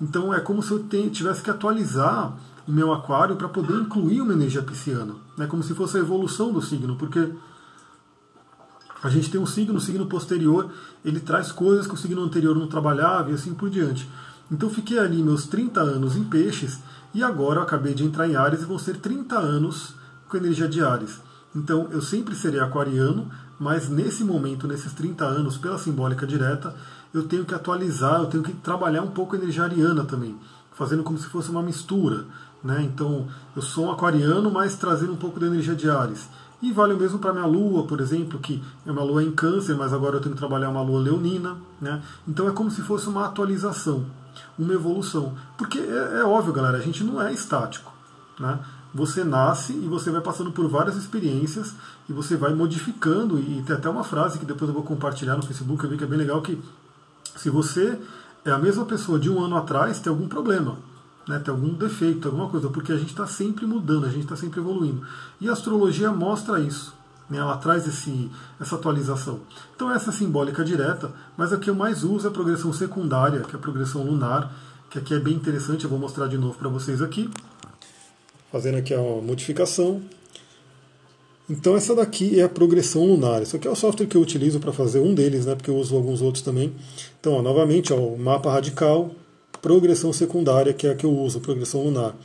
Então 0.01 0.33
é 0.33 0.39
como 0.39 0.63
se 0.63 0.71
eu 0.71 0.85
tivesse 1.12 1.41
que 1.41 1.49
atualizar 1.49 2.33
o 2.67 2.71
meu 2.71 2.93
aquário 2.93 3.35
para 3.35 3.49
poder 3.49 3.73
incluir 3.73 4.21
uma 4.21 4.33
energia 4.33 4.62
pisciana. 4.62 5.15
É 5.38 5.41
né, 5.41 5.47
como 5.47 5.62
se 5.62 5.73
fosse 5.73 5.97
a 5.97 5.99
evolução 5.99 6.53
do 6.53 6.62
signo, 6.62 6.95
porque 6.95 7.31
a 9.01 9.09
gente 9.09 9.29
tem 9.29 9.39
um 9.39 9.45
signo, 9.45 9.77
o 9.77 9.81
signo 9.81 10.05
posterior, 10.05 10.71
ele 11.03 11.19
traz 11.19 11.51
coisas 11.51 11.88
que 11.88 11.93
o 11.93 11.97
signo 11.97 12.21
anterior 12.23 12.55
não 12.55 12.67
trabalhava 12.67 13.31
e 13.31 13.33
assim 13.33 13.53
por 13.53 13.69
diante. 13.69 14.09
Então 14.51 14.69
fiquei 14.69 14.99
ali 14.99 15.21
meus 15.21 15.47
30 15.47 15.79
anos 15.81 16.15
em 16.15 16.23
peixes 16.23 16.79
e 17.13 17.23
agora 17.23 17.59
eu 17.59 17.63
acabei 17.63 17.93
de 17.93 18.03
entrar 18.03 18.27
em 18.27 18.35
Ares 18.35 18.62
e 18.62 18.65
vão 18.65 18.77
ser 18.77 18.97
30 18.97 19.38
anos 19.38 19.95
com 20.27 20.38
energia 20.38 20.67
de 20.67 20.81
Ares. 20.83 21.19
Então 21.55 21.88
eu 21.91 22.01
sempre 22.01 22.35
serei 22.35 22.59
aquariano, 22.59 23.29
mas 23.59 23.89
nesse 23.89 24.23
momento, 24.23 24.67
nesses 24.67 24.93
30 24.93 25.25
anos, 25.25 25.57
pela 25.57 25.77
simbólica 25.77 26.25
direta, 26.25 26.73
eu 27.13 27.23
tenho 27.23 27.45
que 27.45 27.53
atualizar, 27.53 28.21
eu 28.21 28.27
tenho 28.27 28.43
que 28.43 28.53
trabalhar 28.53 29.01
um 29.01 29.12
pouco 29.12 29.35
a 29.35 29.38
energia 29.38 29.63
ariana 29.63 30.05
também, 30.05 30.38
fazendo 30.73 31.03
como 31.03 31.17
se 31.17 31.27
fosse 31.27 31.49
uma 31.49 31.62
mistura. 31.62 32.25
Né? 32.63 32.83
Então, 32.83 33.27
eu 33.55 33.62
sou 33.62 33.85
um 33.85 33.91
aquariano, 33.91 34.51
mas 34.51 34.75
trazendo 34.75 35.13
um 35.13 35.17
pouco 35.17 35.39
da 35.39 35.47
energia 35.47 35.75
de 35.75 35.89
Ares. 35.89 36.27
E 36.62 36.73
vale 36.73 36.93
o 36.93 36.97
mesmo 36.97 37.19
para 37.19 37.31
minha 37.31 37.45
lua, 37.45 37.88
por 37.88 38.01
exemplo, 38.01 38.38
que 38.38 38.62
é 38.85 38.91
uma 38.91 39.03
lua 39.03 39.23
em 39.23 39.31
câncer, 39.31 39.75
mas 39.75 39.93
agora 39.93 40.17
eu 40.17 40.21
tenho 40.21 40.35
que 40.35 40.39
trabalhar 40.39 40.69
uma 40.69 40.81
lua 40.81 40.99
leonina. 40.99 41.57
Né? 41.79 42.01
Então 42.27 42.47
é 42.47 42.51
como 42.51 42.69
se 42.69 42.81
fosse 42.81 43.07
uma 43.07 43.25
atualização, 43.25 44.05
uma 44.57 44.73
evolução. 44.73 45.35
Porque 45.57 45.79
é, 45.79 46.19
é 46.19 46.23
óbvio, 46.23 46.53
galera, 46.53 46.77
a 46.77 46.81
gente 46.81 47.03
não 47.03 47.21
é 47.21 47.31
estático. 47.31 47.93
Né? 48.38 48.59
Você 48.93 49.23
nasce 49.23 49.73
e 49.73 49.88
você 49.88 50.10
vai 50.10 50.21
passando 50.21 50.52
por 50.52 50.67
várias 50.67 50.95
experiências 50.95 51.73
e 52.08 52.13
você 52.13 52.36
vai 52.36 52.54
modificando. 52.54 53.39
E 53.39 53.62
tem 53.62 53.75
até 53.75 53.89
uma 53.89 54.04
frase 54.04 54.39
que 54.39 54.45
depois 54.45 54.67
eu 54.67 54.73
vou 54.73 54.84
compartilhar 54.84 55.36
no 55.36 55.43
Facebook, 55.43 55.84
eu 55.84 55.89
vi 55.89 55.97
que 55.97 56.04
é 56.04 56.08
bem 56.08 56.17
legal, 56.17 56.41
que 56.41 56.60
se 57.36 57.49
você 57.49 57.99
é 58.43 58.52
a 58.52 58.58
mesma 58.58 58.86
pessoa 58.86 59.19
de 59.19 59.30
um 59.30 59.43
ano 59.43 59.56
atrás, 59.56 59.99
tem 59.99 60.10
algum 60.10 60.28
problema, 60.28 60.78
né, 61.28 61.39
tem 61.39 61.54
algum 61.54 61.73
defeito, 61.73 62.28
alguma 62.28 62.49
coisa, 62.49 62.69
porque 62.69 62.91
a 62.91 62.97
gente 62.97 63.10
está 63.10 63.28
sempre 63.28 63.65
mudando, 63.65 64.06
a 64.06 64.10
gente 64.10 64.23
está 64.23 64.36
sempre 64.36 64.60
evoluindo. 64.60 65.04
E 65.39 65.47
a 65.47 65.54
astrologia 65.54 66.12
mostra 66.12 66.60
isso. 66.60 66.97
Né, 67.30 67.38
ela 67.38 67.58
traz 67.58 67.88
esse, 67.88 68.32
essa 68.60 68.75
atualização. 68.75 69.41
Então 69.75 69.91
essa 69.91 70.10
é 70.10 70.13
simbólica 70.13 70.65
direta, 70.65 71.12
mas 71.38 71.54
a 71.54 71.58
que 71.58 71.69
eu 71.69 71.75
mais 71.75 72.04
uso 72.04 72.25
é 72.25 72.30
a 72.30 72.34
progressão 72.34 72.73
secundária, 72.73 73.41
que 73.41 73.56
é 73.56 73.60
a 73.60 73.62
progressão 73.62 74.04
lunar, 74.04 74.52
que 74.89 74.97
aqui 74.97 75.13
é 75.13 75.19
bem 75.19 75.36
interessante, 75.36 75.84
eu 75.84 75.89
vou 75.89 75.99
mostrar 75.99 76.25
de 76.25 76.39
novo 76.39 76.58
para 76.58 76.67
vocês 76.67 77.04
aqui 77.04 77.30
fazendo 78.51 78.77
aqui 78.77 78.93
a 78.93 79.01
modificação. 79.01 80.01
Então 81.49 81.75
essa 81.75 81.95
daqui 81.95 82.39
é 82.39 82.43
a 82.43 82.49
progressão 82.49 83.05
lunar. 83.05 83.41
Isso 83.41 83.55
aqui 83.55 83.67
é 83.67 83.71
o 83.71 83.75
software 83.75 84.05
que 84.05 84.15
eu 84.15 84.21
utilizo 84.21 84.59
para 84.59 84.71
fazer 84.71 84.99
um 84.99 85.13
deles, 85.13 85.45
né, 85.45 85.55
porque 85.55 85.69
eu 85.69 85.75
uso 85.75 85.95
alguns 85.95 86.21
outros 86.21 86.43
também. 86.43 86.73
Então, 87.19 87.33
ó, 87.33 87.41
novamente, 87.41 87.91
ó, 87.91 87.97
o 87.97 88.17
mapa 88.19 88.51
radical, 88.51 89.09
progressão 89.62 90.13
secundária, 90.13 90.73
que 90.73 90.85
é 90.85 90.91
a 90.91 90.95
que 90.95 91.05
eu 91.05 91.12
uso, 91.12 91.39
progressão 91.39 91.83
lunar. 91.83 92.15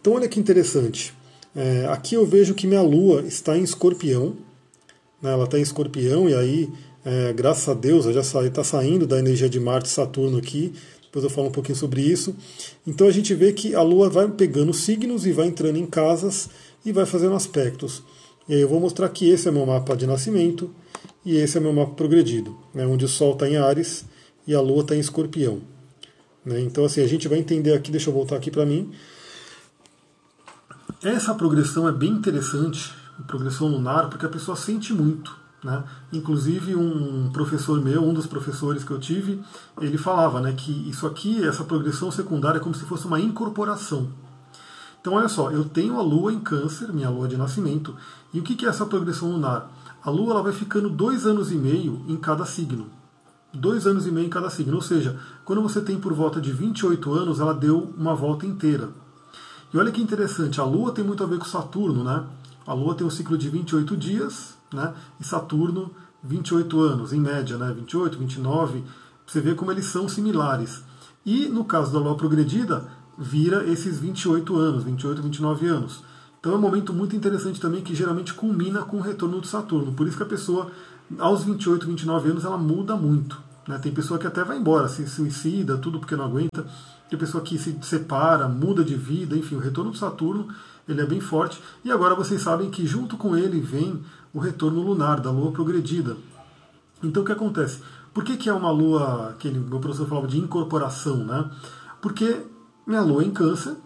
Então 0.00 0.14
olha 0.14 0.28
que 0.28 0.40
interessante. 0.40 1.14
É, 1.54 1.86
aqui 1.88 2.16
eu 2.16 2.26
vejo 2.26 2.52
que 2.52 2.66
minha 2.66 2.82
lua 2.82 3.22
está 3.22 3.56
em 3.56 3.62
escorpião. 3.62 4.36
Né, 5.22 5.32
ela 5.32 5.44
está 5.44 5.56
em 5.58 5.62
escorpião 5.62 6.28
e 6.28 6.34
aí, 6.34 6.68
é, 7.04 7.32
graças 7.32 7.68
a 7.68 7.74
Deus, 7.74 8.06
já 8.06 8.20
está 8.20 8.64
saindo 8.64 9.06
da 9.06 9.20
energia 9.20 9.48
de 9.48 9.60
Marte 9.60 9.88
e 9.88 9.92
Saturno 9.92 10.36
aqui 10.36 10.72
depois 11.14 11.22
eu 11.22 11.30
falo 11.30 11.46
um 11.46 11.52
pouquinho 11.52 11.76
sobre 11.76 12.00
isso. 12.00 12.34
Então 12.84 13.06
a 13.06 13.10
gente 13.12 13.32
vê 13.34 13.52
que 13.52 13.72
a 13.72 13.82
Lua 13.82 14.10
vai 14.10 14.28
pegando 14.28 14.74
signos 14.74 15.24
e 15.24 15.30
vai 15.30 15.46
entrando 15.46 15.76
em 15.76 15.86
casas 15.86 16.50
e 16.84 16.90
vai 16.90 17.06
fazendo 17.06 17.36
aspectos. 17.36 18.02
E 18.48 18.54
aí 18.54 18.60
eu 18.60 18.68
vou 18.68 18.80
mostrar 18.80 19.08
que 19.10 19.30
esse 19.30 19.46
é 19.46 19.52
meu 19.52 19.64
mapa 19.64 19.96
de 19.96 20.08
nascimento 20.08 20.68
e 21.24 21.36
esse 21.36 21.56
é 21.56 21.60
meu 21.60 21.72
mapa 21.72 21.92
progredido, 21.92 22.58
né, 22.74 22.84
onde 22.84 23.04
o 23.04 23.08
Sol 23.08 23.34
está 23.34 23.48
em 23.48 23.56
Ares 23.56 24.04
e 24.44 24.52
a 24.56 24.60
Lua 24.60 24.82
está 24.82 24.96
em 24.96 24.98
Escorpião. 24.98 25.60
Né, 26.44 26.60
então 26.60 26.84
assim, 26.84 27.00
a 27.00 27.06
gente 27.06 27.28
vai 27.28 27.38
entender 27.38 27.74
aqui, 27.74 27.92
deixa 27.92 28.10
eu 28.10 28.14
voltar 28.14 28.34
aqui 28.34 28.50
para 28.50 28.66
mim. 28.66 28.90
Essa 31.00 31.32
progressão 31.32 31.88
é 31.88 31.92
bem 31.92 32.10
interessante, 32.10 32.92
progressão 33.28 33.68
lunar, 33.68 34.10
porque 34.10 34.26
a 34.26 34.28
pessoa 34.28 34.56
sente 34.56 34.92
muito. 34.92 35.43
Né? 35.64 35.82
Inclusive 36.12 36.76
um 36.76 37.30
professor 37.32 37.82
meu, 37.82 38.04
um 38.04 38.12
dos 38.12 38.26
professores 38.26 38.84
que 38.84 38.90
eu 38.90 39.00
tive, 39.00 39.42
ele 39.80 39.96
falava 39.96 40.38
né, 40.38 40.52
que 40.52 40.70
isso 40.88 41.06
aqui, 41.06 41.42
essa 41.42 41.64
progressão 41.64 42.10
secundária, 42.10 42.58
é 42.58 42.60
como 42.60 42.74
se 42.74 42.84
fosse 42.84 43.06
uma 43.06 43.18
incorporação. 43.18 44.10
Então 45.00 45.14
olha 45.14 45.28
só, 45.28 45.50
eu 45.50 45.64
tenho 45.64 45.98
a 45.98 46.02
Lua 46.02 46.32
em 46.32 46.38
câncer, 46.38 46.92
minha 46.92 47.08
Lua 47.08 47.26
de 47.26 47.38
nascimento, 47.38 47.96
e 48.32 48.40
o 48.40 48.42
que 48.42 48.66
é 48.66 48.68
essa 48.68 48.84
progressão 48.84 49.32
lunar? 49.32 49.70
A 50.02 50.10
Lua 50.10 50.32
ela 50.32 50.42
vai 50.42 50.52
ficando 50.52 50.90
dois 50.90 51.24
anos 51.24 51.50
e 51.50 51.54
meio 51.54 52.04
em 52.06 52.16
cada 52.16 52.44
signo. 52.44 52.86
Dois 53.52 53.86
anos 53.86 54.06
e 54.06 54.10
meio 54.10 54.26
em 54.26 54.30
cada 54.30 54.50
signo, 54.50 54.74
ou 54.74 54.82
seja, 54.82 55.18
quando 55.46 55.62
você 55.62 55.80
tem 55.80 55.98
por 55.98 56.12
volta 56.12 56.40
de 56.40 56.52
28 56.52 57.10
anos, 57.12 57.40
ela 57.40 57.54
deu 57.54 57.94
uma 57.96 58.14
volta 58.14 58.44
inteira. 58.44 58.90
E 59.72 59.78
olha 59.78 59.90
que 59.90 60.02
interessante, 60.02 60.60
a 60.60 60.64
Lua 60.64 60.92
tem 60.92 61.04
muito 61.04 61.24
a 61.24 61.26
ver 61.26 61.38
com 61.38 61.46
Saturno, 61.46 62.04
né? 62.04 62.24
A 62.66 62.74
Lua 62.74 62.94
tem 62.94 63.06
um 63.06 63.10
ciclo 63.10 63.38
de 63.38 63.48
28 63.48 63.96
dias, 63.96 64.54
né? 64.74 64.92
e 65.20 65.24
Saturno 65.24 65.90
28 66.24 66.80
anos, 66.80 67.12
em 67.12 67.20
média, 67.20 67.58
né? 67.58 67.72
28, 67.72 68.18
29. 68.18 68.82
Você 69.26 69.40
vê 69.40 69.54
como 69.54 69.70
eles 69.70 69.84
são 69.84 70.08
similares. 70.08 70.82
E 71.24 71.48
no 71.48 71.64
caso 71.64 71.92
da 71.92 71.98
Lua 71.98 72.16
progredida, 72.16 72.84
vira 73.16 73.64
esses 73.64 73.98
28 73.98 74.56
anos, 74.56 74.84
28, 74.84 75.22
29 75.22 75.66
anos. 75.66 76.02
Então 76.40 76.52
é 76.52 76.56
um 76.56 76.60
momento 76.60 76.92
muito 76.92 77.14
interessante 77.14 77.60
também 77.60 77.82
que 77.82 77.94
geralmente 77.94 78.34
culmina 78.34 78.82
com 78.82 78.98
o 78.98 79.00
retorno 79.00 79.40
de 79.40 79.48
Saturno. 79.48 79.92
Por 79.92 80.06
isso 80.06 80.16
que 80.16 80.22
a 80.22 80.26
pessoa, 80.26 80.70
aos 81.18 81.44
28, 81.44 81.86
29 81.86 82.30
anos, 82.30 82.44
ela 82.44 82.58
muda 82.58 82.96
muito. 82.96 83.40
Né? 83.68 83.78
Tem 83.78 83.92
pessoa 83.92 84.18
que 84.18 84.26
até 84.26 84.42
vai 84.44 84.58
embora, 84.58 84.88
se 84.88 85.06
suicida, 85.06 85.78
tudo 85.78 85.98
porque 85.98 86.16
não 86.16 86.24
aguenta. 86.24 86.66
Tem 87.08 87.18
pessoa 87.18 87.42
que 87.42 87.58
se 87.58 87.78
separa, 87.82 88.48
muda 88.48 88.82
de 88.82 88.94
vida, 88.94 89.36
enfim, 89.36 89.56
o 89.56 89.60
retorno 89.60 89.90
de 89.90 89.98
Saturno 89.98 90.48
ele 90.88 91.00
é 91.00 91.06
bem 91.06 91.20
forte. 91.20 91.60
E 91.82 91.90
agora 91.90 92.14
vocês 92.14 92.42
sabem 92.42 92.70
que 92.70 92.86
junto 92.86 93.16
com 93.16 93.36
ele 93.36 93.60
vem 93.60 94.02
o 94.34 94.40
retorno 94.40 94.82
lunar, 94.82 95.20
da 95.20 95.30
lua 95.30 95.52
progredida. 95.52 96.16
Então 97.02 97.22
o 97.22 97.26
que 97.26 97.32
acontece? 97.32 97.80
Por 98.12 98.24
que, 98.24 98.36
que 98.36 98.48
é 98.48 98.52
uma 98.52 98.70
lua, 98.70 99.34
que 99.38 99.50
meu 99.50 99.78
professor 99.78 100.06
falava 100.06 100.26
de 100.26 100.38
incorporação, 100.38 101.18
né? 101.18 101.50
Porque 102.02 102.42
minha 102.86 103.00
lua 103.00 103.22
é 103.22 103.26
em 103.26 103.30
câncer 103.30 103.76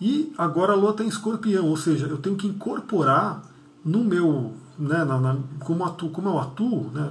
e 0.00 0.32
agora 0.36 0.72
a 0.72 0.76
lua 0.76 0.90
está 0.90 1.04
em 1.04 1.08
escorpião, 1.08 1.66
ou 1.66 1.76
seja, 1.76 2.06
eu 2.06 2.18
tenho 2.18 2.36
que 2.36 2.46
incorporar 2.46 3.42
no 3.84 4.04
meu, 4.04 4.52
né, 4.78 5.04
na, 5.04 5.18
na, 5.18 5.36
como, 5.60 5.84
atuo, 5.84 6.10
como 6.10 6.28
eu 6.28 6.38
atuo, 6.38 6.90
né, 6.92 7.10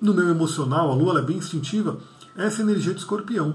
no 0.00 0.12
meu 0.12 0.28
emocional, 0.28 0.90
a 0.90 0.94
lua 0.94 1.18
é 1.18 1.22
bem 1.22 1.38
instintiva, 1.38 1.98
essa 2.36 2.62
energia 2.62 2.92
de 2.92 3.00
escorpião. 3.00 3.54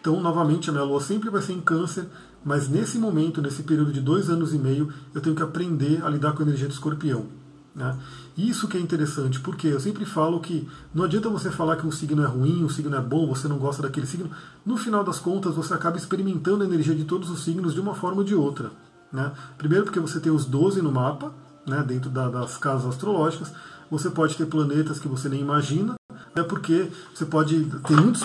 Então, 0.00 0.20
novamente, 0.20 0.70
a 0.70 0.72
minha 0.72 0.84
lua 0.84 1.00
sempre 1.00 1.30
vai 1.30 1.42
ser 1.42 1.52
em 1.52 1.60
câncer, 1.60 2.08
mas 2.44 2.68
nesse 2.68 2.98
momento, 2.98 3.40
nesse 3.40 3.62
período 3.62 3.92
de 3.92 4.00
dois 4.00 4.28
anos 4.28 4.52
e 4.52 4.58
meio, 4.58 4.92
eu 5.14 5.20
tenho 5.20 5.36
que 5.36 5.42
aprender 5.42 6.04
a 6.04 6.08
lidar 6.08 6.32
com 6.32 6.42
a 6.42 6.46
energia 6.46 6.66
do 6.66 6.72
escorpião. 6.72 7.26
Né? 7.74 7.96
Isso 8.36 8.68
que 8.68 8.76
é 8.76 8.80
interessante, 8.80 9.40
porque 9.40 9.66
eu 9.66 9.80
sempre 9.80 10.04
falo 10.04 10.40
que 10.40 10.68
não 10.94 11.04
adianta 11.04 11.28
você 11.28 11.50
falar 11.50 11.76
que 11.76 11.86
um 11.86 11.92
signo 11.92 12.22
é 12.22 12.26
ruim, 12.26 12.64
um 12.64 12.68
signo 12.68 12.94
é 12.94 13.00
bom, 13.00 13.26
você 13.26 13.48
não 13.48 13.58
gosta 13.58 13.82
daquele 13.82 14.06
signo. 14.06 14.30
No 14.64 14.76
final 14.76 15.02
das 15.02 15.18
contas, 15.18 15.54
você 15.54 15.72
acaba 15.72 15.96
experimentando 15.96 16.62
a 16.62 16.66
energia 16.66 16.94
de 16.94 17.04
todos 17.04 17.30
os 17.30 17.42
signos 17.42 17.74
de 17.74 17.80
uma 17.80 17.94
forma 17.94 18.18
ou 18.18 18.24
de 18.24 18.34
outra. 18.34 18.70
Né? 19.12 19.32
Primeiro, 19.56 19.84
porque 19.84 20.00
você 20.00 20.20
tem 20.20 20.32
os 20.32 20.44
12 20.44 20.82
no 20.82 20.92
mapa, 20.92 21.32
né, 21.66 21.82
dentro 21.86 22.10
da, 22.10 22.28
das 22.28 22.56
casas 22.56 22.86
astrológicas. 22.86 23.52
Você 23.90 24.10
pode 24.10 24.36
ter 24.36 24.46
planetas 24.46 24.98
que 24.98 25.08
você 25.08 25.28
nem 25.28 25.40
imagina, 25.40 25.94
né, 26.34 26.42
porque 26.42 26.90
você 27.14 27.26
pode 27.26 27.64
ter 27.86 27.96
muitos 27.96 28.24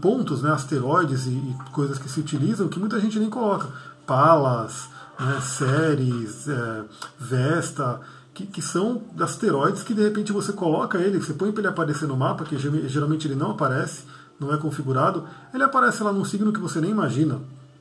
pontos, 0.00 0.42
né, 0.42 0.50
asteroides 0.50 1.26
e, 1.26 1.30
e 1.30 1.56
coisas 1.72 1.98
que 1.98 2.08
se 2.08 2.20
utilizam 2.20 2.68
que 2.68 2.78
muita 2.78 2.98
gente 2.98 3.18
nem 3.18 3.28
coloca. 3.28 3.68
Palas, 4.06 4.88
né, 5.18 5.40
Ceres, 5.40 6.48
é, 6.48 6.84
Vesta, 7.18 8.00
que, 8.36 8.46
que, 8.46 8.60
são 8.60 9.02
asteroides 9.18 9.82
que 9.82 9.94
de 9.94 10.02
repente 10.02 10.30
você 10.30 10.52
coloca 10.52 10.98
ele, 10.98 11.18
você 11.18 11.32
põe 11.32 11.50
para 11.50 11.62
ele 11.62 11.68
aparecer 11.68 12.06
no 12.06 12.14
mapa, 12.14 12.44
que 12.44 12.58
geralmente 12.86 13.26
ele 13.26 13.34
não 13.34 13.52
aparece, 13.52 14.02
não 14.38 14.52
é 14.52 14.58
configurado, 14.58 15.24
ele 15.54 15.64
aparece 15.64 16.02
lá 16.02 16.12
num 16.12 16.24
signo 16.24 16.52
que 16.52 16.60
você 16.60 16.78
nem 16.78 16.90
imagina. 16.90 17.40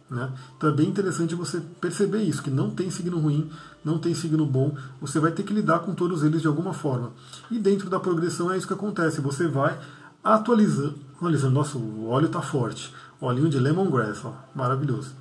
Né? 0.10 0.32
Então 0.56 0.70
é 0.70 0.72
bem 0.72 0.88
interessante 0.88 1.36
você 1.36 1.60
perceber 1.82 2.24
isso, 2.24 2.41
que 2.41 2.50
não 2.50 2.70
tem 2.70 2.89
signo 2.89 3.20
ruim, 3.20 3.52
não 3.84 3.98
tem 3.98 4.13
signo 4.13 4.46
bom, 4.46 4.78
você 5.02 5.20
vai 5.20 5.32
ter 5.32 5.44
que 5.44 5.54
lidar 5.54 5.80
com 5.80 5.94
todos 5.94 6.24
eles 6.24 6.41
de 6.41 6.48
alguma 6.48 6.74
forma. 6.74 7.12
E 7.52 7.60
dentro 7.60 7.89
da 7.89 8.00
progressão 8.00 8.50
é 8.50 8.58
isso 8.58 8.68
que 8.68 8.74
acontece, 8.74 9.20
você 9.20 9.50
vai 9.50 9.78
atualizando. 10.24 10.96
Atualizando, 11.18 11.54
nossa, 11.54 11.78
o 11.78 12.08
óleo 12.08 12.28
está 12.28 12.41
forte. 12.41 12.94
Olhinho 13.20 13.50
de 13.50 13.60
lemongrass, 13.60 14.24
ó, 14.24 14.34
maravilhoso. 14.56 15.12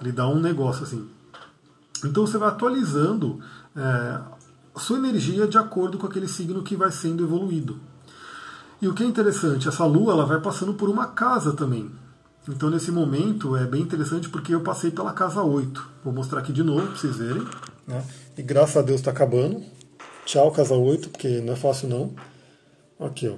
Ele 0.00 0.12
dá 0.12 0.28
um 0.28 0.38
negócio 0.38 0.84
assim. 0.84 1.08
Então 2.04 2.24
você 2.24 2.38
vai 2.38 2.48
atualizando 2.48 3.40
é, 3.76 4.20
sua 4.78 4.98
energia 4.98 5.46
de 5.46 5.58
acordo 5.58 5.98
com 5.98 6.06
aquele 6.06 6.28
signo 6.28 6.62
que 6.62 6.76
vai 6.76 6.92
sendo 6.92 7.24
evoluído. 7.24 7.80
E 8.80 8.88
o 8.88 8.94
que 8.94 9.02
é 9.02 9.06
interessante, 9.06 9.68
essa 9.68 9.84
lua 9.84 10.12
ela 10.12 10.24
vai 10.24 10.40
passando 10.40 10.74
por 10.74 10.88
uma 10.88 11.08
casa 11.08 11.52
também. 11.52 11.90
Então, 12.48 12.70
nesse 12.70 12.90
momento, 12.90 13.54
é 13.56 13.66
bem 13.66 13.82
interessante 13.82 14.28
porque 14.28 14.54
eu 14.54 14.62
passei 14.62 14.90
pela 14.90 15.12
casa 15.12 15.42
8. 15.42 15.88
Vou 16.02 16.12
mostrar 16.12 16.40
aqui 16.40 16.52
de 16.52 16.62
novo 16.62 16.86
para 16.86 16.96
vocês 16.96 17.16
verem. 17.16 17.44
Né? 17.86 18.02
E 18.38 18.42
graças 18.42 18.76
a 18.76 18.82
Deus 18.82 19.00
está 19.00 19.10
acabando. 19.10 19.62
Tchau, 20.24 20.50
casa 20.50 20.74
8, 20.74 21.10
porque 21.10 21.40
não 21.40 21.52
é 21.52 21.56
fácil 21.56 21.88
não. 21.88 22.14
Aqui, 22.98 23.28
ó. 23.28 23.36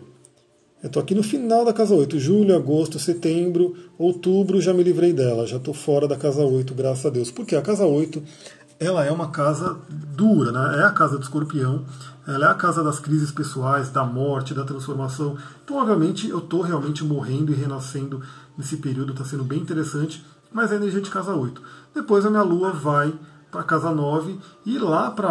Eu 0.83 0.89
estou 0.89 1.03
aqui 1.03 1.15
no 1.15 1.23
final 1.23 1.65
da 1.65 1.73
casa 1.73 1.95
8. 1.95 2.19
Julho, 2.19 2.57
agosto, 2.57 2.99
setembro, 2.99 3.77
outubro, 3.99 4.61
já 4.61 4.73
me 4.73 4.83
livrei 4.83 5.13
dela. 5.13 5.47
Já 5.47 5.57
estou 5.57 5.75
fora 5.75 6.09
da 6.09 6.17
casa 6.17 6.45
8, 6.45 6.75
graças 6.75 7.07
a 7.07 7.11
Deus. 7.11 7.31
Porque 7.31 7.55
a 7.55 7.63
casa 7.63 7.85
8 7.85 8.23
ela 8.85 9.05
é 9.05 9.11
uma 9.11 9.29
casa 9.29 9.79
dura, 9.89 10.51
né? 10.51 10.81
é 10.81 10.85
a 10.85 10.91
casa 10.91 11.17
do 11.17 11.23
escorpião, 11.23 11.85
ela 12.27 12.47
é 12.47 12.51
a 12.51 12.55
casa 12.55 12.83
das 12.83 12.99
crises 12.99 13.31
pessoais, 13.31 13.91
da 13.91 14.05
morte, 14.05 14.55
da 14.55 14.65
transformação. 14.65 15.37
Então, 15.65 15.77
obviamente, 15.77 16.29
eu 16.29 16.39
estou 16.39 16.63
realmente 16.63 17.05
morrendo 17.05 17.53
e 17.53 17.55
renascendo 17.55 18.21
nesse 18.57 18.77
período, 18.79 19.13
está 19.13 19.25
sendo 19.25 19.45
bem 19.45 19.61
interessante, 19.61 20.25
mas 20.53 20.71
é 20.71 20.75
a 20.75 20.79
energia 20.79 21.01
de 21.01 21.11
casa 21.11 21.35
8. 21.35 21.63
Depois 21.95 22.27
a 22.27 22.31
minha 22.31 22.43
lua 22.43 22.73
vai 22.73 23.15
para 23.51 23.63
casa 23.63 23.91
9 23.91 24.39
e 24.67 24.79
lá 24.79 25.11
para 25.11 25.31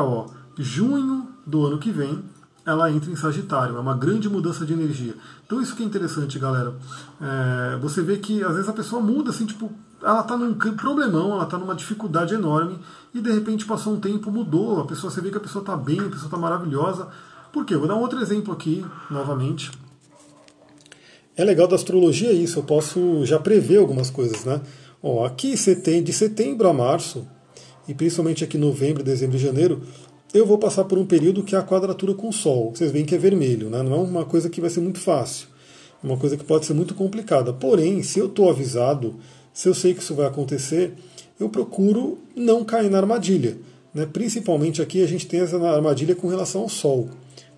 junho 0.57 1.27
do 1.45 1.65
ano 1.65 1.77
que 1.77 1.91
vem 1.91 2.23
ela 2.65 2.91
entra 2.91 3.11
em 3.11 3.15
Sagitário. 3.15 3.75
É 3.75 3.79
uma 3.79 3.95
grande 3.95 4.29
mudança 4.29 4.65
de 4.65 4.73
energia. 4.73 5.15
Então 5.45 5.61
isso 5.61 5.75
que 5.75 5.83
é 5.83 5.85
interessante, 5.85 6.37
galera. 6.37 6.75
É, 7.19 7.77
você 7.81 8.01
vê 8.01 8.17
que 8.17 8.43
às 8.43 8.53
vezes 8.53 8.69
a 8.69 8.73
pessoa 8.73 9.01
muda, 9.01 9.31
assim, 9.31 9.45
tipo, 9.45 9.71
ela 10.03 10.21
está 10.21 10.35
num 10.35 10.53
problemão, 10.53 11.33
ela 11.33 11.43
está 11.43 11.57
numa 11.57 11.75
dificuldade 11.75 12.33
enorme 12.33 12.79
e 13.13 13.21
de 13.21 13.31
repente 13.31 13.65
passou 13.65 13.93
um 13.93 13.99
tempo, 13.99 14.31
mudou. 14.31 14.81
A 14.81 14.85
pessoa, 14.85 15.11
você 15.11 15.21
vê 15.21 15.29
que 15.29 15.37
a 15.37 15.41
pessoa 15.41 15.61
está 15.61 15.77
bem, 15.77 15.99
a 15.99 16.09
pessoa 16.09 16.25
está 16.25 16.37
maravilhosa. 16.37 17.07
Por 17.51 17.65
quê? 17.65 17.75
Vou 17.75 17.87
dar 17.87 17.95
um 17.95 18.01
outro 18.01 18.19
exemplo 18.19 18.53
aqui, 18.53 18.85
novamente. 19.09 19.71
É 21.35 21.43
legal 21.43 21.67
da 21.67 21.75
astrologia 21.75 22.31
isso, 22.31 22.59
eu 22.59 22.63
posso 22.63 23.25
já 23.25 23.39
prever 23.39 23.77
algumas 23.77 24.09
coisas, 24.09 24.43
né? 24.43 24.61
Ó, 25.01 25.25
aqui 25.25 25.55
de 25.55 26.13
setembro 26.13 26.67
a 26.67 26.73
março, 26.73 27.27
e 27.87 27.93
principalmente 27.93 28.43
aqui 28.43 28.57
novembro, 28.57 29.03
dezembro 29.03 29.37
e 29.37 29.39
janeiro, 29.39 29.81
eu 30.33 30.45
vou 30.45 30.57
passar 30.57 30.85
por 30.85 30.97
um 30.97 31.05
período 31.05 31.43
que 31.43 31.55
é 31.55 31.57
a 31.57 31.63
quadratura 31.63 32.13
com 32.13 32.29
o 32.29 32.33
Sol. 32.33 32.71
Vocês 32.73 32.91
veem 32.91 33.05
que 33.05 33.15
é 33.15 33.17
vermelho, 33.17 33.69
né? 33.69 33.81
não 33.81 33.93
é 33.93 33.97
uma 33.97 34.25
coisa 34.25 34.49
que 34.49 34.61
vai 34.61 34.69
ser 34.69 34.81
muito 34.81 34.99
fácil, 34.99 35.47
é 36.03 36.07
uma 36.07 36.17
coisa 36.17 36.37
que 36.37 36.43
pode 36.43 36.65
ser 36.65 36.73
muito 36.73 36.93
complicada. 36.93 37.51
Porém, 37.51 38.03
se 38.03 38.19
eu 38.19 38.27
estou 38.27 38.49
avisado, 38.49 39.15
se 39.53 39.67
eu 39.67 39.73
sei 39.73 39.93
que 39.93 40.01
isso 40.01 40.15
vai 40.15 40.25
acontecer, 40.25 40.95
eu 41.39 41.49
procuro 41.49 42.19
não 42.35 42.63
cair 42.63 42.89
na 42.89 42.97
armadilha. 42.97 43.57
Né? 43.93 44.05
Principalmente 44.05 44.81
aqui 44.81 45.03
a 45.03 45.07
gente 45.07 45.27
tem 45.27 45.41
essa 45.41 45.57
armadilha 45.57 46.15
com 46.15 46.27
relação 46.27 46.61
ao 46.61 46.69
Sol. 46.69 47.09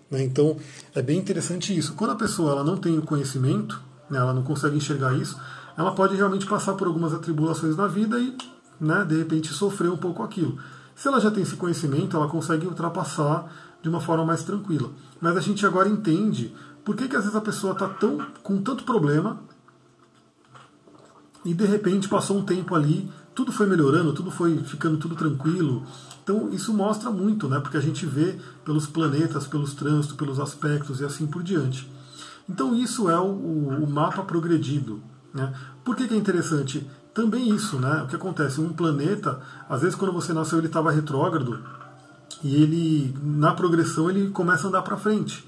Né? 0.10 0.24
Então 0.24 0.58
é 0.96 1.02
bem 1.02 1.18
interessante 1.18 1.78
isso. 1.78 1.94
Quando 1.94 2.12
a 2.12 2.16
pessoa 2.16 2.52
ela 2.52 2.64
não 2.64 2.78
tem 2.78 2.98
o 2.98 3.02
conhecimento, 3.02 3.82
né, 4.10 4.18
ela 4.18 4.34
não 4.34 4.44
consegue 4.44 4.78
enxergar 4.78 5.14
isso, 5.16 5.40
ela 5.78 5.92
pode 5.92 6.16
realmente 6.16 6.46
passar 6.46 6.74
por 6.74 6.88
algumas 6.88 7.14
atribulações 7.14 7.76
na 7.76 7.88
vida 7.88 8.20
e 8.20 8.36
né, 8.80 9.06
de 9.08 9.18
repente 9.18 9.50
sofrer 9.50 9.90
um 9.90 9.98
pouco 9.98 10.24
aquilo. 10.24 10.58
Se 10.96 11.08
ela 11.08 11.20
já 11.20 11.32
tem 11.32 11.44
esse 11.44 11.56
conhecimento, 11.56 12.16
ela 12.16 12.28
consegue 12.28 12.68
ultrapassar 12.68 13.52
de 13.82 13.90
uma 13.90 14.00
forma 14.00 14.26
mais 14.26 14.44
tranquila. 14.44 14.92
Mas 15.20 15.36
a 15.36 15.42
gente 15.42 15.66
agora 15.66 15.90
entende 15.90 16.54
por 16.86 16.96
que, 16.96 17.08
que 17.08 17.16
às 17.16 17.24
vezes 17.24 17.36
a 17.36 17.42
pessoa 17.42 17.74
está 17.74 17.88
tão, 17.88 18.20
com 18.44 18.62
tanto 18.62 18.84
problema 18.84 19.40
e 21.46 21.54
de 21.54 21.66
repente 21.66 22.08
passou 22.08 22.38
um 22.38 22.46
tempo 22.46 22.76
ali, 22.76 23.10
tudo 23.36 23.52
foi 23.52 23.68
melhorando, 23.68 24.14
tudo 24.14 24.32
foi 24.32 24.58
ficando 24.64 24.98
tudo 24.98 25.16
tranquilo. 25.16 25.84
Então 26.24 26.50
isso 26.52 26.74
mostra 26.74 27.10
muito, 27.12 27.48
né? 27.48 27.60
Porque 27.60 27.78
a 27.78 27.82
gente 27.82 28.06
vê 28.06 28.38
pelos 28.64 28.86
planetas, 28.86 29.48
pelos 29.48 29.74
trânsitos, 29.74 30.16
pelos 30.16 30.40
aspectos 30.40 31.02
e 31.02 31.06
assim 31.06 31.28
por 31.28 31.44
diante. 31.44 31.90
Então 32.50 32.76
isso 32.76 33.10
é 33.10 33.20
o, 33.20 33.26
o 33.26 33.90
mapa 33.90 34.24
progredido. 34.24 35.02
Né? 35.34 35.54
Por 35.84 35.96
que, 35.96 36.08
que 36.08 36.14
é 36.14 36.18
interessante? 36.18 36.88
Também 37.14 37.54
isso, 37.54 37.80
né? 37.80 38.04
O 38.04 38.08
que 38.08 38.16
acontece? 38.16 38.62
Um 38.62 38.74
planeta, 38.74 39.42
às 39.70 39.82
vezes 39.82 39.96
quando 39.96 40.14
você 40.14 40.34
nasceu 40.34 40.58
ele 40.58 40.68
estava 40.68 40.92
retrógrado 40.92 41.60
e 42.44 42.56
ele, 42.56 43.16
na 43.22 43.54
progressão, 43.54 44.10
ele 44.10 44.30
começa 44.30 44.68
a 44.68 44.70
andar 44.70 44.82
para 44.82 44.98
frente. 44.98 45.48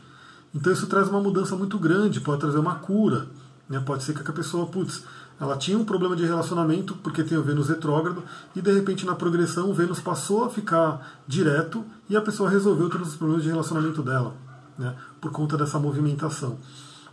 Então 0.54 0.72
isso 0.72 0.88
traz 0.88 1.10
uma 1.10 1.20
mudança 1.20 1.56
muito 1.56 1.78
grande, 1.78 2.22
pode 2.22 2.40
trazer 2.40 2.58
uma 2.58 2.76
cura. 2.76 3.28
Né? 3.68 3.80
Pode 3.80 4.04
ser 4.04 4.14
que 4.14 4.30
a 4.30 4.34
pessoa, 4.34 4.68
putz, 4.68 5.04
ela 5.40 5.58
tinha 5.58 5.78
um 5.78 5.84
problema 5.84 6.16
de 6.16 6.26
relacionamento 6.26 6.96
porque 6.96 7.24
tem 7.24 7.38
o 7.38 7.44
Vênus 7.44 7.68
retrógrado 7.68 8.24
e 8.56 8.62
de 8.62 8.72
repente 8.72 9.06
na 9.06 9.16
progressão 9.16 9.70
o 9.70 9.74
Vênus 9.74 10.00
passou 10.00 10.46
a 10.46 10.50
ficar 10.50 11.22
direto 11.28 11.84
e 12.10 12.16
a 12.16 12.22
pessoa 12.22 12.50
resolveu 12.50 12.90
todos 12.90 13.10
os 13.10 13.16
problemas 13.16 13.44
de 13.44 13.50
relacionamento 13.50 14.02
dela, 14.02 14.34
né, 14.78 14.96
por 15.20 15.32
conta 15.32 15.58
dessa 15.58 15.78
movimentação. 15.78 16.58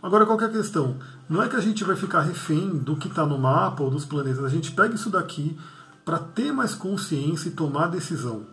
Agora 0.01 0.25
qual 0.25 0.39
é 0.39 0.45
a 0.45 0.49
questão? 0.49 0.97
Não 1.29 1.41
é 1.41 1.49
que 1.49 1.55
a 1.55 1.61
gente 1.61 1.83
vai 1.83 1.95
ficar 1.95 2.21
refém 2.21 2.69
do 2.77 2.95
que 2.95 3.07
está 3.09 3.25
no 3.25 3.37
mapa 3.37 3.83
ou 3.83 3.89
dos 3.89 4.05
planetas, 4.05 4.43
a 4.43 4.49
gente 4.49 4.71
pega 4.71 4.95
isso 4.95 5.09
daqui 5.09 5.57
para 6.05 6.19
ter 6.19 6.51
mais 6.53 6.73
consciência 6.73 7.49
e 7.49 7.51
tomar 7.51 7.87
decisão. 7.87 8.43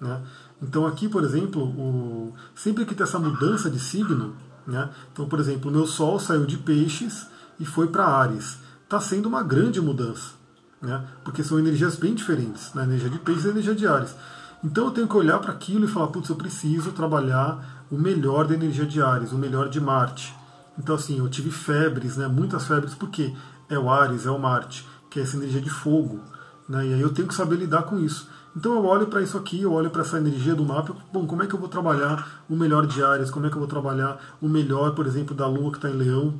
Né? 0.00 0.22
Então 0.60 0.86
aqui, 0.86 1.08
por 1.08 1.22
exemplo, 1.22 1.62
o... 1.62 2.34
sempre 2.54 2.86
que 2.86 2.94
tem 2.94 3.04
essa 3.04 3.18
mudança 3.18 3.70
de 3.70 3.78
signo, 3.78 4.34
né? 4.66 4.88
então 5.12 5.28
por 5.28 5.38
exemplo, 5.38 5.70
o 5.70 5.74
meu 5.74 5.86
Sol 5.86 6.18
saiu 6.18 6.46
de 6.46 6.56
Peixes 6.56 7.26
e 7.60 7.66
foi 7.66 7.88
para 7.88 8.06
Ares 8.06 8.61
está 8.92 9.00
sendo 9.00 9.26
uma 9.26 9.42
grande 9.42 9.80
mudança, 9.80 10.32
né? 10.80 11.02
porque 11.24 11.42
são 11.42 11.58
energias 11.58 11.96
bem 11.96 12.14
diferentes, 12.14 12.74
né? 12.74 12.82
energia 12.82 13.08
de 13.08 13.18
peixes 13.18 13.46
e 13.46 13.48
energia 13.48 13.74
de 13.74 13.86
Ares. 13.86 14.14
Então 14.62 14.84
eu 14.84 14.90
tenho 14.90 15.08
que 15.08 15.16
olhar 15.16 15.38
para 15.38 15.50
aquilo 15.50 15.86
e 15.86 15.88
falar, 15.88 16.08
putz, 16.08 16.28
eu 16.28 16.36
preciso 16.36 16.92
trabalhar 16.92 17.86
o 17.90 17.96
melhor 17.96 18.46
da 18.46 18.54
energia 18.54 18.84
de 18.84 19.00
Ares, 19.00 19.32
o 19.32 19.38
melhor 19.38 19.70
de 19.70 19.80
Marte. 19.80 20.34
Então 20.78 20.94
assim, 20.94 21.18
eu 21.18 21.28
tive 21.30 21.50
febres, 21.50 22.18
né? 22.18 22.28
muitas 22.28 22.66
febres, 22.66 22.94
porque 22.94 23.34
é 23.70 23.78
o 23.78 23.88
Ares, 23.90 24.26
é 24.26 24.30
o 24.30 24.38
Marte, 24.38 24.86
que 25.08 25.18
é 25.18 25.22
essa 25.22 25.38
energia 25.38 25.62
de 25.62 25.70
fogo. 25.70 26.20
Né? 26.68 26.88
E 26.88 26.94
aí 26.94 27.00
eu 27.00 27.14
tenho 27.14 27.26
que 27.26 27.34
saber 27.34 27.56
lidar 27.56 27.84
com 27.84 27.98
isso. 27.98 28.28
Então 28.54 28.74
eu 28.74 28.84
olho 28.84 29.06
para 29.06 29.22
isso 29.22 29.38
aqui, 29.38 29.62
eu 29.62 29.72
olho 29.72 29.88
para 29.88 30.02
essa 30.02 30.18
energia 30.18 30.54
do 30.54 30.66
mapa, 30.66 30.94
bom, 31.10 31.26
como 31.26 31.42
é 31.42 31.46
que 31.46 31.54
eu 31.54 31.58
vou 31.58 31.70
trabalhar 31.70 32.44
o 32.46 32.54
melhor 32.54 32.86
de 32.86 33.02
Ares, 33.02 33.30
como 33.30 33.46
é 33.46 33.48
que 33.48 33.56
eu 33.56 33.60
vou 33.60 33.68
trabalhar 33.68 34.20
o 34.42 34.48
melhor, 34.50 34.94
por 34.94 35.06
exemplo, 35.06 35.34
da 35.34 35.46
Lua 35.46 35.70
que 35.70 35.78
está 35.78 35.88
em 35.88 35.94
Leão, 35.94 36.38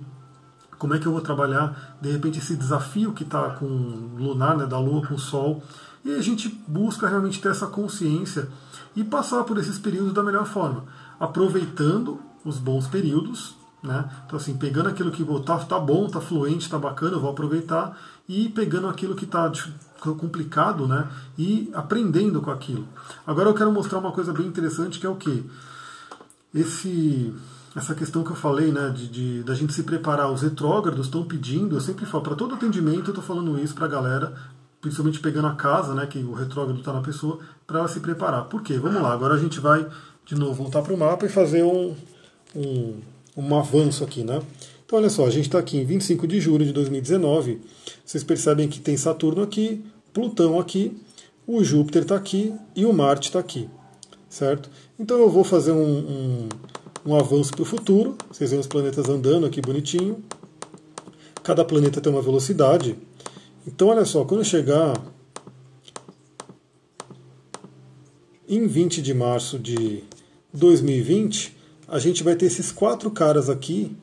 como 0.82 0.94
é 0.94 0.98
que 0.98 1.06
eu 1.06 1.12
vou 1.12 1.20
trabalhar, 1.20 1.96
de 2.00 2.10
repente, 2.10 2.40
esse 2.40 2.56
desafio 2.56 3.12
que 3.12 3.22
está 3.22 3.50
com 3.50 3.66
lunar, 4.18 4.56
né, 4.56 4.66
da 4.66 4.80
Lua 4.80 5.06
com 5.06 5.14
o 5.14 5.18
Sol. 5.18 5.62
E 6.04 6.12
a 6.12 6.20
gente 6.20 6.48
busca 6.66 7.06
realmente 7.06 7.40
ter 7.40 7.50
essa 7.50 7.68
consciência 7.68 8.48
e 8.96 9.04
passar 9.04 9.44
por 9.44 9.58
esses 9.58 9.78
períodos 9.78 10.12
da 10.12 10.24
melhor 10.24 10.44
forma, 10.44 10.82
aproveitando 11.20 12.18
os 12.44 12.58
bons 12.58 12.88
períodos, 12.88 13.54
né? 13.80 14.10
Então 14.26 14.36
assim, 14.36 14.56
pegando 14.56 14.88
aquilo 14.88 15.12
que 15.12 15.22
está 15.22 15.56
tá 15.58 15.78
bom, 15.78 16.06
está 16.06 16.20
fluente, 16.20 16.64
está 16.64 16.80
bacana, 16.80 17.12
eu 17.12 17.20
vou 17.20 17.30
aproveitar 17.30 17.96
e 18.28 18.48
pegando 18.48 18.88
aquilo 18.88 19.14
que 19.14 19.24
está 19.24 19.52
complicado, 20.00 20.88
né? 20.88 21.08
E 21.38 21.70
aprendendo 21.74 22.42
com 22.42 22.50
aquilo. 22.50 22.88
Agora 23.24 23.48
eu 23.48 23.54
quero 23.54 23.70
mostrar 23.70 24.00
uma 24.00 24.10
coisa 24.10 24.32
bem 24.32 24.48
interessante 24.48 24.98
que 24.98 25.06
é 25.06 25.08
o 25.08 25.14
que 25.14 25.48
esse 26.52 27.32
essa 27.74 27.94
questão 27.94 28.22
que 28.22 28.30
eu 28.30 28.36
falei, 28.36 28.70
né, 28.70 28.90
de, 28.90 29.08
de 29.08 29.42
da 29.42 29.54
gente 29.54 29.72
se 29.72 29.82
preparar, 29.82 30.30
os 30.30 30.42
retrógrados 30.42 31.06
estão 31.06 31.24
pedindo, 31.24 31.76
eu 31.76 31.80
sempre 31.80 32.04
falo, 32.04 32.22
para 32.22 32.34
todo 32.34 32.54
atendimento 32.54 33.06
eu 33.06 33.12
estou 33.12 33.22
falando 33.22 33.58
isso 33.58 33.74
para 33.74 33.86
a 33.86 33.88
galera, 33.88 34.34
principalmente 34.80 35.20
pegando 35.20 35.46
a 35.46 35.54
casa, 35.54 35.94
né, 35.94 36.06
que 36.06 36.18
o 36.18 36.32
retrógrado 36.32 36.78
está 36.78 36.92
na 36.92 37.00
pessoa, 37.00 37.38
para 37.66 37.78
ela 37.78 37.88
se 37.88 38.00
preparar. 38.00 38.44
Por 38.44 38.62
quê? 38.62 38.78
Vamos 38.78 39.00
lá, 39.00 39.12
agora 39.12 39.34
a 39.34 39.38
gente 39.38 39.58
vai 39.60 39.86
de 40.24 40.34
novo 40.34 40.54
voltar 40.54 40.82
para 40.82 40.92
o 40.92 40.98
mapa 40.98 41.24
e 41.26 41.28
fazer 41.28 41.62
um, 41.62 41.94
um, 42.54 43.00
um 43.36 43.58
avanço 43.58 44.04
aqui, 44.04 44.22
né? 44.22 44.40
Então, 44.84 44.98
olha 44.98 45.08
só, 45.08 45.26
a 45.26 45.30
gente 45.30 45.46
está 45.46 45.58
aqui 45.58 45.78
em 45.78 45.84
25 45.86 46.26
de 46.26 46.38
julho 46.38 46.66
de 46.66 46.72
2019. 46.72 47.60
Vocês 48.04 48.22
percebem 48.22 48.68
que 48.68 48.78
tem 48.78 48.96
Saturno 48.96 49.42
aqui, 49.42 49.82
Plutão 50.12 50.60
aqui, 50.60 50.94
o 51.46 51.64
Júpiter 51.64 52.02
está 52.02 52.14
aqui 52.14 52.54
e 52.76 52.84
o 52.84 52.92
Marte 52.92 53.28
está 53.28 53.38
aqui, 53.38 53.68
certo? 54.28 54.68
Então 54.98 55.18
eu 55.18 55.30
vou 55.30 55.44
fazer 55.44 55.72
um, 55.72 55.82
um, 55.82 56.48
um 57.04 57.14
avanço 57.16 57.52
para 57.52 57.62
o 57.62 57.64
futuro. 57.64 58.16
Vocês 58.30 58.50
veem 58.50 58.60
os 58.60 58.66
planetas 58.66 59.08
andando 59.08 59.46
aqui 59.46 59.60
bonitinho. 59.60 60.22
Cada 61.42 61.64
planeta 61.64 62.00
tem 62.00 62.12
uma 62.12 62.22
velocidade. 62.22 62.96
Então, 63.66 63.88
olha 63.88 64.04
só, 64.04 64.24
quando 64.24 64.44
chegar 64.44 65.00
em 68.48 68.66
20 68.66 69.02
de 69.02 69.14
março 69.14 69.58
de 69.58 70.04
2020, 70.52 71.56
a 71.88 71.98
gente 71.98 72.22
vai 72.22 72.36
ter 72.36 72.46
esses 72.46 72.70
quatro 72.70 73.10
caras 73.10 73.48
aqui 73.48 73.96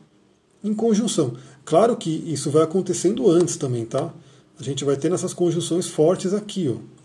em 0.64 0.74
conjunção. 0.74 1.36
Claro 1.64 1.96
que 1.96 2.10
isso 2.10 2.50
vai 2.50 2.64
acontecendo 2.64 3.30
antes 3.30 3.58
também, 3.58 3.86
tá? 3.86 4.14
A 4.60 4.64
gente 4.64 4.84
vai 4.84 4.98
ter 4.98 5.12
essas 5.12 5.34
conjunções 5.34 5.88
fortes 5.88 6.34
aqui, 6.34 6.68
ó. 6.68 6.99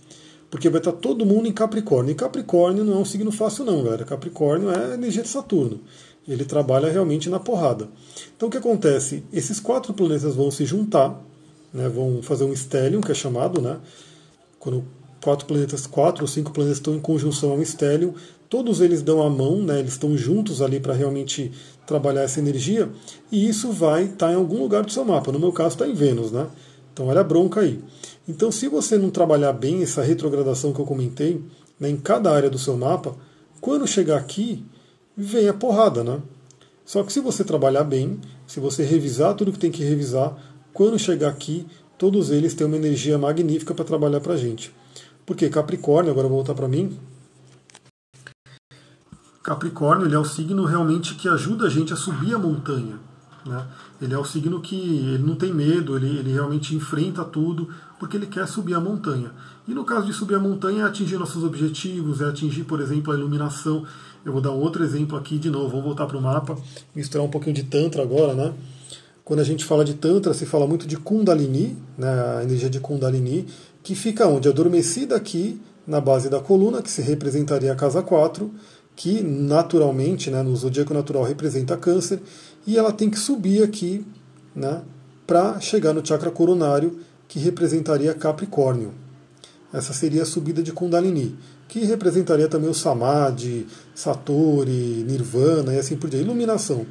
Porque 0.55 0.69
vai 0.69 0.79
estar 0.79 0.93
todo 0.93 1.27
mundo 1.27 1.49
em 1.49 1.53
Capricórnio. 1.53 2.13
E 2.13 2.15
Capricórnio 2.15 2.85
não 2.85 2.93
é 2.93 2.97
um 2.99 3.05
signo 3.05 3.33
fácil, 3.33 3.65
não, 3.65 3.83
galera. 3.83 4.05
Capricórnio 4.05 4.71
é 4.71 4.95
energia 4.95 5.25
de 5.25 5.29
Saturno. 5.29 5.81
Ele 6.29 6.45
trabalha 6.45 6.89
realmente 6.93 7.29
na 7.29 7.41
porrada. 7.41 7.89
Então 8.37 8.47
o 8.47 8.53
que 8.53 8.59
acontece? 8.59 9.25
Esses 9.33 9.59
quatro 9.59 9.93
planetas 9.93 10.37
vão 10.37 10.53
se 10.53 10.65
juntar, 10.65 11.21
né, 11.73 11.89
vão 11.89 12.23
fazer 12.23 12.45
um 12.45 12.55
stellium, 12.55 13.01
que 13.01 13.11
é 13.11 13.15
chamado, 13.17 13.61
né? 13.61 13.79
Quando 14.61 14.85
quatro 15.21 15.45
planetas, 15.45 15.89
quatro 15.89 16.23
ou 16.23 16.29
cinco 16.29 16.53
planetas 16.53 16.79
estão 16.79 16.95
em 16.95 17.01
conjunção 17.01 17.51
a 17.51 17.55
um 17.55 17.63
stellium, 17.65 18.15
todos 18.49 18.81
eles 18.81 19.03
dão 19.03 19.21
a 19.25 19.29
mão, 19.29 19.61
né, 19.61 19.81
eles 19.81 19.95
estão 19.95 20.17
juntos 20.17 20.63
ali 20.63 20.79
para 20.79 20.95
realmente 20.95 21.51
trabalhar 21.85 22.23
essa 22.23 22.39
energia, 22.39 22.89
e 23.33 23.49
isso 23.49 23.73
vai 23.73 24.05
estar 24.05 24.29
tá 24.29 24.33
em 24.33 24.37
algum 24.37 24.61
lugar 24.61 24.85
do 24.85 24.93
seu 24.93 25.05
mapa. 25.05 25.33
No 25.33 25.41
meu 25.41 25.51
caso 25.51 25.71
está 25.71 25.89
em 25.89 25.95
Vênus, 25.95 26.31
né? 26.31 26.47
Então 26.95 27.09
olha 27.09 27.23
a 27.23 27.25
bronca 27.25 27.61
aí. 27.61 27.83
Então 28.27 28.53
se 28.53 28.69
você 28.69 28.97
não 28.97 29.11
trabalhar 29.11 29.53
bem 29.53 29.83
essa 29.83 30.01
retrogradação 30.01 30.73
que 30.73 30.81
eu 30.81 30.87
comentei, 30.87 31.43
né, 31.79 31.91
em 31.91 31.97
cada 31.97 32.33
área 32.33 32.49
do 32.49 32.57
seu 32.57 32.77
mapa, 32.77 33.17
quando 33.61 33.85
chegar 33.85 34.17
aqui, 34.17 34.65
vem 35.17 35.49
a 35.49 35.53
porrada, 35.53 36.05
né? 36.05 36.23
Só 36.85 37.03
que 37.03 37.13
se 37.13 37.19
você 37.19 37.43
trabalhar 37.43 37.83
bem, 37.83 38.21
se 38.47 38.61
você 38.61 38.85
revisar 38.85 39.35
tudo 39.35 39.51
que 39.51 39.59
tem 39.59 39.73
que 39.73 39.83
revisar, 39.83 40.37
quando 40.73 40.97
chegar 40.97 41.31
aqui, 41.31 41.67
todos 41.99 42.31
eles 42.31 42.55
têm 42.55 42.67
uma 42.67 42.77
energia 42.77 43.19
magnífica 43.19 43.75
para 43.75 43.85
trabalhar 43.85 44.21
para 44.21 44.35
a 44.35 44.37
gente. 44.37 44.73
Porque 45.27 45.49
Capricórnio, 45.49 46.13
agora 46.13 46.29
voltar 46.29 46.55
para 46.55 46.69
mim, 46.69 46.97
Capricórnio 49.43 50.07
ele 50.07 50.15
é 50.15 50.19
o 50.19 50.25
signo 50.25 50.65
realmente 50.65 51.17
que 51.17 51.29
ajuda 51.29 51.67
a 51.67 51.71
gente 51.71 51.93
a 51.93 51.97
subir 51.97 52.35
a 52.35 52.39
montanha. 52.39 52.99
Né? 53.45 53.67
Ele 54.01 54.13
é 54.13 54.19
o 54.19 54.25
signo 54.25 54.61
que 54.61 54.75
ele 54.75 55.23
não 55.23 55.37
tem 55.37 55.53
medo, 55.53 55.97
ele, 55.97 56.19
ele 56.19 56.33
realmente 56.33 56.75
enfrenta 56.75 57.25
tudo, 57.25 57.69
porque 57.99 58.17
ele 58.17 58.27
quer 58.27 58.47
subir 58.47 58.75
a 58.75 58.81
montanha. 58.81 59.31
E 59.67 59.73
no 59.73 59.85
caso 59.85 60.07
de 60.07 60.13
subir 60.13 60.35
a 60.35 60.39
montanha 60.39 60.83
é 60.83 60.87
atingir 60.87 61.17
nossos 61.17 61.43
objetivos, 61.43 62.21
é 62.21 62.27
atingir, 62.27 62.65
por 62.65 62.81
exemplo, 62.81 63.13
a 63.13 63.17
iluminação. 63.17 63.85
Eu 64.25 64.33
vou 64.33 64.41
dar 64.41 64.51
um 64.51 64.61
outro 64.61 64.83
exemplo 64.85 65.17
aqui 65.17 65.39
de 65.39 65.49
novo, 65.49 65.69
vamos 65.69 65.85
voltar 65.85 66.07
para 66.07 66.19
o 66.19 66.23
mapa, 66.23 66.57
misturar 66.95 67.27
um 67.27 67.31
pouquinho 67.31 67.55
de 67.55 67.63
Tantra 67.63 68.03
agora, 68.03 68.35
né? 68.35 68.53
Quando 69.25 69.41
a 69.41 69.45
gente 69.45 69.65
fala 69.65 69.85
de 69.85 69.95
Tantra, 69.95 70.35
se 70.35 70.45
fala 70.45 70.67
muito 70.67 70.87
de 70.87 70.99
Kundalini, 70.99 71.79
né, 71.97 72.09
a 72.39 72.43
energia 72.43 72.69
de 72.69 72.79
Kundalini, 72.79 73.47
que 73.83 73.95
fica 73.95 74.27
onde? 74.27 74.49
Adormecida 74.49 75.17
aqui 75.17 75.59
na 75.87 75.99
base 75.99 76.29
da 76.29 76.41
coluna, 76.41 76.83
que 76.83 76.91
se 76.91 77.01
representaria 77.01 77.73
a 77.73 77.77
casa 77.77 78.03
4, 78.03 78.51
que 78.95 79.23
naturalmente, 79.23 80.31
né, 80.31 80.43
no 80.43 80.55
zodíaco 80.55 80.93
natural, 80.93 81.23
representa 81.23 81.77
câncer, 81.77 82.21
e 82.67 82.77
ela 82.79 82.93
tem 82.93 83.11
que 83.11 83.19
subir 83.19 83.63
aqui 83.63 84.07
né, 84.55 84.83
para 85.27 85.61
chegar 85.61 85.93
no 85.93 86.07
chakra 86.07 86.31
coronário, 86.31 86.99
que 87.29 87.39
representaria 87.39 88.15
Capricórnio. 88.15 88.93
Essa 89.73 89.93
seria 89.93 90.23
a 90.23 90.27
subida 90.27 90.63
de 90.63 90.73
Kundalini, 90.73 91.37
que 91.67 91.81
representaria 91.81 92.47
também 92.47 92.71
o 92.71 92.75
Samadhi, 92.75 93.67
Satori, 93.95 95.05
Nirvana 95.07 95.75
e 95.75 95.79
assim 95.79 95.97
por 95.97 96.09
diante, 96.09 96.25
iluminação. 96.25 96.87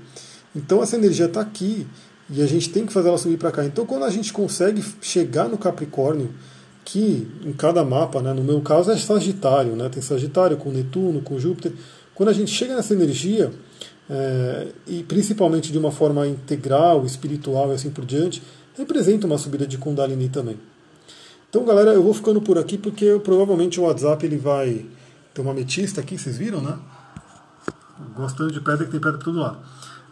Então 0.56 0.84
essa 0.84 0.98
energia 0.98 1.28
está 1.28 1.40
aqui 1.40 1.88
e 2.30 2.42
a 2.42 2.46
gente 2.46 2.70
tem 2.70 2.86
que 2.86 2.92
fazer 2.92 3.08
ela 3.08 3.18
subir 3.18 3.38
para 3.38 3.52
cá. 3.52 3.64
Então 3.64 3.86
quando 3.86 4.04
a 4.04 4.10
gente 4.10 4.34
consegue 4.34 4.84
chegar 5.02 5.48
no 5.48 5.58
Capricórnio, 5.58 6.32
que 6.84 7.28
em 7.46 7.54
cada 7.54 7.86
mapa, 7.86 8.22
né, 8.22 8.34
no 8.34 8.44
meu 8.44 8.60
caso 8.62 8.92
é 8.92 8.98
Sagitário, 8.98 9.76
né, 9.76 9.88
tem 9.88 10.02
Sagitário 10.02 10.58
com 10.58 10.70
Netuno, 10.70 11.22
com 11.22 11.40
Júpiter. 11.40 11.72
Quando 12.14 12.30
a 12.30 12.34
gente 12.34 12.52
chega 12.52 12.76
nessa 12.76 12.94
energia, 12.94 13.52
é, 14.10 14.68
e 14.88 15.04
principalmente 15.04 15.72
de 15.72 15.78
uma 15.78 15.92
forma 15.92 16.28
integral, 16.28 17.06
espiritual 17.06 17.72
e 17.72 17.76
assim 17.76 17.90
por 17.90 18.06
diante, 18.06 18.44
representa 18.78 19.28
uma 19.28 19.38
subida 19.38 19.66
de 19.66 19.78
Kundalini 19.78 20.30
também. 20.30 20.58
Então, 21.50 21.64
galera, 21.66 21.92
eu 21.92 22.02
vou 22.02 22.14
ficando 22.14 22.42
por 22.42 22.58
aqui 22.58 22.78
porque 22.78 23.06
eu, 23.06 23.20
provavelmente 23.20 23.80
o 23.80 23.84
WhatsApp 23.84 24.26
ele 24.26 24.38
vai 24.38 24.86
ter 25.34 25.42
uma 25.42 25.52
ametista 25.52 26.02
aqui, 26.02 26.18
vocês 26.18 26.38
viram, 26.38 26.62
né? 26.62 26.78
Gostando 28.16 28.52
de 28.52 28.60
pedra 28.60 28.86
que 28.86 28.92
tem 28.92 29.00
pedra 29.00 29.18
por 29.18 29.26
todo 29.26 29.40
lado. 29.40 29.58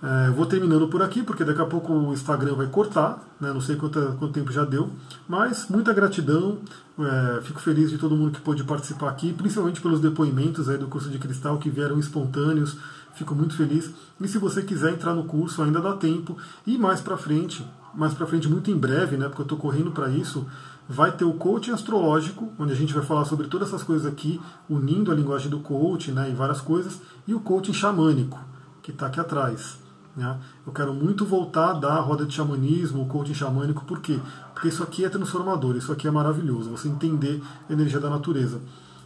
É, 0.03 0.29
eu 0.29 0.33
vou 0.33 0.47
terminando 0.47 0.87
por 0.87 1.03
aqui, 1.03 1.21
porque 1.21 1.43
daqui 1.43 1.61
a 1.61 1.65
pouco 1.65 1.93
o 1.93 2.11
Instagram 2.11 2.55
vai 2.55 2.65
cortar, 2.67 3.23
né, 3.39 3.53
não 3.53 3.61
sei 3.61 3.75
quanto, 3.75 3.99
quanto 4.17 4.33
tempo 4.33 4.51
já 4.51 4.65
deu, 4.65 4.89
mas 5.27 5.67
muita 5.69 5.93
gratidão, 5.93 6.57
é, 6.99 7.41
fico 7.41 7.59
feliz 7.59 7.91
de 7.91 7.99
todo 7.99 8.15
mundo 8.15 8.31
que 8.31 8.41
pôde 8.41 8.63
participar 8.63 9.09
aqui, 9.09 9.31
principalmente 9.31 9.79
pelos 9.79 9.99
depoimentos 9.99 10.69
aí 10.69 10.77
do 10.77 10.87
curso 10.87 11.07
de 11.07 11.19
cristal 11.19 11.59
que 11.59 11.69
vieram 11.69 11.99
espontâneos, 11.99 12.77
fico 13.13 13.35
muito 13.35 13.55
feliz. 13.55 13.91
E 14.19 14.27
se 14.27 14.37
você 14.37 14.61
quiser 14.61 14.93
entrar 14.93 15.13
no 15.13 15.25
curso, 15.25 15.61
ainda 15.61 15.81
dá 15.81 15.93
tempo, 15.93 16.37
e 16.65 16.77
mais 16.77 17.01
para 17.01 17.17
frente, 17.17 17.65
mais 17.93 18.13
para 18.13 18.27
frente, 18.27 18.47
muito 18.47 18.71
em 18.71 18.77
breve, 18.77 19.17
né, 19.17 19.27
porque 19.27 19.41
eu 19.41 19.45
estou 19.45 19.57
correndo 19.57 19.91
para 19.91 20.09
isso, 20.09 20.45
vai 20.87 21.11
ter 21.11 21.25
o 21.25 21.33
coaching 21.33 21.71
astrológico, 21.71 22.51
onde 22.59 22.73
a 22.73 22.75
gente 22.75 22.93
vai 22.93 23.03
falar 23.03 23.25
sobre 23.25 23.47
todas 23.47 23.69
essas 23.69 23.83
coisas 23.83 24.05
aqui, 24.05 24.39
unindo 24.69 25.11
a 25.11 25.15
linguagem 25.15 25.49
do 25.49 25.59
coaching 25.59 26.11
né, 26.11 26.29
e 26.29 26.33
várias 26.33 26.61
coisas, 26.61 26.99
e 27.27 27.33
o 27.33 27.39
coaching 27.39 27.73
xamânico, 27.73 28.39
que 28.81 28.91
está 28.91 29.07
aqui 29.07 29.19
atrás. 29.19 29.79
Né? 30.15 30.37
Eu 30.65 30.73
quero 30.73 30.93
muito 30.93 31.25
voltar 31.25 31.73
da 31.73 31.95
roda 31.99 32.25
de 32.25 32.33
xamanismo, 32.33 33.03
o 33.03 33.07
coaching 33.07 33.33
xamânico, 33.33 33.85
por 33.85 33.99
quê? 33.99 34.19
Porque 34.53 34.67
isso 34.67 34.83
aqui 34.83 35.05
é 35.05 35.09
transformador, 35.09 35.75
isso 35.77 35.91
aqui 35.91 36.07
é 36.07 36.11
maravilhoso, 36.11 36.69
você 36.69 36.87
entender 36.87 37.41
a 37.69 37.73
energia 37.73 37.99
da 37.99 38.09
natureza. 38.09 38.61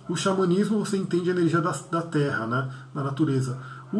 O 0.08 0.16
xamanismo 0.16 0.80
você 0.80 0.98
entende 0.98 1.30
a 1.30 1.34
energia 1.34 1.62
da, 1.62 1.72
da 1.92 2.02
terra, 2.02 2.46
né? 2.46 2.70
da 2.94 3.04
natureza. 3.04 3.58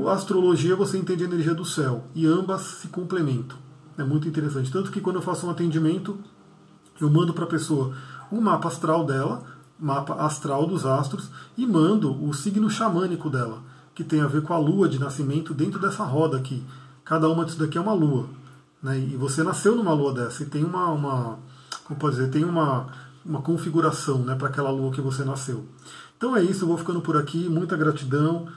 A 0.08 0.14
astrologia 0.14 0.76
você 0.76 0.98
entende 0.98 1.24
a 1.24 1.28
energia 1.28 1.54
do 1.54 1.66
céu, 1.66 2.04
e 2.14 2.26
ambas 2.26 2.62
se 2.62 2.88
complementam. 2.88 3.58
É 3.98 4.04
muito 4.04 4.28
interessante. 4.28 4.72
Tanto 4.72 4.92
que 4.92 5.02
quando 5.02 5.18
eu 5.18 5.22
faço 5.22 5.48
um 5.48 5.50
atendimento, 5.50 6.18
eu 7.00 7.10
mando 7.10 7.34
para 7.34 7.46
a 7.46 7.48
pessoa 7.48 7.94
o 8.32 8.42
mapa 8.42 8.68
astral 8.68 9.06
dela, 9.06 9.44
mapa 9.80 10.16
astral 10.16 10.68
dos 10.68 10.86
astros, 10.86 11.30
e 11.58 11.66
mando 11.66 12.24
o 12.24 12.34
signo 12.34 12.70
xamânico 12.70 13.30
dela, 13.30 13.62
que 13.94 14.04
tem 14.04 14.22
a 14.22 14.28
ver 14.28 14.42
com 14.42 14.54
a 14.54 14.58
lua 14.58 14.90
de 14.90 15.00
nascimento 15.00 15.54
dentro 15.54 15.80
dessa 15.80 16.04
roda 16.04 16.38
aqui 16.38 16.64
cada 17.06 17.30
uma 17.30 17.46
disso 17.46 17.60
daqui 17.60 17.78
é 17.78 17.82
uma 17.82 17.94
lua. 17.94 18.28
Né? 18.82 19.00
E 19.00 19.16
você 19.16 19.44
nasceu 19.44 19.76
numa 19.76 19.94
lua 19.94 20.12
dessa 20.12 20.42
e 20.42 20.48
tem 20.48 20.64
uma, 20.64 20.90
uma 20.90 21.40
como 21.86 22.00
pode 22.00 22.16
dizer, 22.16 22.32
tem 22.32 22.44
uma, 22.44 22.88
uma 23.24 23.42
configuração 23.42 24.20
né, 24.20 24.36
para 24.36 24.48
aquela 24.48 24.72
lua 24.72 24.92
que 24.92 25.00
você 25.00 25.24
nasceu. 25.24 25.66
Então 26.18 26.36
é 26.36 26.42
isso, 26.44 26.64
eu 26.64 26.68
vou 26.68 26.78
ficando 26.78 27.00
por 27.00 27.16
aqui. 27.16 27.48
Muita 27.48 27.78
gratidão. 27.78 28.48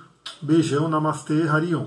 Beijão, 0.41 0.89
Namastê, 0.89 1.49
Harion. 1.49 1.87